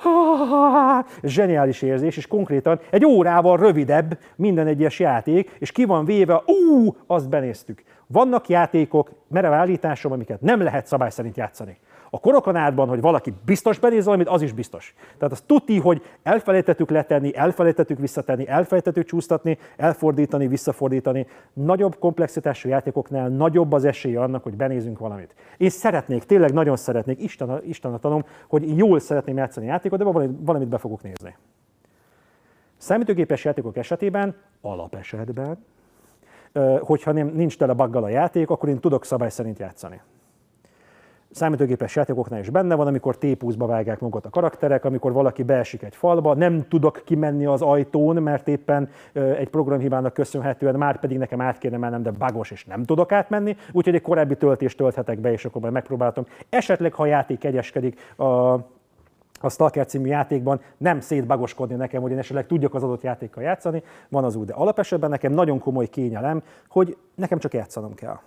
zseniális 1.22 1.82
érzés, 1.82 2.16
és 2.16 2.26
konkrétan 2.26 2.80
egy 2.90 3.04
órával 3.04 3.56
rövidebb 3.56 4.18
minden 4.36 4.66
egyes 4.66 4.98
játék, 4.98 5.56
és 5.58 5.72
ki 5.72 5.84
van 5.84 6.04
véve, 6.04 6.42
ú, 6.46 6.96
azt 7.06 7.28
benéztük. 7.28 7.82
Vannak 8.12 8.48
játékok, 8.48 9.10
merev 9.28 9.52
állításom, 9.52 10.12
amiket 10.12 10.40
nem 10.40 10.60
lehet 10.60 10.86
szabály 10.86 11.10
szerint 11.10 11.36
játszani. 11.36 11.78
A 12.10 12.20
korokanádban, 12.20 12.88
hogy 12.88 13.00
valaki 13.00 13.34
biztos 13.44 13.78
benéz 13.78 14.04
valamit, 14.04 14.28
az 14.28 14.42
is 14.42 14.52
biztos. 14.52 14.94
Tehát 15.18 15.32
az 15.32 15.40
tuti, 15.46 15.78
hogy 15.78 16.02
elfelejtettük 16.22 16.90
letenni, 16.90 17.36
elfelejtettük 17.36 17.98
visszatenni, 17.98 18.48
elfelejtettük 18.48 19.04
csúsztatni, 19.04 19.58
elfordítani, 19.76 20.46
visszafordítani. 20.46 21.26
Nagyobb 21.52 21.98
komplexitású 21.98 22.68
játékoknál 22.68 23.28
nagyobb 23.28 23.72
az 23.72 23.84
esély 23.84 24.16
annak, 24.16 24.42
hogy 24.42 24.56
benézünk 24.56 24.98
valamit. 24.98 25.34
Én 25.56 25.70
szeretnék, 25.70 26.24
tényleg 26.24 26.52
nagyon 26.52 26.76
szeretnék, 26.76 27.22
Isten, 27.22 27.60
Isten 27.66 27.92
a 27.92 27.98
tanom, 27.98 28.24
hogy 28.48 28.76
jól 28.76 28.98
szeretném 29.00 29.36
játszani 29.36 29.66
játékot, 29.66 29.98
de 29.98 30.04
valamit, 30.04 30.36
valamit 30.40 30.68
be 30.68 30.78
fogok 30.78 31.02
nézni. 31.02 31.36
Számítógépes 32.76 33.44
játékok 33.44 33.76
esetében, 33.76 34.34
alapesetben, 34.60 35.58
hogyha 36.80 37.12
nem, 37.12 37.26
nincs 37.26 37.58
tele 37.58 37.72
baggal 37.72 38.04
a 38.04 38.08
játék, 38.08 38.50
akkor 38.50 38.68
én 38.68 38.80
tudok 38.80 39.04
szabály 39.04 39.30
szerint 39.30 39.58
játszani 39.58 40.00
számítógépes 41.32 41.96
játékoknál 41.96 42.40
is 42.40 42.50
benne 42.50 42.74
van, 42.74 42.86
amikor 42.86 43.18
tépúzba 43.18 43.66
vágják 43.66 44.00
magukat 44.00 44.26
a 44.26 44.30
karakterek, 44.30 44.84
amikor 44.84 45.12
valaki 45.12 45.42
beesik 45.42 45.82
egy 45.82 45.96
falba, 45.96 46.34
nem 46.34 46.68
tudok 46.68 47.02
kimenni 47.04 47.46
az 47.46 47.62
ajtón, 47.62 48.22
mert 48.22 48.48
éppen 48.48 48.88
egy 49.12 49.48
programhibának 49.48 50.14
köszönhetően 50.14 50.74
már 50.74 51.00
pedig 51.00 51.18
nekem 51.18 51.40
át 51.40 51.58
kéne 51.58 51.76
mennem, 51.76 52.02
de 52.02 52.10
bagos 52.10 52.50
és 52.50 52.64
nem 52.64 52.84
tudok 52.84 53.12
átmenni, 53.12 53.56
úgyhogy 53.72 53.94
egy 53.94 54.02
korábbi 54.02 54.36
töltést 54.36 54.76
tölthetek 54.76 55.18
be, 55.18 55.32
és 55.32 55.44
akkor 55.44 55.60
majd 55.60 55.72
megpróbáltam. 55.72 56.26
Esetleg, 56.48 56.92
ha 56.94 57.02
a 57.02 57.06
játék 57.06 57.44
egyeskedik, 57.44 58.00
a 58.16 58.56
a 59.44 59.50
Stalker 59.50 59.86
című 59.86 60.08
játékban 60.08 60.60
nem 60.76 61.00
szétbagoskodni 61.00 61.74
nekem, 61.74 62.02
hogy 62.02 62.10
én 62.10 62.18
esetleg 62.18 62.46
tudjak 62.46 62.74
az 62.74 62.82
adott 62.82 63.02
játékkal 63.02 63.42
játszani, 63.42 63.82
van 64.08 64.24
az 64.24 64.36
úgy, 64.36 64.46
de 64.46 64.52
alapesetben 64.52 65.10
nekem 65.10 65.32
nagyon 65.32 65.58
komoly 65.58 65.86
kényelem, 65.86 66.42
hogy 66.68 66.96
nekem 67.14 67.38
csak 67.38 67.54
játszanom 67.54 67.94
kell. 67.94 68.18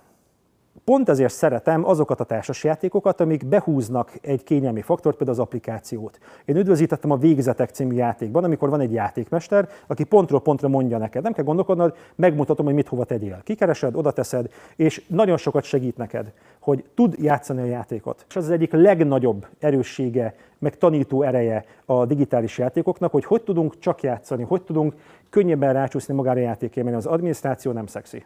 Pont 0.84 1.08
ezért 1.08 1.32
szeretem 1.32 1.84
azokat 1.84 2.20
a 2.20 2.24
társasjátékokat, 2.24 3.20
amik 3.20 3.46
behúznak 3.46 4.12
egy 4.20 4.42
kényelmi 4.42 4.80
faktort, 4.80 5.16
például 5.16 5.38
az 5.38 5.44
applikációt. 5.44 6.18
Én 6.44 6.56
üdvözítettem 6.56 7.10
a 7.10 7.16
Végzetek 7.16 7.70
című 7.70 7.94
játékban, 7.94 8.44
amikor 8.44 8.68
van 8.68 8.80
egy 8.80 8.92
játékmester, 8.92 9.68
aki 9.86 10.04
pontról 10.04 10.40
pontra 10.40 10.68
mondja 10.68 10.98
neked. 10.98 11.22
Nem 11.22 11.32
kell 11.32 11.44
gondolkodnod, 11.44 11.96
megmutatom, 12.14 12.66
hogy 12.66 12.74
mit 12.74 12.88
hova 12.88 13.04
tegyél. 13.04 13.40
Kikeresed, 13.44 13.96
oda 13.96 14.10
teszed, 14.10 14.52
és 14.76 15.04
nagyon 15.06 15.36
sokat 15.36 15.64
segít 15.64 15.96
neked, 15.96 16.32
hogy 16.60 16.84
tud 16.94 17.14
játszani 17.18 17.60
a 17.60 17.64
játékot. 17.64 18.24
És 18.28 18.36
ez 18.36 18.44
az 18.44 18.50
egyik 18.50 18.72
legnagyobb 18.72 19.46
erőssége, 19.58 20.34
meg 20.58 20.76
tanító 20.76 21.22
ereje 21.22 21.64
a 21.84 22.06
digitális 22.06 22.58
játékoknak, 22.58 23.12
hogy 23.12 23.24
hogy 23.24 23.42
tudunk 23.42 23.78
csak 23.78 24.02
játszani, 24.02 24.42
hogy 24.42 24.62
tudunk 24.62 24.94
könnyebben 25.30 25.72
rácsúszni 25.72 26.14
magára 26.14 26.40
a 26.40 26.42
játékélményre. 26.42 26.98
Az 26.98 27.06
adminisztráció 27.06 27.72
nem 27.72 27.86
szexi 27.86 28.24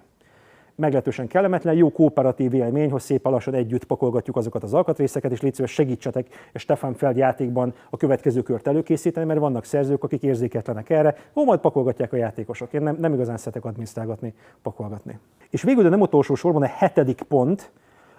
meglehetősen 0.80 1.26
kellemetlen, 1.26 1.74
jó 1.74 1.92
kooperatív 1.92 2.54
élmény, 2.54 2.90
hogy 2.90 3.00
szép 3.00 3.26
lassan 3.26 3.54
együtt 3.54 3.84
pakolgatjuk 3.84 4.36
azokat 4.36 4.62
az 4.62 4.74
alkatrészeket, 4.74 5.32
és 5.32 5.40
légy 5.40 5.66
segítsetek 5.66 6.26
és 6.52 6.60
Stefan 6.62 6.94
Feld 6.94 7.16
játékban 7.16 7.74
a 7.90 7.96
következő 7.96 8.42
kört 8.42 8.66
előkészíteni, 8.66 9.26
mert 9.26 9.40
vannak 9.40 9.64
szerzők, 9.64 10.04
akik 10.04 10.22
érzéketlenek 10.22 10.90
erre, 10.90 11.16
ó, 11.34 11.44
majd 11.44 11.60
pakolgatják 11.60 12.12
a 12.12 12.16
játékosok. 12.16 12.72
Én 12.72 12.82
nem, 12.82 12.96
nem 13.00 13.12
igazán 13.12 13.36
szeretek 13.36 13.64
adminisztrálgatni, 13.64 14.34
pakolgatni. 14.62 15.18
És 15.50 15.62
végül, 15.62 15.82
de 15.82 15.88
nem 15.88 16.00
utolsó 16.00 16.34
sorban 16.34 16.62
a 16.62 16.66
hetedik 16.66 17.22
pont, 17.22 17.70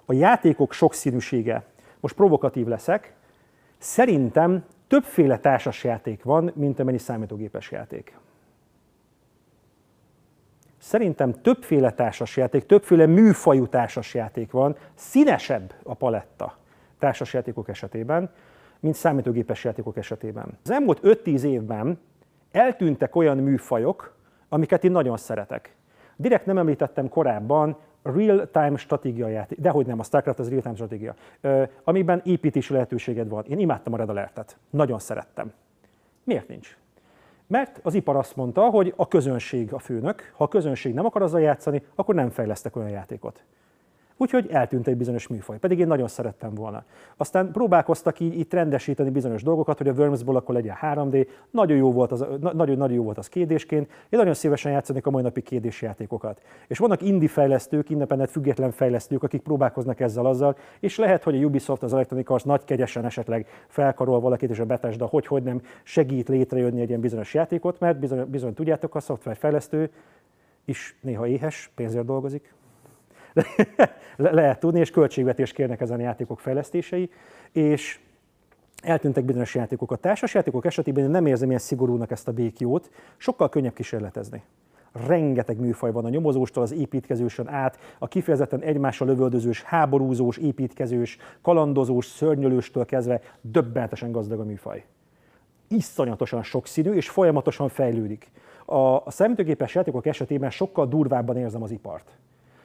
a 0.05 0.13
játékok 0.13 0.73
sokszínűsége. 0.73 1.63
Most 1.99 2.15
provokatív 2.15 2.67
leszek. 2.67 3.13
Szerintem 3.81 4.65
többféle 4.87 5.37
társasjáték 5.37 6.23
van, 6.23 6.51
mint 6.55 6.79
amennyi 6.79 6.97
számítógépes 6.97 7.71
játék. 7.71 8.17
Szerintem 10.77 11.41
többféle 11.41 11.91
társasjáték, 11.91 12.65
többféle 12.65 13.05
műfajú 13.05 13.67
társasjáték 13.67 14.51
van, 14.51 14.75
színesebb 14.95 15.73
a 15.83 15.93
paletta 15.93 16.57
társasjátékok 16.99 17.69
esetében, 17.69 18.31
mint 18.79 18.95
számítógépes 18.95 19.63
játékok 19.63 19.97
esetében. 19.97 20.57
Az 20.63 20.71
elmúlt 20.71 20.99
5-10 21.03 21.41
évben 21.41 21.99
eltűntek 22.51 23.15
olyan 23.15 23.37
műfajok, 23.37 24.15
amiket 24.49 24.83
én 24.83 24.91
nagyon 24.91 25.17
szeretek. 25.17 25.75
Direkt 26.15 26.45
nem 26.45 26.57
említettem 26.57 27.09
korábban 27.09 27.77
real-time 28.03 28.77
stratégia 28.77 29.27
játék, 29.27 29.59
dehogy 29.59 29.85
nem, 29.85 29.99
a 29.99 30.03
StarCraft 30.03 30.39
az 30.39 30.49
real-time 30.49 30.75
stratégia, 30.75 31.15
amiben 31.83 32.21
építési 32.25 32.73
lehetőséged 32.73 33.29
van. 33.29 33.45
Én 33.45 33.59
imádtam 33.59 33.93
a 33.93 33.97
Red 33.97 34.09
Alert-et, 34.09 34.57
nagyon 34.69 34.99
szerettem. 34.99 35.53
Miért 36.23 36.47
nincs? 36.47 36.77
Mert 37.47 37.79
az 37.83 37.93
ipar 37.93 38.15
azt 38.15 38.35
mondta, 38.35 38.69
hogy 38.69 38.93
a 38.95 39.07
közönség 39.07 39.73
a 39.73 39.79
főnök, 39.79 40.33
ha 40.35 40.43
a 40.43 40.47
közönség 40.47 40.93
nem 40.93 41.05
akar 41.05 41.21
azzal 41.21 41.41
játszani, 41.41 41.83
akkor 41.95 42.15
nem 42.15 42.29
fejlesztek 42.29 42.75
olyan 42.75 42.89
játékot. 42.89 43.43
Úgyhogy 44.21 44.47
eltűnt 44.51 44.87
egy 44.87 44.97
bizonyos 44.97 45.27
műfaj, 45.27 45.57
pedig 45.57 45.79
én 45.79 45.87
nagyon 45.87 46.07
szerettem 46.07 46.53
volna. 46.53 46.83
Aztán 47.17 47.51
próbálkoztak 47.51 48.19
így, 48.19 48.37
így 48.37 48.47
trendesíteni 48.47 49.09
bizonyos 49.09 49.43
dolgokat, 49.43 49.77
hogy 49.77 49.87
a 49.87 49.91
Wormsból 49.91 50.35
akkor 50.35 50.55
legyen 50.55 50.75
3D, 50.81 51.27
nagyon 51.51 51.77
jó 51.77 51.91
volt 51.91 52.11
az, 52.11 52.25
nagyon, 52.39 52.77
nagyon 52.77 52.91
jó 52.91 53.03
volt 53.03 53.17
az 53.17 53.27
kédésként, 53.27 53.89
én 53.89 54.19
nagyon 54.19 54.33
szívesen 54.33 54.71
játszanék 54.71 55.05
a 55.05 55.09
mai 55.09 55.21
napi 55.21 55.41
kédés 55.41 55.81
játékokat. 55.81 56.41
És 56.67 56.77
vannak 56.77 57.01
indie 57.01 57.27
fejlesztők, 57.27 57.89
independent 57.89 58.29
független 58.29 58.71
fejlesztők, 58.71 59.23
akik 59.23 59.41
próbálkoznak 59.41 59.99
ezzel 59.99 60.25
azzal, 60.25 60.57
és 60.79 60.97
lehet, 60.97 61.23
hogy 61.23 61.43
a 61.43 61.45
Ubisoft, 61.45 61.83
az 61.83 61.93
Electronic 61.93 62.29
Arts 62.29 62.45
nagy 62.45 62.63
kegyesen 62.63 63.05
esetleg 63.05 63.47
felkarol 63.67 64.19
valakit, 64.19 64.49
és 64.49 64.59
a 64.59 64.65
Bethesda 64.65 65.05
hogy, 65.05 65.27
hogy 65.27 65.43
nem 65.43 65.61
segít 65.83 66.29
létrejönni 66.29 66.81
egy 66.81 66.89
ilyen 66.89 67.01
bizonyos 67.01 67.33
játékot, 67.33 67.79
mert 67.79 67.99
bizony, 67.99 68.29
bizony 68.29 68.53
tudjátok, 68.53 68.95
a 68.95 68.99
szoftverfejlesztő 68.99 69.91
is 70.65 70.97
néha 71.01 71.27
éhes, 71.27 71.71
pénzért 71.75 72.05
dolgozik, 72.05 72.53
le- 73.33 74.31
lehet 74.39 74.59
tudni, 74.59 74.79
és 74.79 74.89
költségvetést 74.89 75.53
kérnek 75.53 75.81
ezen 75.81 75.99
a 75.99 76.01
játékok 76.01 76.39
fejlesztései, 76.39 77.09
és 77.51 77.99
eltűntek 78.81 79.23
bizonyos 79.23 79.55
játékok. 79.55 79.91
A 79.91 79.95
társas 79.95 80.33
játékok 80.33 80.65
esetében 80.65 81.03
én 81.03 81.09
nem 81.09 81.25
érzem 81.25 81.47
ilyen 81.47 81.59
szigorúnak 81.59 82.11
ezt 82.11 82.27
a 82.27 82.31
békjót, 82.31 82.89
sokkal 83.17 83.49
könnyebb 83.49 83.73
kísérletezni. 83.73 84.43
Rengeteg 85.07 85.59
műfaj 85.59 85.91
van 85.91 86.05
a 86.05 86.09
nyomozóstól 86.09 86.63
az 86.63 86.71
építkezősön 86.71 87.47
át, 87.47 87.79
a 87.99 88.07
kifejezetten 88.07 88.61
egymással 88.61 89.07
lövöldözős, 89.07 89.63
háborúzós, 89.63 90.37
építkezős, 90.37 91.17
kalandozós, 91.41 92.05
szörnyölőstől 92.05 92.85
kezdve 92.85 93.21
döbbentesen 93.41 94.11
gazdag 94.11 94.39
a 94.39 94.43
műfaj. 94.43 94.85
Iszonyatosan 95.67 96.43
sokszínű 96.43 96.91
és 96.91 97.09
folyamatosan 97.09 97.69
fejlődik. 97.69 98.31
A, 98.65 98.75
a 98.75 99.11
számítógépes 99.11 99.75
játékok 99.75 100.05
esetében 100.05 100.49
sokkal 100.49 100.87
durvábban 100.87 101.37
érzem 101.37 101.63
az 101.63 101.71
ipart. 101.71 102.17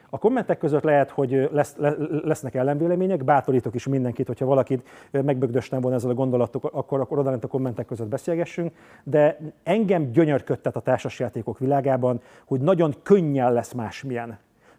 A 0.09 0.17
kommentek 0.17 0.57
között 0.57 0.83
lehet, 0.83 1.09
hogy 1.09 1.49
lesz, 1.51 1.75
lesznek 2.23 2.55
ellenvélemények, 2.55 3.23
bátorítok 3.23 3.75
is 3.75 3.87
mindenkit, 3.87 4.27
hogyha 4.27 4.45
valakit 4.45 4.87
megbögdöstem 5.11 5.81
volna 5.81 5.95
ezzel 5.97 6.09
a 6.09 6.13
gondolatok, 6.13 6.63
akkor, 6.63 6.99
akkor 6.99 7.19
oda 7.19 7.37
a 7.41 7.47
kommentek 7.47 7.85
között 7.85 8.07
beszélgessünk, 8.07 8.73
de 9.03 9.37
engem 9.63 10.11
gyönyörködtet 10.11 10.75
a 10.75 10.79
társasjátékok 10.79 11.59
világában, 11.59 12.21
hogy 12.45 12.61
nagyon 12.61 12.95
könnyen 13.03 13.53
lesz 13.53 13.73
másmilyen 13.73 14.37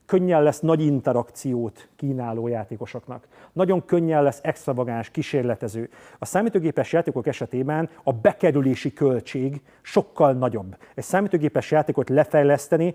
könnyen 0.09 0.43
lesz 0.43 0.61
nagy 0.61 0.81
interakciót 0.81 1.89
kínáló 1.97 2.47
játékosoknak. 2.47 3.29
Nagyon 3.53 3.85
könnyen 3.85 4.23
lesz 4.23 4.41
extravagáns, 4.43 5.11
kísérletező. 5.11 5.91
A 6.19 6.25
számítógépes 6.25 6.93
játékok 6.93 7.27
esetében 7.27 7.89
a 8.03 8.13
bekerülési 8.13 8.93
költség 8.93 9.63
sokkal 9.83 10.33
nagyobb. 10.33 10.77
Egy 10.95 11.05
számítógépes 11.05 11.71
játékot 11.71 12.09
lefejleszteni 12.09 12.95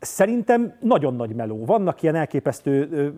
Szerintem 0.00 0.74
nagyon 0.80 1.14
nagy 1.14 1.34
meló. 1.34 1.64
Vannak 1.64 2.02
ilyen 2.02 2.14
elképesztő 2.14 3.12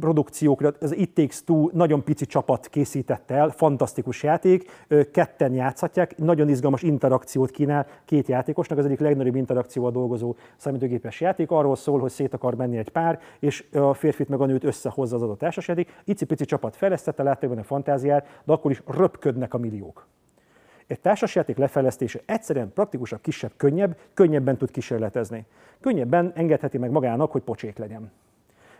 produkciók, 0.00 0.74
az 0.80 0.96
It 0.96 1.14
Takes 1.14 1.44
Two 1.44 1.68
nagyon 1.72 2.04
pici 2.04 2.26
csapat 2.26 2.68
készített 2.68 3.30
el, 3.30 3.48
fantasztikus 3.48 4.22
játék, 4.22 4.86
ketten 5.12 5.52
játszhatják, 5.52 6.18
nagyon 6.18 6.48
izgalmas 6.48 6.82
interakciót 6.82 7.50
kínál 7.50 7.86
két 8.04 8.28
játékosnak, 8.28 8.78
az 8.78 8.84
egyik 8.84 9.00
legnagyobb 9.00 9.34
interakcióval 9.34 9.90
dolgozó 9.90 10.34
számítógépes 10.56 11.20
játék, 11.20 11.50
arról 11.50 11.76
szól, 11.76 12.00
hogy 12.00 12.10
szét 12.10 12.34
akar 12.34 12.54
menni 12.54 12.76
egy 12.76 12.88
pár, 12.88 13.20
és 13.40 13.64
a 13.72 13.94
férfit 13.94 14.28
meg 14.28 14.40
a 14.40 14.46
nőt 14.46 14.64
összehozza 14.64 15.16
az 15.16 15.22
adott 15.22 15.38
társasjáték. 15.38 16.00
Icipici 16.04 16.44
csapat 16.44 16.76
fejlesztette, 16.76 17.22
látta 17.22 17.46
a 17.46 17.62
fantáziát, 17.62 18.40
de 18.44 18.52
akkor 18.52 18.70
is 18.70 18.82
röpködnek 18.86 19.54
a 19.54 19.58
milliók. 19.58 20.06
Egy 20.86 21.00
társasjáték 21.00 21.56
lefejlesztése 21.56 22.20
egyszerűen 22.26 22.72
praktikusabb, 22.72 23.20
kisebb, 23.20 23.52
könnyebb, 23.56 23.96
könnyebben 24.14 24.56
tud 24.56 24.70
kísérletezni. 24.70 25.46
Könnyebben 25.80 26.32
engedheti 26.34 26.78
meg 26.78 26.90
magának, 26.90 27.32
hogy 27.32 27.42
pocsék 27.42 27.78
legyen. 27.78 28.12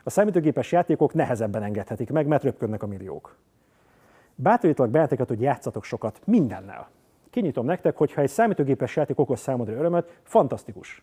A 0.03 0.11
számítógépes 0.11 0.73
játékok 0.73 1.15
nehezebben 1.15 1.63
engedhetik 1.63 2.11
meg, 2.11 2.27
mert 2.27 2.43
röpködnek 2.43 2.83
a 2.83 2.87
milliók. 2.87 3.37
Bátorítalak 4.35 4.91
benneteket, 4.91 5.29
hogy 5.29 5.41
játszatok 5.41 5.85
sokat 5.85 6.21
mindennel. 6.25 6.89
Kinyitom 7.31 7.67
nektek, 7.67 7.97
hogy 7.97 8.13
ha 8.13 8.21
egy 8.21 8.29
számítógépes 8.29 8.97
játék 8.97 9.19
okoz 9.19 9.41
számodra 9.41 9.75
örömöt, 9.75 10.21
fantasztikus. 10.23 11.03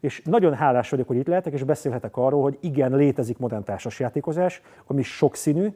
És 0.00 0.22
nagyon 0.24 0.54
hálás 0.54 0.90
vagyok, 0.90 1.06
hogy 1.06 1.16
itt 1.16 1.26
lehetek, 1.26 1.52
és 1.52 1.62
beszélhetek 1.62 2.16
arról, 2.16 2.42
hogy 2.42 2.58
igen, 2.60 2.92
létezik 2.92 3.38
modern 3.38 3.64
társasjátékozás, 3.64 4.62
ami 4.86 5.02
sokszínű, 5.02 5.72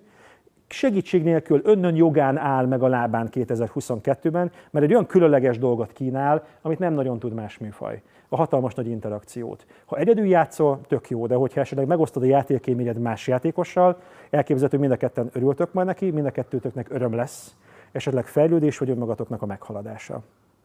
segítség 0.66 1.22
nélkül 1.22 1.60
önnön 1.64 1.94
jogán 1.94 2.36
áll 2.36 2.66
meg 2.66 2.82
a 2.82 2.88
lábán 2.88 3.28
2022-ben, 3.32 4.52
mert 4.70 4.84
egy 4.84 4.92
olyan 4.92 5.06
különleges 5.06 5.58
dolgot 5.58 5.92
kínál, 5.92 6.46
amit 6.62 6.78
nem 6.78 6.94
nagyon 6.94 7.18
tud 7.18 7.32
más 7.32 7.58
műfaj. 7.58 8.02
A 8.28 8.36
hatalmas 8.36 8.74
nagy 8.74 8.86
interakciót. 8.86 9.66
Ha 9.84 9.96
egyedül 9.96 10.26
játszol, 10.26 10.80
tök 10.88 11.10
jó, 11.10 11.26
de 11.26 11.34
hogyha 11.34 11.60
esetleg 11.60 11.86
megosztod 11.86 12.22
a 12.22 12.26
játékélményed 12.26 12.98
más 12.98 13.26
játékossal, 13.26 14.00
elképzelhető 14.30 14.78
mind 14.78 14.92
a 14.92 14.96
ketten 14.96 15.30
örültök 15.32 15.72
majd 15.72 15.86
neki, 15.86 16.10
mind 16.10 16.26
a 16.26 16.30
kettőtöknek 16.30 16.90
öröm 16.90 17.14
lesz, 17.14 17.54
esetleg 17.92 18.26
fejlődés 18.26 18.78
vagy 18.78 18.90
önmagatoknak 18.90 19.42
a 19.42 19.46
meghaladása. 19.46 20.22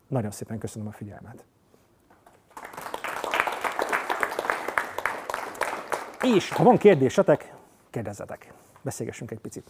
Nagyon 0.07 0.31
szépen 0.31 0.57
köszönöm 0.57 0.87
a 0.87 0.91
figyelmet. 0.91 1.45
És 6.35 6.51
ha 6.51 6.63
van 6.63 6.77
kérdésetek, 6.77 7.53
kérdezzetek. 7.89 8.53
Beszélgessünk 8.81 9.31
egy 9.31 9.39
picit 9.39 9.69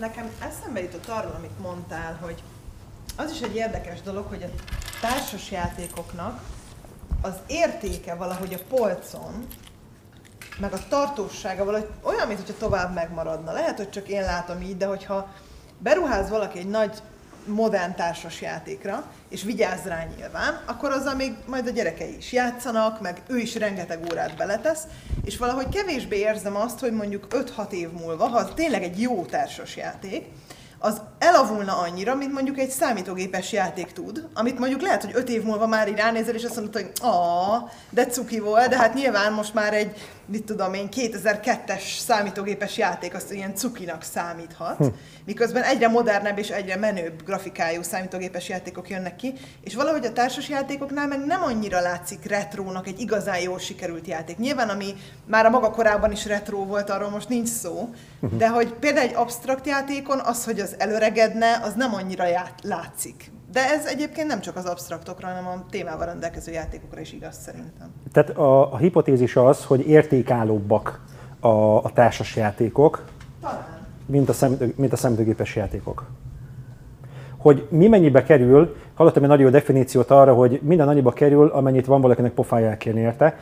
nekem 0.00 0.30
eszembe 0.40 0.82
jutott 0.82 1.08
arról, 1.08 1.32
amit 1.36 1.58
mondtál, 1.60 2.18
hogy 2.22 2.42
az 3.16 3.30
is 3.30 3.40
egy 3.40 3.54
érdekes 3.56 4.00
dolog, 4.00 4.26
hogy 4.26 4.42
a 4.42 4.48
társas 5.00 5.50
játékoknak 5.50 6.40
az 7.22 7.34
értéke 7.46 8.14
valahogy 8.14 8.54
a 8.54 8.76
polcon, 8.76 9.46
meg 10.58 10.72
a 10.72 10.88
tartósága 10.88 11.64
valahogy 11.64 11.88
olyan, 12.02 12.26
mint 12.26 12.38
hogyha 12.38 12.58
tovább 12.58 12.94
megmaradna. 12.94 13.52
Lehet, 13.52 13.76
hogy 13.76 13.90
csak 13.90 14.08
én 14.08 14.22
látom 14.22 14.60
így, 14.60 14.76
de 14.76 14.86
hogyha 14.86 15.28
beruház 15.78 16.28
valaki 16.28 16.58
egy 16.58 16.68
nagy 16.68 17.02
modern 17.50 17.94
társas 17.94 18.40
játékra, 18.40 19.12
és 19.28 19.42
vigyáz 19.42 19.82
rá 19.84 20.04
nyilván, 20.16 20.62
akkor 20.66 20.90
azzal 20.90 21.14
még 21.14 21.34
majd 21.46 21.66
a 21.66 21.70
gyerekei 21.70 22.16
is 22.16 22.32
játszanak, 22.32 23.00
meg 23.00 23.22
ő 23.26 23.38
is 23.38 23.54
rengeteg 23.54 24.00
órát 24.10 24.36
beletesz, 24.36 24.82
és 25.24 25.38
valahogy 25.38 25.68
kevésbé 25.68 26.18
érzem 26.18 26.56
azt, 26.56 26.78
hogy 26.78 26.92
mondjuk 26.92 27.26
5-6 27.30 27.70
év 27.70 27.90
múlva, 27.90 28.26
ha 28.26 28.54
tényleg 28.54 28.82
egy 28.82 29.00
jó 29.00 29.24
társas 29.24 29.76
játék, 29.76 30.26
az 30.82 31.00
elavulna 31.18 31.78
annyira, 31.78 32.14
mint 32.14 32.32
mondjuk 32.32 32.58
egy 32.58 32.70
számítógépes 32.70 33.52
játék 33.52 33.92
tud, 33.92 34.28
amit 34.34 34.58
mondjuk 34.58 34.80
lehet, 34.80 35.04
hogy 35.04 35.12
öt 35.14 35.28
év 35.28 35.42
múlva 35.42 35.66
már 35.66 35.88
így 35.88 35.96
ránézel, 35.96 36.34
és 36.34 36.44
azt 36.44 36.56
mondod, 36.56 36.74
hogy 36.74 37.08
a, 37.10 37.70
de 37.90 38.06
cuki 38.06 38.38
volt, 38.38 38.68
de 38.68 38.76
hát 38.76 38.94
nyilván 38.94 39.32
most 39.32 39.54
már 39.54 39.74
egy, 39.74 39.96
mit 40.30 40.44
tudom 40.44 40.74
én, 40.74 40.88
2002-es 40.96 41.98
számítógépes 41.98 42.78
játék 42.78 43.14
azt 43.14 43.32
ilyen 43.32 43.54
cukinak 43.54 44.02
számíthat, 44.02 44.76
hm. 44.76 44.86
miközben 45.24 45.62
egyre 45.62 45.88
modernebb 45.88 46.38
és 46.38 46.48
egyre 46.48 46.76
menőbb 46.76 47.24
grafikájú 47.24 47.82
számítógépes 47.82 48.48
játékok 48.48 48.88
jönnek 48.90 49.16
ki, 49.16 49.32
és 49.60 49.74
valahogy 49.74 50.04
a 50.04 50.12
társas 50.12 50.48
játékoknál 50.48 51.06
meg 51.06 51.26
nem 51.26 51.42
annyira 51.42 51.80
látszik 51.80 52.24
retrónak 52.24 52.86
egy 52.86 53.00
igazán 53.00 53.40
jól 53.40 53.58
sikerült 53.58 54.06
játék. 54.06 54.38
Nyilván, 54.38 54.68
ami 54.68 54.94
már 55.26 55.46
a 55.46 55.50
maga 55.50 55.70
korában 55.70 56.12
is 56.12 56.26
retró 56.26 56.64
volt, 56.64 56.90
arról 56.90 57.10
most 57.10 57.28
nincs 57.28 57.48
szó, 57.48 57.94
hm. 58.20 58.36
de 58.36 58.48
hogy 58.48 58.72
például 58.72 59.08
egy 59.08 59.14
absztrakt 59.14 59.66
játékon 59.66 60.18
az, 60.18 60.44
hogy 60.44 60.60
az 60.60 60.74
előregedne, 60.78 61.60
az 61.62 61.74
nem 61.74 61.94
annyira 61.94 62.26
ját, 62.26 62.54
látszik. 62.62 63.30
De 63.52 63.60
ez 63.60 63.86
egyébként 63.86 64.26
nem 64.26 64.40
csak 64.40 64.56
az 64.56 64.64
absztraktokra, 64.64 65.26
hanem 65.26 65.46
a 65.46 65.64
témával 65.70 66.06
rendelkező 66.06 66.52
játékokra 66.52 67.00
is 67.00 67.12
igaz 67.12 67.36
szerintem. 67.36 67.92
Tehát 68.12 68.30
a, 68.30 68.72
a 68.72 68.76
hipotézis 68.76 69.36
az, 69.36 69.64
hogy 69.64 69.88
értékállóbbak 69.88 71.00
a, 71.40 71.48
a 71.84 71.90
társas 71.94 72.36
játékok, 72.36 73.04
Talán. 73.40 73.86
mint 74.06 74.28
a, 74.28 74.32
szem, 74.32 74.56
mint 74.76 74.92
a 74.92 74.96
szemtőgépes 74.96 75.56
játékok. 75.56 76.06
Hogy 77.36 77.66
mi 77.70 77.88
mennyibe 77.88 78.22
kerül, 78.22 78.76
hallottam 78.94 79.22
egy 79.22 79.28
nagyon 79.28 79.44
jó 79.44 79.50
definíciót 79.50 80.10
arra, 80.10 80.34
hogy 80.34 80.60
minden 80.62 80.88
annyiba 80.88 81.12
kerül, 81.12 81.48
amennyit 81.48 81.86
van 81.86 82.00
valakinek 82.00 82.32
pofája 82.32 82.68
elkérni 82.68 83.00
érte. 83.00 83.36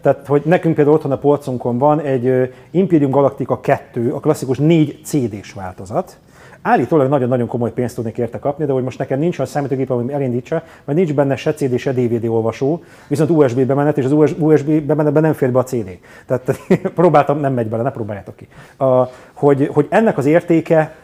Tehát, 0.00 0.26
hogy 0.26 0.42
nekünk 0.44 0.74
például 0.74 0.96
otthon 0.96 1.12
a 1.12 1.18
polcunkon 1.18 1.78
van 1.78 2.00
egy 2.00 2.54
Imperium 2.70 3.10
Galactica 3.10 3.60
2, 3.60 4.12
a 4.12 4.20
klasszikus 4.20 4.58
4 4.58 5.00
CD-s 5.04 5.52
változat, 5.52 6.18
Állítólag 6.62 7.08
nagyon-nagyon 7.08 7.46
komoly 7.46 7.72
pénzt 7.72 7.94
tudnék 7.94 8.18
érte 8.18 8.38
kapni, 8.38 8.64
de 8.64 8.72
hogy 8.72 8.82
most 8.82 8.98
nekem 8.98 9.18
nincs 9.18 9.38
olyan 9.38 9.50
számítógép, 9.50 9.90
ami 9.90 10.12
elindítsa, 10.12 10.62
mert 10.84 10.98
nincs 10.98 11.14
benne 11.14 11.36
se 11.36 11.54
CD, 11.54 11.78
se 11.78 11.92
DVD 11.92 12.24
olvasó, 12.26 12.82
viszont 13.08 13.30
USB 13.30 13.60
bemenet, 13.60 13.98
és 13.98 14.04
az 14.04 14.32
USB 14.38 14.80
bemenetben 14.80 15.22
nem 15.22 15.32
fér 15.32 15.52
be 15.52 15.58
a 15.58 15.64
CD. 15.64 15.98
Tehát 16.26 16.60
próbáltam, 16.94 17.40
nem 17.40 17.52
megy 17.52 17.68
bele, 17.68 17.82
ne 17.82 17.90
próbáljátok 17.90 18.36
ki. 18.36 18.48
A, 18.76 19.08
hogy, 19.32 19.66
hogy 19.72 19.86
ennek 19.90 20.18
az 20.18 20.26
értéke, 20.26 20.94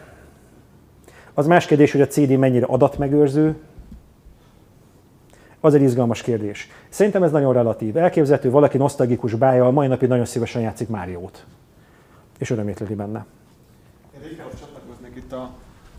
az 1.33 1.47
más 1.47 1.65
kérdés, 1.65 1.91
hogy 1.91 2.01
a 2.01 2.07
CD 2.07 2.37
mennyire 2.37 2.65
adatmegőrző, 2.65 3.55
az 5.59 5.73
egy 5.73 5.81
izgalmas 5.81 6.21
kérdés. 6.21 6.69
Szerintem 6.89 7.23
ez 7.23 7.31
nagyon 7.31 7.53
relatív. 7.53 7.97
Elképzelhető, 7.97 8.49
valaki 8.49 8.77
nosztalgikus 8.77 9.33
bája, 9.33 9.69
mai 9.69 9.87
napig 9.87 10.09
nagyon 10.09 10.25
szívesen 10.25 10.61
játszik 10.61 10.87
Máriót. 10.87 11.45
És 12.37 12.49
örömét 12.49 12.95
benne 12.95 13.25
itt 15.25 15.31
a 15.31 15.53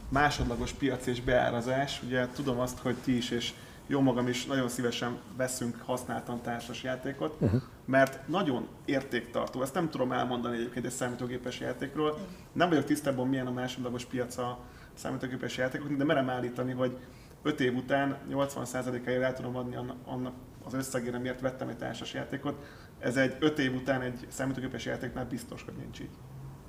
másodlagos 0.09 0.73
piac 0.73 1.07
és 1.07 1.23
beárazás. 1.23 2.03
Ugye 2.03 2.29
tudom 2.35 2.59
azt, 2.59 2.79
hogy 2.79 2.95
ti 2.95 3.17
is 3.17 3.31
és 3.31 3.53
jó 3.87 4.01
magam 4.01 4.29
is 4.29 4.45
nagyon 4.45 4.69
szívesen 4.69 5.19
veszünk 5.37 5.77
használtan 5.85 6.41
társas 6.43 6.83
játékot, 6.83 7.37
uh-huh. 7.41 7.63
mert 7.85 8.29
nagyon 8.29 8.69
értéktartó. 8.85 9.63
Ezt 9.63 9.75
nem 9.75 9.91
tudom 9.91 10.13
elmondani 10.13 10.57
egyébként 10.57 10.85
egy 10.85 10.93
számítógépes 10.93 11.61
játékról. 11.61 12.19
Nem 12.53 12.69
vagyok 12.69 12.85
tisztában, 12.85 13.29
milyen 13.29 13.47
a 13.47 13.51
másodlagos 13.51 14.05
piac 14.05 14.37
a 14.37 14.59
számítógépes 14.95 15.57
játékoknak, 15.57 15.99
de 15.99 16.05
merem 16.05 16.31
állítani, 16.31 16.73
hogy 16.73 16.97
5 17.43 17.61
év 17.61 17.77
után 17.77 18.19
80%-áért 18.31 19.23
el 19.23 19.35
tudom 19.35 19.57
adni 19.57 19.77
annak 20.05 20.33
az 20.65 20.75
összegére, 20.75 21.19
miért 21.19 21.41
vettem 21.41 21.69
egy 21.69 21.77
társas 21.77 22.15
játékot. 22.15 22.65
Ez 22.99 23.17
egy 23.17 23.37
5 23.41 23.59
év 23.59 23.75
után 23.75 24.01
egy 24.03 24.27
számítógépes 24.29 24.85
játéknál 24.85 25.27
biztos, 25.27 25.63
hogy 25.63 25.75
nincs 25.75 26.01
így. 26.01 26.17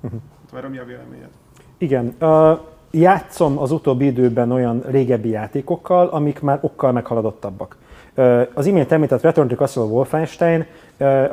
Uh-huh. 0.00 0.20
Várom, 0.50 0.70
mi 0.70 0.78
a 0.78 0.84
véleményed? 0.84 1.30
Igen. 1.78 2.14
Uh, 2.20 2.58
játszom 2.90 3.58
az 3.58 3.70
utóbbi 3.70 4.06
időben 4.06 4.52
olyan 4.52 4.82
régebbi 4.90 5.28
játékokkal, 5.28 6.06
amik 6.08 6.40
már 6.40 6.58
okkal 6.60 6.92
meghaladottabbak. 6.92 7.76
Uh, 8.16 8.46
az 8.54 8.66
imént 8.66 8.92
említett 8.92 9.22
Return 9.22 9.48
to 9.48 9.54
Castle 9.54 9.82
Wolfenstein 9.82 10.60
uh, 10.60 10.66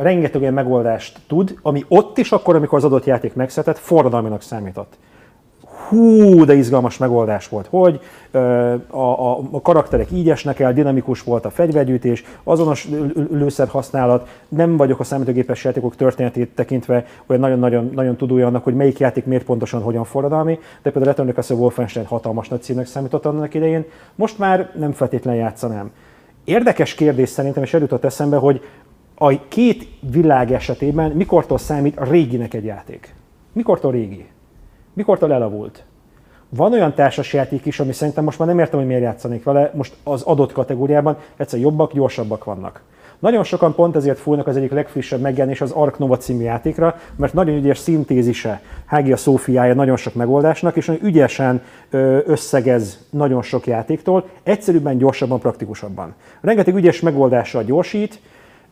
rengeteg 0.02 0.42
olyan 0.42 0.54
megoldást 0.54 1.20
tud, 1.28 1.58
ami 1.62 1.86
ott 1.88 2.18
is 2.18 2.32
akkor, 2.32 2.56
amikor 2.56 2.78
az 2.78 2.84
adott 2.84 3.06
játék 3.06 3.34
megszületett, 3.34 3.78
forradalminak 3.78 4.42
számított 4.42 4.98
hú, 5.90 6.46
de 6.46 6.54
izgalmas 6.54 6.98
megoldás 6.98 7.48
volt, 7.50 7.68
hogy 7.70 8.00
a, 8.90 8.98
a, 8.98 9.40
a 9.52 9.62
karakterek 9.62 10.12
így 10.12 10.30
esnek 10.30 10.60
el, 10.60 10.74
dinamikus 10.74 11.24
volt 11.24 11.46
a 11.46 11.50
fegyvergyűjtés, 11.50 12.24
azonos 12.44 12.88
lőszer 13.32 13.68
használat, 13.68 14.28
nem 14.48 14.78
vagyok 14.78 15.00
a 15.00 15.04
számítógépes 15.04 15.64
játékok 15.64 15.96
történetét 15.96 16.56
tekintve 16.56 17.06
olyan 17.26 17.42
nagyon-nagyon 17.42 17.92
nagyon 17.94 18.16
tudója 18.16 18.48
annak, 18.48 18.64
hogy 18.64 18.76
melyik 18.76 19.00
játék 19.00 19.26
miért 19.26 19.44
pontosan 19.46 19.82
hogyan 19.82 20.04
forradalmi, 20.04 20.60
de 20.82 20.92
például 20.92 21.06
Return 21.06 21.34
Castle 21.34 21.56
Wolfenstein 21.56 22.06
hatalmas 22.06 22.48
nagy 22.48 22.62
címnek 22.62 22.86
számított 22.86 23.26
annak 23.26 23.54
idején, 23.54 23.86
most 24.16 24.38
már 24.38 24.72
nem 24.76 24.92
feltétlenül 24.92 25.40
játszanám. 25.40 25.92
Érdekes 26.44 26.94
kérdés 26.94 27.30
szerintem, 27.30 27.64
és 27.64 27.74
eljutott 27.74 28.04
eszembe, 28.04 28.38
hogy 28.38 28.62
a 29.16 29.48
két 29.48 29.88
világ 30.12 30.52
esetében 30.52 31.12
mikortól 31.12 31.58
számít 31.58 31.98
a 31.98 32.04
réginek 32.04 32.54
egy 32.54 32.66
játék? 32.66 33.14
Mikortól 33.54 33.92
régi? 33.92 34.26
Mikortól 34.96 35.34
elavult. 35.34 35.84
Van 36.50 36.74
olyan 36.74 36.94
társasjáték 36.94 37.66
is, 37.66 37.80
ami 37.80 37.94
szerintem 37.94 38.24
most 38.24 38.40
már 38.40 38.48
nem 38.48 38.60
értem, 38.60 38.80
hogy 38.80 38.88
miért 38.88 39.04
játszanék 39.04 39.44
vele, 39.44 39.72
most 39.74 39.96
az 40.04 40.22
adott 40.22 40.52
kategóriában 40.52 41.18
egyszer 41.38 41.60
jobbak, 41.60 41.94
gyorsabbak 41.94 42.44
vannak. 42.44 42.82
Nagyon 43.20 43.44
sokan 43.44 43.76
pont 43.76 43.96
ezért 43.96 44.20
fújnak 44.20 44.48
az 44.48 44.58
egyik 44.58 44.72
legfrissebb 44.72 45.22
megjelenés 45.22 45.62
az 45.62 45.72
Ark 45.72 45.98
Nova 45.98 46.18
című 46.18 46.44
játékra, 46.44 46.96
mert 47.16 47.34
nagyon 47.34 47.56
ügyes 47.56 47.78
szintézise, 47.78 48.62
Hágia 48.86 49.18
Szófiája 49.18 49.74
nagyon 49.74 49.98
sok 49.98 50.14
megoldásnak, 50.14 50.76
és 50.76 50.86
nagyon 50.86 51.06
ügyesen 51.06 51.62
összegez 52.26 53.06
nagyon 53.10 53.42
sok 53.42 53.68
játéktól, 53.68 54.30
egyszerűbben, 54.44 54.98
gyorsabban, 54.98 55.40
praktikusabban. 55.40 56.14
Rengeteg 56.42 56.76
ügyes 56.76 57.00
megoldással 57.00 57.64
gyorsít, 57.64 58.20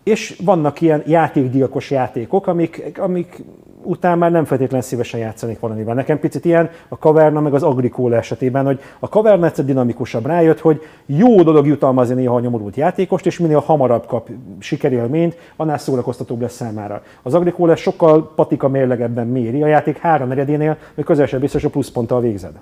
és 0.03 0.39
vannak 0.45 0.81
ilyen 0.81 1.03
játékgyilkos 1.05 1.91
játékok, 1.91 2.47
amik, 2.47 2.91
amik 2.99 3.43
után 3.83 4.17
már 4.17 4.31
nem 4.31 4.45
feltétlenül 4.45 4.85
szívesen 4.85 5.19
játszanék 5.19 5.59
valamivel. 5.59 5.93
Nekem 5.93 6.19
picit 6.19 6.45
ilyen 6.45 6.69
a 6.87 6.97
kaverna 6.97 7.41
meg 7.41 7.53
az 7.53 7.63
agrikóla 7.63 8.15
esetében, 8.15 8.65
hogy 8.65 8.79
a 8.99 9.09
kaverna 9.09 9.45
egyszer 9.45 9.65
dinamikusabb 9.65 10.25
rájött, 10.25 10.59
hogy 10.59 10.81
jó 11.05 11.41
dolog 11.41 11.67
jutalmazni 11.67 12.15
néha 12.15 12.35
a 12.35 12.39
nyomorult 12.39 12.75
játékost, 12.75 13.25
és 13.25 13.39
minél 13.39 13.59
hamarabb 13.59 14.05
kap 14.05 14.29
sikerélményt, 14.59 15.37
annál 15.55 15.77
szórakoztatóbb 15.77 16.41
lesz 16.41 16.55
számára. 16.55 17.01
Az 17.23 17.33
agrikóla 17.33 17.75
sokkal 17.75 18.31
patika 18.35 18.67
mérlegebben 18.67 19.27
méri, 19.27 19.63
a 19.63 19.67
játék 19.67 19.97
három 19.97 20.27
negyedénél, 20.27 20.77
hogy 20.95 21.03
közel 21.03 21.25
sem 21.25 21.39
biztos 21.39 21.63
a 21.63 21.69
pluszponttal 21.69 22.21
végzed. 22.21 22.53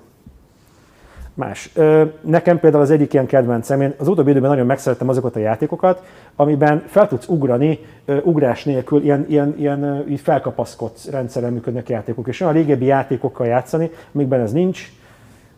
Más. 1.34 1.72
Nekem 2.20 2.60
például 2.60 2.82
az 2.82 2.90
egyik 2.90 3.12
ilyen 3.12 3.26
kedvencem, 3.26 3.80
én 3.80 3.94
az 3.98 4.08
utóbbi 4.08 4.30
időben 4.30 4.50
nagyon 4.50 4.66
megszerettem 4.66 5.08
azokat 5.08 5.36
a 5.36 5.38
játékokat, 5.38 6.02
amiben 6.36 6.84
fel 6.86 7.08
tudsz 7.08 7.28
ugrani 7.28 7.78
ugrás 8.22 8.64
nélkül, 8.64 9.02
ilyen, 9.02 9.26
ilyen, 9.28 9.54
ilyen 9.58 10.04
így 10.08 10.20
felkapaszkodsz 10.20 11.08
rendszeren 11.10 11.52
működnek 11.52 11.88
játékok. 11.88 12.28
És 12.28 12.40
olyan 12.40 12.52
régebbi 12.52 12.84
játékokkal 12.84 13.46
játszani, 13.46 13.90
amikben 14.14 14.40
ez 14.40 14.52
nincs, 14.52 14.92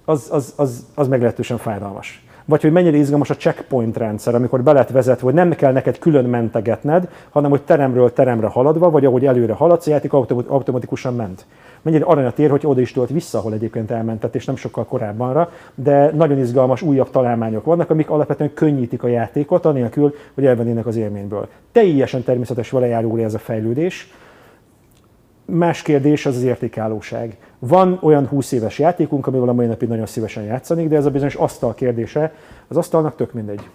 az, 0.04 0.28
az, 0.30 0.52
az, 0.56 0.86
az 0.94 1.08
meglehetősen 1.08 1.58
fájdalmas 1.58 2.24
vagy 2.44 2.62
hogy 2.62 2.72
mennyire 2.72 2.96
izgalmas 2.96 3.30
a 3.30 3.36
checkpoint 3.36 3.96
rendszer, 3.96 4.34
amikor 4.34 4.62
be 4.62 4.72
lett 4.72 5.20
hogy 5.20 5.34
nem 5.34 5.50
kell 5.50 5.72
neked 5.72 5.98
külön 5.98 6.24
mentegetned, 6.24 7.08
hanem 7.30 7.50
hogy 7.50 7.62
teremről 7.62 8.12
teremre 8.12 8.46
haladva, 8.46 8.90
vagy 8.90 9.04
ahogy 9.04 9.26
előre 9.26 9.52
haladsz, 9.52 9.86
a 9.86 9.90
játék 9.90 10.12
automatikusan 10.12 11.14
ment. 11.14 11.46
Mennyire 11.82 12.04
aranyat 12.04 12.38
ér, 12.38 12.50
hogy 12.50 12.66
oda 12.66 12.80
is 12.80 12.92
tudott 12.92 13.08
vissza, 13.08 13.38
ahol 13.38 13.52
egyébként 13.52 13.90
elmentett, 13.90 14.34
és 14.34 14.44
nem 14.44 14.56
sokkal 14.56 14.84
korábbanra, 14.84 15.50
de 15.74 16.10
nagyon 16.14 16.38
izgalmas 16.38 16.82
újabb 16.82 17.10
találmányok 17.10 17.64
vannak, 17.64 17.90
amik 17.90 18.10
alapvetően 18.10 18.54
könnyítik 18.54 19.02
a 19.02 19.08
játékot, 19.08 19.64
anélkül, 19.64 20.14
hogy 20.34 20.46
elvennének 20.46 20.86
az 20.86 20.96
élményből. 20.96 21.48
Teljesen 21.72 22.22
természetes 22.22 22.70
vele 22.70 22.86
járul 22.86 23.20
ez 23.20 23.34
a 23.34 23.38
fejlődés. 23.38 24.12
Más 25.44 25.82
kérdés 25.82 26.26
az 26.26 26.36
az 26.36 26.42
értékállóság. 26.42 27.36
Van 27.66 27.98
olyan 28.02 28.26
20 28.26 28.52
éves 28.52 28.78
játékunk, 28.78 29.26
amivel 29.26 29.48
a 29.48 29.52
mai 29.52 29.66
napig 29.66 29.88
nagyon 29.88 30.06
szívesen 30.06 30.42
játszanék, 30.42 30.88
de 30.88 30.96
ez 30.96 31.04
a 31.04 31.10
bizonyos 31.10 31.34
asztal 31.34 31.74
kérdése, 31.74 32.34
az 32.68 32.76
asztalnak 32.76 33.16
tök 33.16 33.32
mindegy. 33.32 33.68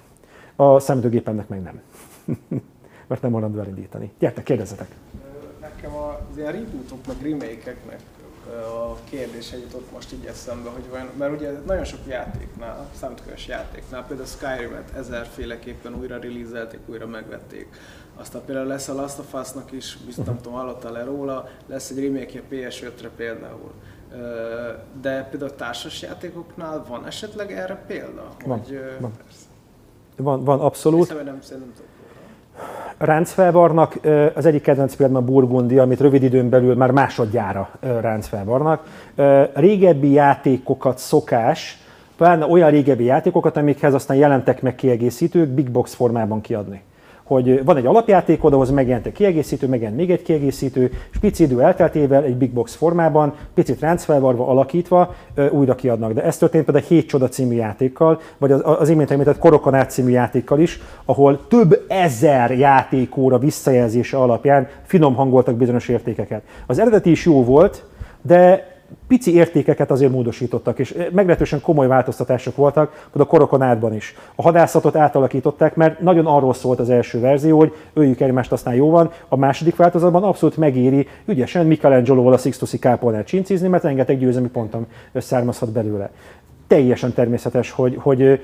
A 0.56 0.80
számítógépemnek 0.80 1.48
meg 1.48 1.62
nem. 1.62 1.82
Mert 3.08 3.22
nem 3.22 3.32
van 3.32 3.60
elindítani. 3.60 4.12
Gyertek, 4.20 4.44
kérdezzetek! 4.44 4.88
Nekem 5.62 5.96
az 5.96 6.38
ilyen 6.38 6.52
rebootok, 6.52 6.98
meg 7.08 7.16
remake-eknek 7.22 8.00
a 8.58 8.96
kérdése 9.10 9.58
jutott 9.58 9.92
most 9.92 10.14
így 10.14 10.26
eszembe, 10.26 10.70
hogy 10.70 10.90
vajon, 10.90 11.10
mert 11.18 11.34
ugye 11.34 11.52
nagyon 11.66 11.84
sok 11.84 12.00
játéknál, 12.08 12.90
számítógépes 13.00 13.48
játéknál, 13.48 14.06
például 14.08 14.28
Skyrim-et 14.28 14.92
ezerféleképpen 14.98 15.96
újra 15.96 16.20
releaselték, 16.20 16.80
újra 16.86 17.08
megvették. 17.08 17.68
Aztán 18.20 18.42
például 18.46 18.68
lesz 18.68 18.88
a 18.88 18.94
Last 18.94 19.20
of 19.20 19.34
Us-nak 19.34 19.72
is, 19.72 19.98
biztos 20.06 20.26
nem 20.26 20.38
tudom, 20.42 20.54
hallottál-e 20.54 21.04
róla, 21.04 21.48
lesz 21.68 21.90
egy 21.90 22.04
remake 22.04 22.42
PS5-re 22.52 23.10
például. 23.16 23.72
De 25.02 25.28
például 25.30 25.56
társas 25.56 26.02
játékoknál 26.02 26.86
van 26.88 27.06
esetleg 27.06 27.52
erre 27.52 27.84
példa? 27.88 28.28
Van, 28.46 28.60
hogy, 28.60 28.80
van. 29.00 29.12
van, 30.18 30.44
van 30.44 30.60
abszolút. 30.60 31.00
Hiszem, 31.00 31.18
nem, 31.18 31.40
nem 31.50 31.72
tudom. 31.76 31.90
Ráncfelvarnak 32.98 34.00
az 34.36 34.46
egyik 34.46 34.62
kedvenc 34.62 34.96
például 34.96 35.20
a 35.20 35.26
Burgundi, 35.26 35.78
amit 35.78 36.00
rövid 36.00 36.24
időn 36.24 36.50
belül 36.50 36.76
már 36.76 36.92
másodjára 36.92 37.70
ráncfelvarnak. 37.80 38.88
Régebbi 39.54 40.12
játékokat 40.12 40.98
szokás, 40.98 41.78
pláne 42.18 42.46
olyan 42.46 42.70
régebbi 42.70 43.04
játékokat, 43.04 43.58
amikhez 43.58 43.94
aztán 43.94 44.18
jelentek 44.18 44.62
meg 44.62 44.76
kiegészítők, 44.76 45.50
big 45.50 45.72
box 45.72 45.94
formában 45.94 46.42
kiadni 46.42 46.88
hogy 47.30 47.64
van 47.66 47.78
egy 47.78 47.86
alapjátékod, 47.86 48.54
ahhoz 48.54 48.70
megjelent 48.70 49.06
egy 49.06 49.12
kiegészítő, 49.12 49.68
megjelent 49.68 49.98
még 49.98 50.12
egy 50.12 50.22
kiegészítő, 50.22 50.92
és 51.12 51.20
pici 51.20 51.44
idő 51.44 51.62
elteltével 51.62 52.24
egy 52.24 52.36
big 52.36 52.54
box 52.54 52.76
formában, 52.76 53.34
picit 53.54 53.80
ráncfelvarva, 53.80 54.48
alakítva 54.48 55.16
újra 55.52 55.76
kiadnak. 55.76 56.14
De 56.14 56.24
ez 56.24 56.38
történt 56.38 56.66
például 56.66 56.86
a 56.86 56.88
7 56.88 57.08
Csoda 57.08 57.28
című 57.28 57.56
játékkal, 57.56 58.20
vagy 58.38 58.52
az, 58.52 58.62
az 58.64 58.90
imént 58.90 59.12
említett 59.12 59.38
Korokanát 59.38 59.92
című 59.92 60.12
játékkal 60.12 60.60
is, 60.60 60.80
ahol 61.06 61.48
több 61.48 61.86
ezer 61.88 62.52
játékóra 62.52 63.38
visszajelzése 63.38 64.18
alapján 64.18 64.68
finom 64.84 65.16
hangoltak 65.16 65.56
bizonyos 65.56 65.88
értékeket. 65.88 66.42
Az 66.68 66.80
eredeti 66.80 67.12
is 67.12 67.26
jó 67.26 67.44
volt, 67.44 67.84
de 68.22 68.69
pici 69.10 69.34
értékeket 69.34 69.92
azért 69.92 70.12
módosítottak, 70.12 70.80
és 70.80 70.96
meglehetősen 71.12 71.62
komoly 71.62 71.88
változtatások 71.88 72.56
voltak, 72.56 73.08
a 73.12 73.26
korokonádban 73.26 73.94
is. 73.94 74.16
A 74.36 74.42
hadászatot 74.42 74.96
átalakították, 74.96 75.76
mert 75.76 76.00
nagyon 76.00 76.26
arról 76.26 76.54
szólt 76.54 76.80
az 76.80 76.90
első 76.90 77.20
verzió, 77.20 77.58
hogy 77.58 77.74
öljük 77.94 78.20
egymást, 78.20 78.52
aztán 78.52 78.74
jó 78.74 78.90
van. 78.90 79.12
A 79.28 79.36
második 79.36 79.76
változatban 79.76 80.24
abszolút 80.24 80.58
megéri 80.58 81.08
ügyesen 81.26 81.66
Michelangelo-val 81.66 82.34
a 82.34 82.38
Sixtusi 82.38 82.80
kápolnát 82.80 83.26
csincizni, 83.26 83.68
mert 83.68 83.84
rengeteg 83.84 84.20
győzelmi 84.20 84.50
pontom 84.50 84.86
származhat 85.14 85.72
belőle 85.72 86.10
teljesen 86.70 87.14
természetes, 87.14 87.72
hogy, 87.72 87.98
hogy 88.00 88.42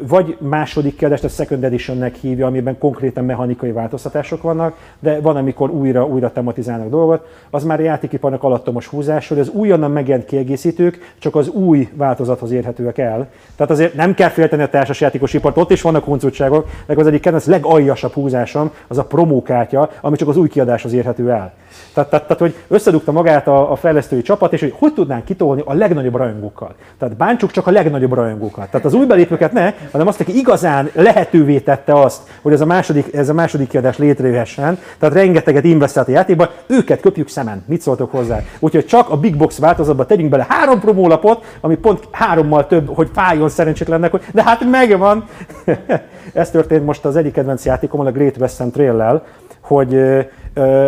vagy 0.00 0.36
második 0.40 0.96
kiadást 0.96 1.24
a 1.24 1.28
Second 1.28 1.64
Editionnek 1.64 2.14
hívja, 2.14 2.46
amiben 2.46 2.78
konkrétan 2.78 3.24
mechanikai 3.24 3.72
változtatások 3.72 4.42
vannak, 4.42 4.76
de 4.98 5.20
van, 5.20 5.36
amikor 5.36 5.70
újra, 5.70 6.06
újra 6.06 6.32
tematizálnak 6.32 6.88
dolgot, 6.88 7.26
az 7.50 7.64
már 7.64 7.80
a 7.80 7.82
játékiparnak 7.82 8.42
alattomos 8.42 8.86
húzás, 8.86 9.28
hogy 9.28 9.38
az 9.38 9.48
újonnan 9.48 9.90
megjelent 9.90 10.26
kiegészítők 10.26 11.14
csak 11.18 11.34
az 11.34 11.48
új 11.48 11.88
változathoz 11.94 12.50
érhetőek 12.50 12.98
el. 12.98 13.28
Tehát 13.56 13.72
azért 13.72 13.94
nem 13.94 14.14
kell 14.14 14.28
félteni 14.28 14.62
a 14.62 14.68
társasjátékos 14.68 15.34
ipart, 15.34 15.56
ott 15.56 15.70
is 15.70 15.82
vannak 15.82 16.04
huncutságok, 16.04 16.68
de 16.86 16.94
az 16.96 17.06
egyik 17.06 17.20
kedvenc 17.20 17.46
legaljasabb 17.46 18.12
húzásom 18.12 18.70
az 18.86 18.98
a 18.98 19.04
promókártya, 19.04 19.90
ami 20.00 20.16
csak 20.16 20.28
az 20.28 20.36
új 20.36 20.48
kiadáshoz 20.48 20.92
érhető 20.92 21.30
el. 21.30 21.52
Tehát, 21.94 22.10
tehát, 22.10 22.26
tehát 22.26 22.42
hogy 22.42 22.54
összedugta 22.68 23.12
magát 23.12 23.46
a, 23.46 23.72
a 23.72 23.76
fejlesztői 23.76 24.22
csapat, 24.22 24.52
és 24.52 24.60
hogy 24.60 24.74
hogy 24.78 24.92
tudnánk 24.92 25.24
kitolni 25.24 25.62
a 25.64 25.72
legnagyobb 25.72 26.14
rajongókkal. 26.14 26.74
Tehát 26.98 27.16
bántsuk 27.16 27.50
csak 27.50 27.66
a 27.66 27.70
legnagyobb 27.70 28.12
rajongókat. 28.12 28.70
Tehát 28.70 28.86
az 28.86 28.94
új 28.94 29.06
belépőket 29.06 29.52
nem, 29.52 29.65
ne, 29.66 29.88
hanem 29.92 30.06
azt, 30.06 30.20
aki 30.20 30.36
igazán 30.36 30.90
lehetővé 30.92 31.58
tette 31.58 32.00
azt, 32.00 32.20
hogy 32.42 32.52
ez 32.52 32.60
a 32.60 32.66
második, 32.66 33.14
ez 33.14 33.28
a 33.28 33.32
második 33.32 33.68
kiadás 33.68 33.98
létrejöhessen, 33.98 34.78
tehát 34.98 35.14
rengeteget 35.14 35.64
investált 35.64 36.08
a 36.08 36.10
játékba, 36.10 36.50
őket 36.66 37.00
köpjük 37.00 37.28
szemen. 37.28 37.64
Mit 37.66 37.80
szóltok 37.80 38.10
hozzá? 38.10 38.40
Úgyhogy 38.58 38.86
csak 38.86 39.10
a 39.10 39.16
Big 39.16 39.36
Box 39.36 39.58
változatba 39.58 40.06
tegyünk 40.06 40.30
bele 40.30 40.46
három 40.48 40.80
promólapot, 40.80 41.44
ami 41.60 41.76
pont 41.76 42.08
hárommal 42.10 42.66
több, 42.66 42.94
hogy 42.94 43.10
fájjon 43.12 43.48
szerencsétlennek, 43.48 44.10
hogy 44.10 44.22
de 44.32 44.42
hát 44.42 44.70
megvan. 44.70 45.24
ez 46.32 46.50
történt 46.50 46.84
most 46.84 47.04
az 47.04 47.16
egyik 47.16 47.32
kedvenc 47.32 47.64
játékommal, 47.64 48.06
a 48.06 48.10
Great 48.12 48.36
Western 48.36 48.70
Trail-lel, 48.70 49.24
hogy 49.60 49.94
ö, 49.94 50.20
ö, 50.54 50.86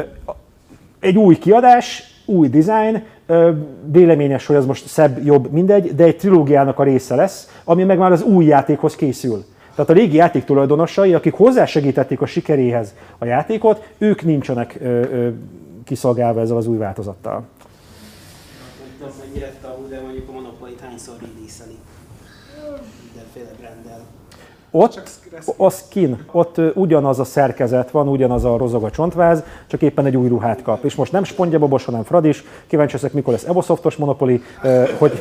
egy 1.01 1.16
új 1.16 1.39
kiadás, 1.39 2.03
új 2.26 2.49
design, 2.49 3.03
véleményes, 3.85 4.47
hogy 4.47 4.57
az 4.57 4.66
most 4.66 4.87
szebb, 4.87 5.24
jobb, 5.24 5.51
mindegy, 5.51 5.95
de 5.95 6.05
egy 6.05 6.16
trilógiának 6.16 6.79
a 6.79 6.83
része 6.83 7.14
lesz, 7.14 7.61
ami 7.64 7.85
meg 7.85 7.99
már 7.99 8.12
az 8.12 8.22
új 8.22 8.45
játékhoz 8.45 8.97
készül. 8.97 9.45
Tehát 9.74 9.91
a 9.91 9.95
régi 9.95 10.16
játék 10.16 10.45
tulajdonosai, 10.45 11.14
akik 11.14 11.35
hozzásegítették 11.35 12.20
a 12.20 12.26
sikeréhez 12.26 12.95
a 13.18 13.24
játékot, 13.24 13.89
ők 13.99 14.22
nincsenek 14.22 14.79
ö, 14.81 14.87
ö, 14.87 15.29
kiszolgálva 15.85 16.41
ezzel 16.41 16.57
az 16.57 16.66
új 16.66 16.76
változattal. 16.76 17.35
Nem 17.35 17.43
tudom, 18.99 19.12
mennyire 19.24 19.53
tabu, 19.62 19.89
de 19.89 20.01
mondjuk 20.01 20.29
a 20.29 20.33
Monopoly-t 20.33 20.81
hányszor. 20.81 21.16
Ott 24.71 25.03
a 25.57 25.71
skin, 25.71 26.25
ott 26.31 26.61
ugyanaz 26.75 27.19
a 27.19 27.25
szerkezet 27.25 27.91
van, 27.91 28.09
ugyanaz 28.09 28.45
a 28.45 28.57
rozog 28.57 28.85
a 28.85 28.91
csontváz, 28.91 29.43
csak 29.66 29.83
éppen 29.83 30.07
egy 30.07 30.16
új 30.16 30.29
ruhát 30.29 30.62
kap. 30.62 30.85
És 30.85 30.95
most 30.95 31.12
nem 31.12 31.25
Spongyabobos, 31.25 31.85
hanem 31.85 32.03
Fradis. 32.03 32.45
Kíváncsi 32.66 32.95
leszek, 32.95 33.12
mikor 33.12 33.33
lesz 33.33 33.45
Evosoftos 33.45 33.97
Monopoly, 33.97 34.43
ö, 34.62 34.83
hogy 34.99 35.21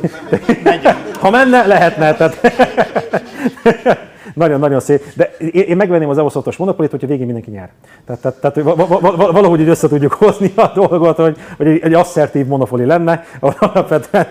ha 1.20 1.30
menne, 1.30 1.66
lehetne. 1.66 2.14
Tehát 2.14 2.40
Nagyon-nagyon 4.34 4.80
szép. 4.80 5.02
De 5.16 5.36
én, 5.52 5.76
megvenném 5.76 6.08
az 6.08 6.18
Evosoftos 6.18 6.56
Monopolit, 6.56 6.90
hogyha 6.90 7.06
végén 7.06 7.24
mindenki 7.24 7.50
nyer. 7.50 7.70
Tehát, 8.04 8.20
tehát, 8.20 8.40
tehát 8.40 8.56
va- 8.62 8.88
va- 8.88 9.00
va- 9.00 9.32
valahogy 9.32 9.60
így 9.60 9.68
össze 9.68 9.88
tudjuk 9.88 10.12
hozni 10.12 10.52
a 10.56 10.70
dolgot, 10.74 11.16
hogy, 11.16 11.36
hogy 11.56 11.66
egy, 11.66 11.80
egy 11.82 11.94
asszertív 11.94 12.46
Monopoly 12.46 12.84
lenne, 12.84 13.24
ahol 13.40 13.54
alapvetően 13.74 14.26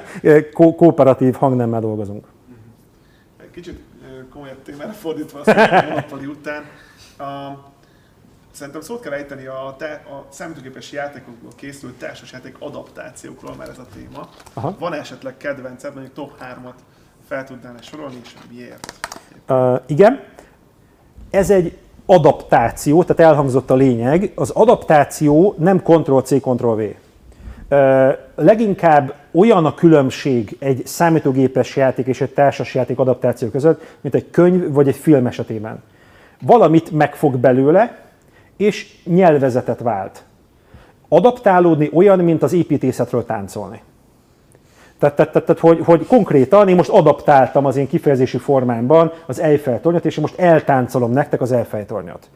ko- 0.53 0.76
kooperatív 0.76 1.36
hangnemmel 1.36 1.80
dolgozunk. 1.80 2.26
Kicsit 3.53 3.80
komolyabb 4.47 4.63
témára 4.63 4.91
fordítva 4.91 5.39
azt 5.39 5.47
a 5.47 5.85
Monopoly 5.87 6.25
után. 6.25 6.63
A, 7.17 7.57
szerintem 8.51 8.81
szót 8.81 9.01
kell 9.01 9.11
ejteni 9.11 9.45
a, 9.45 9.75
te, 9.77 9.91
a 9.91 10.25
számítógépes 10.29 10.91
játékokból 10.91 11.51
készült 11.55 11.93
társasjáték 11.93 12.55
adaptációkról, 12.59 13.55
mert 13.55 13.69
ez 13.69 13.77
a 13.77 13.85
téma. 13.93 14.29
Aha. 14.53 14.75
Van 14.79 14.93
esetleg 14.93 15.37
kedvenced, 15.37 15.93
mondjuk 15.93 16.13
top 16.15 16.31
3-at 16.39 16.73
fel 17.27 17.43
tudnál 17.43 17.75
sorolni, 17.81 18.19
és 18.23 18.33
miért? 18.51 18.93
Uh, 19.49 19.81
igen, 19.85 20.23
ez 21.29 21.49
egy 21.49 21.77
adaptáció, 22.05 23.03
tehát 23.03 23.31
elhangzott 23.31 23.69
a 23.69 23.75
lényeg. 23.75 24.31
Az 24.35 24.49
adaptáció 24.49 25.55
nem 25.57 25.81
Ctrl-C, 25.81 26.41
Ctrl-V. 26.41 26.81
Uh, 27.69 28.17
leginkább 28.35 29.13
olyan 29.38 29.65
a 29.65 29.73
különbség 29.73 30.55
egy 30.59 30.81
számítógépes 30.85 31.75
játék 31.75 32.05
és 32.05 32.21
egy 32.21 32.33
társas 32.33 32.75
játék 32.75 32.99
adaptáció 32.99 33.49
között, 33.49 33.81
mint 34.01 34.15
egy 34.15 34.29
könyv 34.31 34.71
vagy 34.71 34.88
egy 34.88 34.95
film 34.95 35.27
esetében. 35.27 35.83
Valamit 36.41 36.91
megfog 36.91 37.38
belőle, 37.38 37.97
és 38.57 38.95
nyelvezetet 39.03 39.79
vált. 39.79 40.23
Adaptálódni 41.09 41.89
olyan, 41.93 42.19
mint 42.19 42.43
az 42.43 42.53
építészetről 42.53 43.25
táncolni. 43.25 43.81
Tehát, 44.99 45.15
tehát, 45.15 45.31
tehát, 45.31 45.47
tehát 45.47 45.61
hogy, 45.61 45.79
hogy 45.85 46.07
konkrétan 46.07 46.67
én 46.67 46.75
most 46.75 46.89
adaptáltam 46.89 47.65
az 47.65 47.75
én 47.75 47.88
kifejezési 47.88 48.38
formámban 48.38 49.11
az 49.25 49.39
Eiffel 49.39 49.81
tornyot, 49.81 50.05
és 50.05 50.15
most 50.19 50.39
eltáncolom 50.39 51.11
nektek 51.11 51.41
az 51.41 51.51
Eiffel 51.51 51.85
tornyot. 51.85 52.29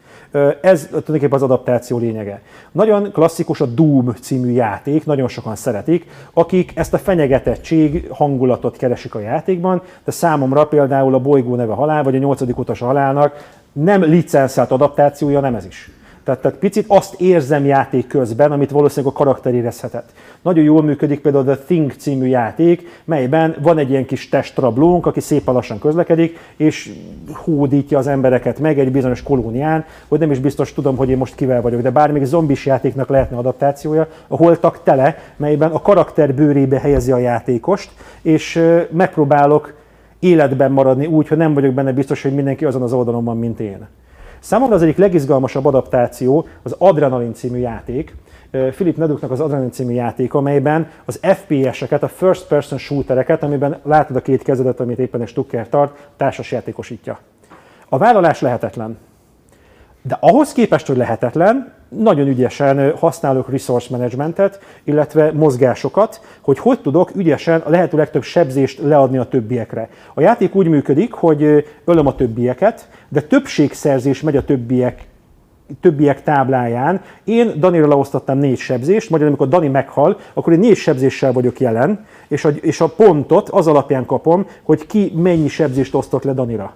Ez 0.62 0.86
tulajdonképpen 0.88 1.32
az 1.32 1.42
adaptáció 1.42 1.98
lényege. 1.98 2.42
Nagyon 2.72 3.12
klasszikus 3.12 3.62
a 3.62 3.66
Doom 3.66 4.14
című 4.22 4.52
játék, 4.52 5.06
nagyon 5.06 5.28
sokan 5.28 5.56
szeretik, 5.56 6.06
akik 6.34 6.72
ezt 6.76 6.94
a 6.94 6.98
fenyegetettség 6.98 8.08
hangulatot 8.12 8.78
keresik 8.78 9.16
a 9.16 9.20
játékban, 9.20 9.82
de 10.04 10.12
számomra 10.12 10.66
például 10.66 11.14
a 11.14 11.20
Bolygó 11.20 11.56
neve 11.56 11.74
halál, 11.74 12.04
vagy 12.04 12.16
a 12.16 12.20
nyolcadik 12.20 12.58
utas 12.58 12.80
halálnak 12.80 13.60
nem 13.72 14.04
licenszelt 14.04 14.72
adaptációja, 14.72 15.40
nem 15.40 15.56
ez 15.56 15.66
is. 15.66 15.92
Tehát, 16.24 16.42
tehát 16.42 16.58
picit 16.58 16.86
azt 16.88 17.22
érzem 17.22 17.66
játék 17.66 18.08
közben, 18.08 18.52
amit 18.52 18.72
valószínűleg 18.72 19.14
a 19.16 19.18
karakter 19.18 19.54
érezhetett. 19.54 20.10
Nagyon 20.42 20.64
jól 20.64 20.84
működik 20.84 21.20
például 21.20 21.50
a 21.50 21.56
The 21.56 21.64
Thing 21.66 21.94
című 21.98 22.26
játék, 22.26 23.02
melyben 23.06 23.56
van 23.62 23.78
egy 23.78 23.90
ilyen 23.90 24.06
kis 24.06 24.30
testrablónk, 24.30 25.06
aki 25.06 25.20
szépen 25.20 25.54
lassan 25.54 25.80
közlekedik, 25.80 26.38
és 26.58 26.92
hódítja 27.34 27.98
az 27.98 28.08
embereket 28.08 28.60
meg 28.60 28.80
egy 28.80 28.92
bizonyos 28.92 29.24
kolónián, 29.24 29.86
hogy 30.08 30.20
nem 30.20 30.32
is 30.32 30.40
biztos 30.40 30.74
tudom, 30.74 30.98
hogy 30.98 31.10
én 31.10 31.18
most 31.18 31.36
kivel 31.36 31.62
vagyok, 31.62 31.82
de 31.82 31.90
bármilyen 31.90 32.28
zombis 32.28 32.66
játéknak 32.66 33.10
lehetne 33.10 33.38
adaptációja, 33.38 34.08
a 34.28 34.36
holtak 34.36 34.84
tele, 34.84 35.18
melyben 35.36 35.72
a 35.72 35.82
karakter 35.82 36.34
bőrébe 36.34 36.80
helyezi 36.80 37.12
a 37.12 37.18
játékost, 37.18 37.92
és 38.22 38.64
megpróbálok 38.92 39.74
életben 40.20 40.72
maradni 40.72 41.06
úgy, 41.06 41.28
hogy 41.28 41.38
nem 41.38 41.54
vagyok 41.54 41.74
benne 41.74 41.92
biztos, 41.92 42.22
hogy 42.22 42.34
mindenki 42.34 42.66
azon 42.66 42.82
az 42.82 42.94
oldalon 42.94 43.24
van, 43.24 43.38
mint 43.38 43.60
én. 43.60 43.88
Számomra 44.42 44.76
az 44.76 44.82
egyik 44.82 44.98
legizgalmasabb 44.98 45.66
adaptáció 45.66 46.48
az 46.64 46.76
Adrenaline 46.78 47.34
című 47.34 47.58
játék, 47.60 48.16
Philip 48.52 48.98
Neduknak 48.98 49.32
az 49.32 49.39
Adrenaline 49.39 49.72
című 49.72 49.94
játék, 49.94 50.34
amelyben 50.34 50.88
az 51.06 51.20
FPS-eket, 51.22 52.04
a 52.04 52.08
first 52.08 52.48
person 52.48 52.78
shootereket, 52.78 53.44
amiben 53.44 53.80
látod 53.84 54.16
a 54.16 54.22
két 54.22 54.44
kezedet, 54.44 54.80
amit 54.80 55.00
éppen 55.00 55.22
egy 55.22 55.28
Stucker 55.28 55.70
tart, 55.70 56.10
társas 56.18 56.52
játékosítja. 56.52 57.20
A 57.89 57.98
vállalás 57.98 58.42
lehetetlen. 58.42 58.98
De 60.02 60.18
ahhoz 60.20 60.52
képest, 60.54 60.88
hogy 60.88 60.98
lehetetlen, 60.98 61.74
nagyon 61.98 62.28
ügyesen 62.28 62.98
használok 62.98 63.50
resource 63.50 63.88
managementet, 63.89 64.60
illetve 64.84 65.32
mozgásokat, 65.32 66.22
hogy 66.42 66.60
hogy 66.60 66.82
tudok 66.82 67.16
ügyesen 67.16 67.60
a 67.60 67.70
lehető 67.70 67.98
legtöbb 67.98 68.24
sebzést 68.24 68.80
leadni 68.80 69.18
a 69.18 69.28
többiekre. 69.28 69.89
A 70.14 70.22
játék 70.22 70.56
úgy 70.56 70.68
működik, 70.68 71.14
hogy 71.14 71.66
ölöm 71.86 72.08
a 72.08 72.16
többieket, 72.16 72.89
de 73.10 73.22
többségszerzés 73.22 74.22
megy 74.22 74.36
a 74.36 74.46
többiek 74.46 75.10
többiek 75.82 76.24
tábláján. 76.24 77.02
Én 77.24 77.60
Danira 77.60 77.88
leosztottam 77.88 78.38
négy 78.38 78.58
sebzést, 78.58 79.10
majd 79.10 79.22
amikor 79.22 79.48
Dani 79.48 79.68
meghal, 79.68 80.18
akkor 80.34 80.54
én 80.54 80.60
négy 80.60 80.76
sebzéssel 80.76 81.32
vagyok 81.32 81.60
jelen, 81.60 82.06
és 82.28 82.46
a, 82.46 82.50
és 82.50 82.82
a 82.82 82.88
pontot 82.88 83.50
az 83.50 83.68
alapján 83.68 84.06
kapom, 84.06 84.46
hogy 84.64 84.86
ki 84.88 85.14
mennyi 85.16 85.48
sebzést 85.48 85.96
osztott 85.96 86.24
le 86.24 86.34
Danira 86.34 86.74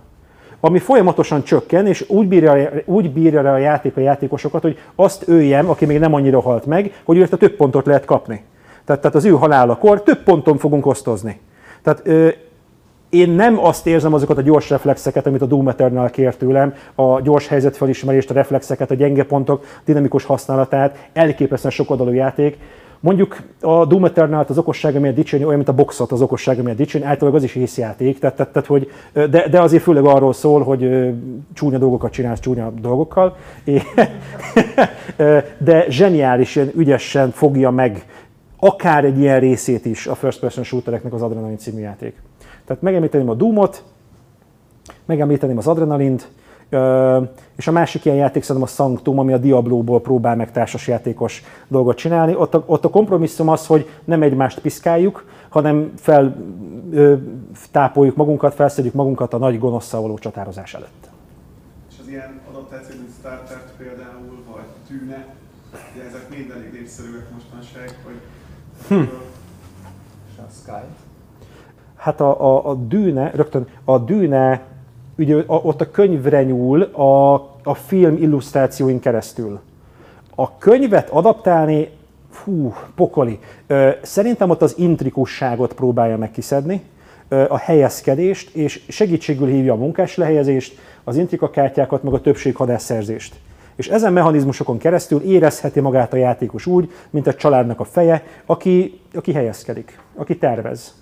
ami 0.66 0.80
folyamatosan 0.80 1.44
csökken, 1.44 1.88
és 1.88 2.06
úgy 2.08 2.28
bírja, 2.28 2.70
úgy 2.86 3.12
bírja 3.12 3.42
rá 3.42 3.54
a 3.54 3.58
játék 3.58 3.98
a 3.98 4.00
játékosokat, 4.00 4.62
hogy 4.62 4.78
azt 4.96 5.28
öljem, 5.28 5.70
aki 5.70 5.86
még 5.86 6.00
nem 6.00 6.14
annyira 6.14 6.40
halt 6.40 6.66
meg, 6.66 7.02
hogy 7.04 7.18
érte 7.18 7.38
több 7.38 7.56
pontot 7.56 7.86
lehet 7.86 8.06
kapni. 8.06 8.44
Tehát, 8.86 9.02
tehát 9.02 9.16
az 9.18 9.26
ő 9.26 9.30
halálakor 9.30 10.04
több 10.04 10.24
ponton 10.24 10.58
fogunk 10.58 10.86
osztozni. 10.86 11.40
Tehát 11.84 12.02
ö, 12.04 12.30
én 13.10 13.30
nem 13.30 13.60
azt 13.60 13.88
érzem 13.88 14.14
azokat 14.14 14.38
a 14.38 14.42
gyors 14.42 14.70
reflexeket, 14.70 15.28
amit 15.28 15.42
a 15.42 15.46
Doom 15.46 15.68
Eternal 15.68 16.10
kér 16.10 16.36
tőlem, 16.36 16.74
a 16.96 17.22
gyors 17.22 17.48
helyzetfelismerést, 17.48 18.30
a 18.30 18.34
reflexeket, 18.34 18.92
a 18.92 18.96
gyenge 18.96 19.24
pontok 19.24 19.66
dinamikus 19.86 20.24
használatát, 20.24 21.10
elképesztően 21.14 21.74
sokoldalú 21.74 22.12
játék. 22.12 22.58
Mondjuk 23.06 23.42
a 23.62 23.86
Doom 23.86 24.06
Eternal-t 24.06 24.50
az 24.50 24.58
okossága 24.58 25.00
miatt 25.00 25.16
dicsérni, 25.16 25.46
olyan, 25.46 25.58
mint 25.58 25.70
a 25.70 25.74
boxot 25.74 26.12
az 26.12 26.22
okossága 26.22 26.64
miatt 26.64 26.78
dicsérni, 26.78 27.08
általában 27.08 27.40
az 27.40 27.46
is 27.46 27.56
észjáték, 27.56 28.20
tehát, 28.20 28.36
tehát, 28.36 28.52
tehát, 28.52 28.68
hogy, 28.68 28.92
de, 29.14 29.48
de 29.50 29.62
azért 29.62 29.84
főleg 29.84 30.06
arról 30.06 30.34
szól, 30.34 30.64
hogy 30.64 31.14
csúnya 31.54 31.78
dolgokat 31.78 32.12
csinálsz 32.12 32.40
csúnya 32.40 32.70
dolgokkal, 32.82 33.36
de 35.58 35.86
zseniálisan, 35.90 36.70
ügyesen 36.76 37.32
fogja 37.32 37.70
meg 37.70 38.06
akár 38.60 39.06
egy 39.06 39.20
ilyen 39.20 39.40
részét 39.40 39.86
is 39.86 40.08
a 40.08 40.16
first 40.16 40.40
person 40.40 40.64
shootereknek 40.64 41.14
az 41.14 41.22
Adrenaline 41.22 41.58
című 41.58 41.80
játék. 41.80 42.22
Tehát 42.66 42.82
megemlíteném 42.82 43.30
a 43.30 43.34
Doomot, 43.34 43.84
megemlíteném 45.06 45.58
az 45.58 45.68
Adrenalint, 45.68 46.28
és 47.56 47.68
a 47.68 47.72
másik 47.72 48.06
ilyen 48.06 48.18
játék 48.18 48.44
szerintem 48.44 48.72
a 48.72 48.76
Sanctum, 48.76 49.20
ami 49.20 49.34
a 49.34 49.38
Diablo-ból 49.38 50.02
próbál 50.02 50.36
meg 50.36 50.52
társasjátékos 50.52 51.44
dolgot 51.68 51.98
csinálni. 51.98 52.36
Ott 52.36 52.54
a, 52.54 52.64
ott 52.66 52.86
a 52.86 52.90
kompromisszum 52.90 53.50
az, 53.50 53.68
hogy 53.68 53.90
nem 54.04 54.22
egymást 54.22 54.60
piszkáljuk, 54.60 55.26
hanem 55.50 55.92
fel 55.96 56.36
ö, 56.92 57.16
tápoljuk 57.72 58.16
magunkat, 58.16 58.54
felszedjük 58.54 58.94
magunkat 58.94 59.34
a 59.34 59.38
nagy 59.38 59.60
gonoszszal 59.60 60.02
való 60.02 60.18
csatározás 60.18 60.74
előtt. 60.74 61.10
És 61.92 61.96
az 62.02 62.08
ilyen 62.08 62.42
adaptáció, 62.50 62.96
mint 62.98 63.12
Star 63.20 63.42
Trek 63.48 63.74
például, 63.78 64.44
vagy 64.52 64.64
Tűne, 64.88 65.26
ugye 65.94 66.04
ezek 66.04 66.30
mind 66.30 66.52
elég 66.52 66.72
népszerűek 66.72 67.26
mostanság, 67.34 68.00
hogy 68.04 68.20
hm. 68.88 69.04
És 70.32 70.38
a 70.38 70.50
Sky. 70.62 70.86
Hát 71.96 72.22
a, 72.22 72.42
a, 72.42 72.70
a 72.70 72.74
dűne, 72.74 73.32
rögtön 73.32 73.68
a 73.84 73.98
dűne, 74.00 74.62
ugye 75.18 75.36
a, 75.46 75.56
ott 75.56 75.82
a 75.82 75.92
könyvre 75.92 76.44
nyúl 76.44 76.82
a, 76.82 77.34
a 77.64 77.74
film 77.74 78.18
illusztrációin 78.18 79.00
keresztül. 79.00 79.60
A 80.36 80.58
könyvet 80.58 81.10
adaptálni, 81.10 81.90
fú, 82.30 82.74
pokoli. 82.96 83.40
Szerintem 84.02 84.50
ott 84.50 84.62
az 84.62 84.76
intrikusságot 84.78 85.74
próbálja 85.74 86.18
meg 86.18 86.32
kiszedni. 86.32 86.82
ö, 87.28 87.46
a 87.50 87.58
helyezkedést, 87.58 88.56
és 88.56 88.86
segítségül 88.88 89.48
hívja 89.48 89.74
a 89.74 89.78
munkás 89.78 90.18
lehelyezést, 90.18 90.78
az 91.04 91.18
intrikakártyákat, 91.18 92.04
meg 92.04 92.14
a 92.14 92.22
többséghadászerzést. 92.22 93.36
És 93.76 93.88
ezen 93.88 94.14
mechanizmusokon 94.14 94.78
keresztül 94.78 95.22
érezheti 95.22 95.80
magát 95.80 96.14
a 96.14 96.18
játékos 96.18 96.66
úgy, 96.66 96.92
mint 97.10 97.28
egy 97.28 97.36
családnak 97.36 97.80
a 97.80 97.84
feje, 97.84 98.24
aki, 98.46 99.00
aki 99.14 99.32
helyezkedik, 99.34 100.00
aki 100.16 100.38
tervez. 100.38 100.96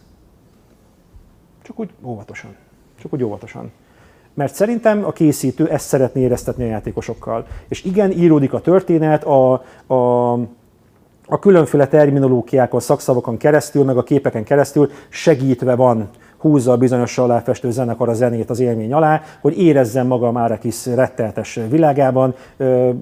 Csak 1.61 1.79
úgy 1.79 1.89
óvatosan. 2.03 2.55
Csak 3.01 3.13
úgy 3.13 3.23
óvatosan. 3.23 3.71
Mert 4.33 4.55
szerintem 4.55 5.05
a 5.05 5.11
készítő 5.11 5.69
ezt 5.69 5.87
szeretné 5.87 6.21
éreztetni 6.21 6.63
a 6.63 6.67
játékosokkal. 6.67 7.45
És 7.67 7.83
igen, 7.83 8.11
íródik 8.11 8.53
a 8.53 8.59
történet, 8.59 9.23
a, 9.23 9.63
a, 9.87 10.31
a 11.27 11.39
különféle 11.39 11.87
terminológiákon, 11.87 12.79
szakszavakon 12.79 13.37
keresztül, 13.37 13.83
meg 13.83 13.97
a 13.97 14.03
képeken 14.03 14.43
keresztül 14.43 14.89
segítve 15.09 15.75
van 15.75 16.09
húzza 16.43 16.71
a 16.71 16.77
bizonyos 16.77 17.17
aláfestő 17.17 17.71
zenekar 17.71 18.09
a 18.09 18.13
zenét 18.13 18.49
az 18.49 18.59
élmény 18.59 18.93
alá, 18.93 19.21
hogy 19.41 19.57
érezzem 19.57 20.07
magam 20.07 20.37
Árakis 20.37 20.85
retteltes 20.85 21.59
világában, 21.69 22.35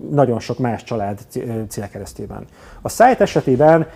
nagyon 0.10 0.40
sok 0.40 0.58
más 0.60 0.84
család 0.84 1.20
célkeresztében. 1.68 2.46
A 2.82 2.90
site 2.90 3.18
esetében 3.20 3.88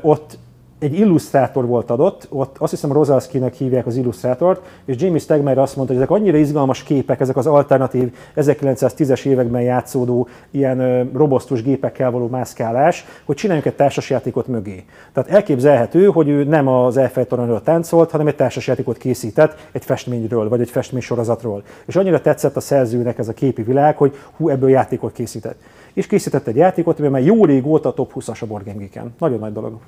ott 0.00 0.38
egy 0.78 0.98
illusztrátor 0.98 1.66
volt 1.66 1.90
adott, 1.90 2.26
ott 2.30 2.56
azt 2.58 2.70
hiszem 2.70 2.92
Rozalskinek 2.92 3.54
hívják 3.54 3.86
az 3.86 3.96
illusztrátort, 3.96 4.66
és 4.84 5.02
Jamie 5.02 5.18
Stegmaier 5.18 5.58
azt 5.58 5.76
mondta, 5.76 5.94
hogy 5.94 6.02
ezek 6.02 6.14
annyira 6.14 6.36
izgalmas 6.36 6.82
képek, 6.82 7.20
ezek 7.20 7.36
az 7.36 7.46
alternatív 7.46 8.14
1910-es 8.36 9.24
években 9.24 9.62
játszódó 9.62 10.28
ilyen 10.50 11.10
robosztus 11.12 11.62
gépekkel 11.62 12.10
való 12.10 12.26
mászkálás, 12.26 13.04
hogy 13.24 13.36
csináljunk 13.36 13.66
egy 13.66 13.74
társasjátékot 13.74 14.46
mögé. 14.46 14.84
Tehát 15.12 15.30
elképzelhető, 15.30 16.06
hogy 16.06 16.28
ő 16.28 16.44
nem 16.44 16.68
az 16.68 16.96
Eiffel 16.96 17.26
táncolt, 17.64 18.10
hanem 18.10 18.26
egy 18.26 18.36
társasjátékot 18.36 18.96
készített 18.96 19.68
egy 19.72 19.84
festményről, 19.84 20.48
vagy 20.48 20.60
egy 20.60 20.70
festménysorozatról. 20.70 21.62
És 21.86 21.96
annyira 21.96 22.20
tetszett 22.20 22.56
a 22.56 22.60
szerzőnek 22.60 23.18
ez 23.18 23.28
a 23.28 23.32
képi 23.32 23.62
világ, 23.62 23.96
hogy 23.96 24.14
hú, 24.36 24.48
ebből 24.48 24.70
játékot 24.70 25.12
készített. 25.12 25.58
És 25.92 26.06
készített 26.06 26.46
egy 26.46 26.56
játékot, 26.56 26.98
ami 26.98 27.08
már 27.08 27.22
jó 27.22 27.44
régóta 27.44 27.92
top 27.92 28.12
20-as 28.14 28.42
a 28.42 28.46
Board. 28.46 28.66
Nagyon 29.18 29.38
nagy 29.38 29.52
dolog. 29.52 29.78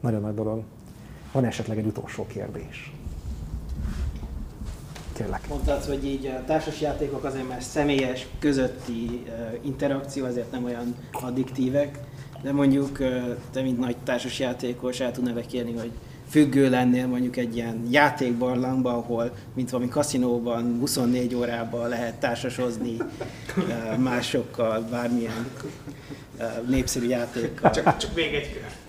Nagyon 0.00 0.20
nagy 0.20 0.34
dolog. 0.34 0.62
Van 1.32 1.44
esetleg 1.44 1.78
egy 1.78 1.86
utolsó 1.86 2.26
kérdés? 2.26 2.92
Kérlek. 5.12 5.48
Mondtad, 5.48 5.84
hogy 5.84 6.04
így 6.04 6.26
a 6.26 6.44
társasjátékok 6.44 7.24
azért 7.24 7.48
már 7.48 7.62
személyes, 7.62 8.26
közötti 8.38 9.26
interakció, 9.62 10.24
azért 10.24 10.50
nem 10.50 10.64
olyan 10.64 10.94
addiktívek, 11.12 11.98
de 12.42 12.52
mondjuk 12.52 12.98
te, 13.50 13.62
mint 13.62 13.78
nagy 13.78 13.96
társasjátékos, 14.04 15.00
el 15.00 15.12
tudnál 15.12 15.46
kérni, 15.46 15.72
hogy 15.78 15.90
függő 16.28 16.70
lennél 16.70 17.06
mondjuk 17.06 17.36
egy 17.36 17.56
ilyen 17.56 17.86
játékbarlangban, 17.90 18.94
ahol, 18.94 19.32
mint 19.54 19.70
valami 19.70 19.88
kaszinóban 19.88 20.76
24 20.78 21.34
órában 21.34 21.88
lehet 21.88 22.14
társasozni 22.14 22.96
másokkal, 23.98 24.80
bármilyen 24.90 25.50
népszerű 26.66 27.06
játékkal. 27.08 27.70
Csak, 27.70 27.96
csak 27.96 28.14
még 28.14 28.34
egy 28.34 28.52
kör. 28.52 28.79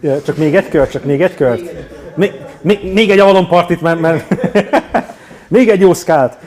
Ja, 0.00 0.22
Csak 0.22 0.36
még 0.36 0.54
egy 0.54 0.68
kör, 0.68 0.88
csak 0.88 1.04
még 1.04 1.22
egy 1.22 1.34
kört? 1.34 1.72
Még, 2.14 2.32
még, 2.60 2.92
még 2.92 3.10
egy 3.10 3.18
Avalon 3.18 3.46
partit, 3.46 3.80
mert, 3.80 4.00
mert 4.00 4.34
még 5.48 5.68
egy 5.68 5.80
jó 5.80 5.94
szkált. 5.94 6.38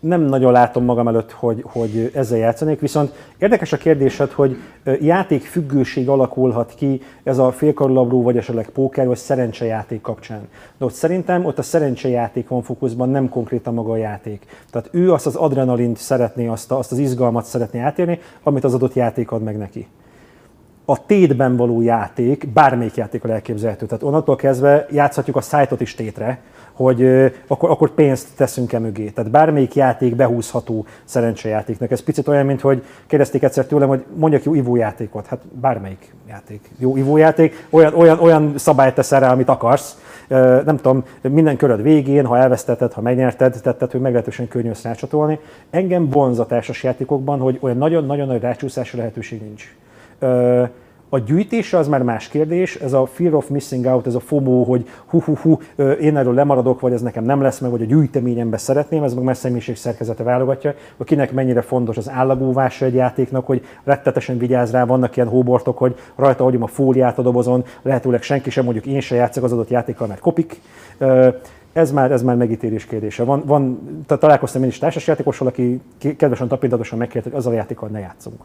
Nem 0.00 0.20
nagyon 0.20 0.52
látom 0.52 0.84
magam 0.84 1.08
előtt, 1.08 1.32
hogy, 1.32 1.64
hogy 1.66 2.10
ezzel 2.14 2.38
játszanék, 2.38 2.80
viszont 2.80 3.14
érdekes 3.38 3.72
a 3.72 3.76
kérdésed, 3.76 4.30
hogy 4.30 4.56
játékfüggőség 5.00 6.08
alakulhat 6.08 6.74
ki 6.76 7.00
ez 7.22 7.38
a 7.38 7.52
félkarlabró, 7.52 8.22
vagy 8.22 8.36
esetleg 8.36 8.68
póker, 8.68 9.06
vagy 9.06 9.16
szerencsejáték 9.16 10.00
kapcsán. 10.00 10.48
De 10.78 10.84
ott 10.84 10.92
szerintem 10.92 11.44
ott 11.44 11.58
a 11.58 11.62
szerencsejáték 11.62 12.48
van 12.48 12.62
fókuszban, 12.62 13.08
nem 13.08 13.28
konkrétan 13.28 13.74
maga 13.74 13.92
a 13.92 13.96
játék. 13.96 14.46
Tehát 14.70 14.88
ő 14.92 15.12
azt 15.12 15.26
az 15.26 15.34
adrenalint 15.34 15.96
szeretné, 15.96 16.46
azt, 16.46 16.70
a, 16.70 16.78
azt 16.78 16.92
az 16.92 16.98
izgalmat 16.98 17.44
szeretné 17.44 17.80
átérni, 17.80 18.18
amit 18.42 18.64
az 18.64 18.74
adott 18.74 18.94
játék 18.94 19.30
ad 19.30 19.42
meg 19.42 19.56
neki 19.58 19.86
a 20.84 21.06
tétben 21.06 21.56
való 21.56 21.80
játék, 21.80 22.48
bármelyik 22.52 22.94
játékkal 22.94 23.30
elképzelhető. 23.30 23.86
Tehát 23.86 24.02
onnantól 24.02 24.36
kezdve 24.36 24.86
játszhatjuk 24.90 25.36
a 25.36 25.40
szájtot 25.40 25.80
is 25.80 25.94
tétre, 25.94 26.40
hogy 26.72 27.32
akkor, 27.46 27.70
akkor 27.70 27.90
pénzt 27.90 28.28
teszünk-e 28.36 28.78
mögé. 28.78 29.08
Tehát 29.08 29.30
bármelyik 29.30 29.74
játék 29.74 30.14
behúzható 30.14 30.86
szerencsejátéknak. 31.04 31.90
Ez 31.90 32.00
picit 32.00 32.28
olyan, 32.28 32.46
mint 32.46 32.60
hogy 32.60 32.84
kérdezték 33.06 33.42
egyszer 33.42 33.66
tőlem, 33.66 33.88
hogy 33.88 34.04
mondjak 34.14 34.44
jó 34.44 34.54
ivójátékot. 34.54 35.26
Hát 35.26 35.40
bármelyik 35.60 36.14
játék. 36.28 36.70
Jó 36.78 36.96
ivójáték, 36.96 37.66
olyan, 37.70 37.94
olyan, 37.94 38.18
olyan 38.18 38.52
szabályt 38.56 38.94
teszel 38.94 39.20
rá, 39.20 39.32
amit 39.32 39.48
akarsz. 39.48 39.98
Nem 40.64 40.76
tudom, 40.76 41.04
minden 41.22 41.56
köröd 41.56 41.82
végén, 41.82 42.26
ha 42.26 42.38
elvesztetted, 42.38 42.92
ha 42.92 43.00
megnyerted, 43.00 43.60
tetted, 43.62 43.90
hogy 43.90 44.00
meglehetősen 44.00 44.48
könnyű 44.48 44.70
rácsatolni. 44.82 45.38
Engem 45.70 46.08
vonz 46.10 46.38
a 46.38 46.46
társas 46.46 46.82
játékokban, 46.82 47.38
hogy 47.38 47.58
olyan 47.60 47.76
nagyon-nagyon 47.76 48.26
nagy 48.26 48.40
rácsúszási 48.40 48.96
lehetőség 48.96 49.42
nincs. 49.42 49.74
A 51.14 51.18
gyűjtése 51.18 51.78
az 51.78 51.88
már 51.88 52.02
más 52.02 52.28
kérdés, 52.28 52.76
ez 52.76 52.92
a 52.92 53.06
fear 53.06 53.34
of 53.34 53.48
missing 53.48 53.84
out, 53.84 54.06
ez 54.06 54.14
a 54.14 54.20
FOMO, 54.20 54.62
hogy 54.62 54.88
hu 55.06 55.20
hu 55.20 55.34
hu, 55.34 55.56
én 56.00 56.16
erről 56.16 56.34
lemaradok, 56.34 56.80
vagy 56.80 56.92
ez 56.92 57.02
nekem 57.02 57.24
nem 57.24 57.40
lesz 57.40 57.58
meg, 57.58 57.70
vagy 57.70 57.82
a 57.82 57.84
gyűjteményembe 57.84 58.56
szeretném, 58.56 59.02
ez 59.02 59.14
meg 59.14 59.24
már 59.24 59.36
személyiség 59.36 59.76
szerkezete 59.76 60.22
válogatja, 60.22 60.74
hogy 60.96 61.06
kinek 61.06 61.32
mennyire 61.32 61.60
fontos 61.60 61.96
az 61.96 62.10
állagóvása 62.10 62.84
egy 62.84 62.94
játéknak, 62.94 63.46
hogy 63.46 63.64
rettetesen 63.84 64.38
vigyáz 64.38 64.70
rá, 64.70 64.84
vannak 64.84 65.16
ilyen 65.16 65.28
hóbortok, 65.28 65.78
hogy 65.78 65.94
rajta 66.16 66.44
hagyom 66.44 66.62
a 66.62 66.66
fóliát 66.66 67.18
a 67.18 67.22
dobozon, 67.22 67.64
lehetőleg 67.82 68.22
senki 68.22 68.50
sem, 68.50 68.64
mondjuk 68.64 68.86
én 68.86 69.00
se 69.00 69.14
játszok 69.14 69.44
az 69.44 69.52
adott 69.52 69.70
játékkal, 69.70 70.06
mert 70.06 70.20
kopik. 70.20 70.60
Ez 71.72 71.92
már, 71.92 72.12
ez 72.12 72.22
már 72.22 72.36
megítélés 72.36 72.84
kérdése. 72.84 73.24
Van, 73.24 73.42
van, 73.46 73.78
találkoztam 74.06 74.62
én 74.62 74.68
is 74.68 74.78
társasjátékossal, 74.78 75.46
aki 75.46 75.80
kedvesen 76.16 76.48
tapintatosan 76.48 76.98
megkért, 76.98 77.24
hogy 77.24 77.34
az 77.34 77.46
a 77.46 77.52
játékkal 77.52 77.88
ne 77.88 77.98
játszunk. 77.98 78.40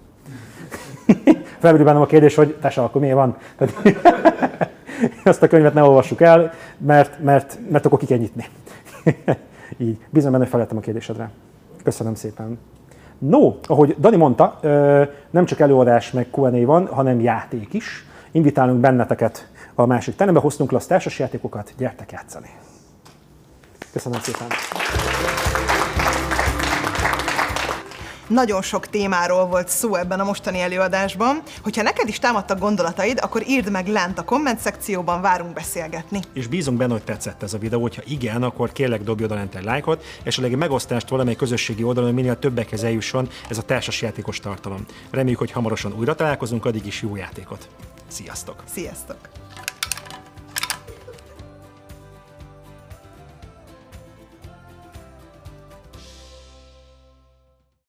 Felmerül 1.60 1.86
bennem 1.86 2.02
a 2.02 2.06
kérdés, 2.06 2.36
hogy 2.36 2.56
társa, 2.62 2.84
akkor 2.84 3.02
miért 3.02 3.16
van? 3.16 3.38
Tehát, 3.58 4.00
azt 5.24 5.44
a 5.44 5.48
könyvet 5.48 5.74
ne 5.74 5.84
olvassuk 5.84 6.22
el, 6.22 6.52
mert, 6.78 7.20
mert, 7.24 7.58
mert 7.70 7.86
akkor 7.86 8.00
ki 8.00 8.06
kell 8.06 8.18
nyitni. 8.18 8.46
Így. 9.78 9.98
Bízom 10.10 10.32
benne, 10.32 10.48
hogy 10.52 10.68
a 10.70 10.80
kérdésedre. 10.80 11.30
Köszönöm 11.84 12.16
szépen. 12.16 12.60
No, 13.18 13.54
ahogy 13.68 13.96
Dani 14.00 14.16
mondta, 14.16 14.60
nem 15.30 15.46
csak 15.46 15.60
előadás 15.60 16.12
meg 16.12 16.28
Q&A 16.32 16.66
van, 16.66 16.88
hanem 16.88 17.20
játék 17.20 17.74
is. 17.74 18.06
Invitálunk 18.32 18.80
benneteket 18.80 19.48
a 19.76 19.86
másik 19.86 20.16
terembe, 20.16 20.40
hoztunk 20.40 20.72
le 20.72 20.78
a 20.78 20.82
társasjátékokat, 20.88 21.74
gyertek 21.78 22.12
játszani. 22.12 22.50
Köszönöm 23.92 24.20
szépen. 24.20 24.48
Nagyon 28.30 28.62
sok 28.62 28.88
témáról 28.88 29.46
volt 29.46 29.68
szó 29.68 29.96
ebben 29.96 30.20
a 30.20 30.24
mostani 30.24 30.62
előadásban. 30.62 31.42
Hogyha 31.62 31.82
neked 31.82 32.08
is 32.08 32.20
támadtak 32.20 32.60
gondolataid, 32.60 33.20
akkor 33.22 33.44
írd 33.48 33.72
meg 33.72 33.88
lent 33.88 34.20
a 34.20 34.24
komment 34.24 34.60
szekcióban, 34.60 35.22
várunk 35.22 35.54
beszélgetni. 35.54 36.20
És 36.34 36.48
bízunk 36.48 36.78
benne, 36.78 36.92
hogy 36.92 37.04
tetszett 37.04 37.44
ez 37.44 37.54
a 37.54 37.58
videó, 37.58 37.82
hogyha 37.82 38.02
igen, 38.08 38.44
akkor 38.44 38.72
kérlek 38.72 39.04
dobj 39.04 39.24
oda 39.24 39.36
lent 39.36 39.56
egy 39.56 39.64
lájkot, 39.64 40.04
és 40.24 40.38
egy 40.38 40.56
megosztást 40.56 41.10
valamely 41.10 41.36
közösségi 41.36 41.84
oldalon, 41.84 42.10
hogy 42.10 42.20
minél 42.20 42.40
többekhez 42.40 42.84
eljusson 42.84 43.30
ez 43.50 43.58
a 43.58 43.62
társas 43.62 44.02
játékos 44.02 44.40
tartalom. 44.40 44.86
Reméljük, 45.12 45.40
hogy 45.40 45.52
hamarosan 45.52 45.94
újra 45.98 46.16
találkozunk, 46.16 46.66
addig 46.66 46.86
is 46.86 47.02
jó 47.02 47.16
játékot. 47.16 47.68
Sziasztok! 48.08 48.64
Sziasztok! 48.74 49.39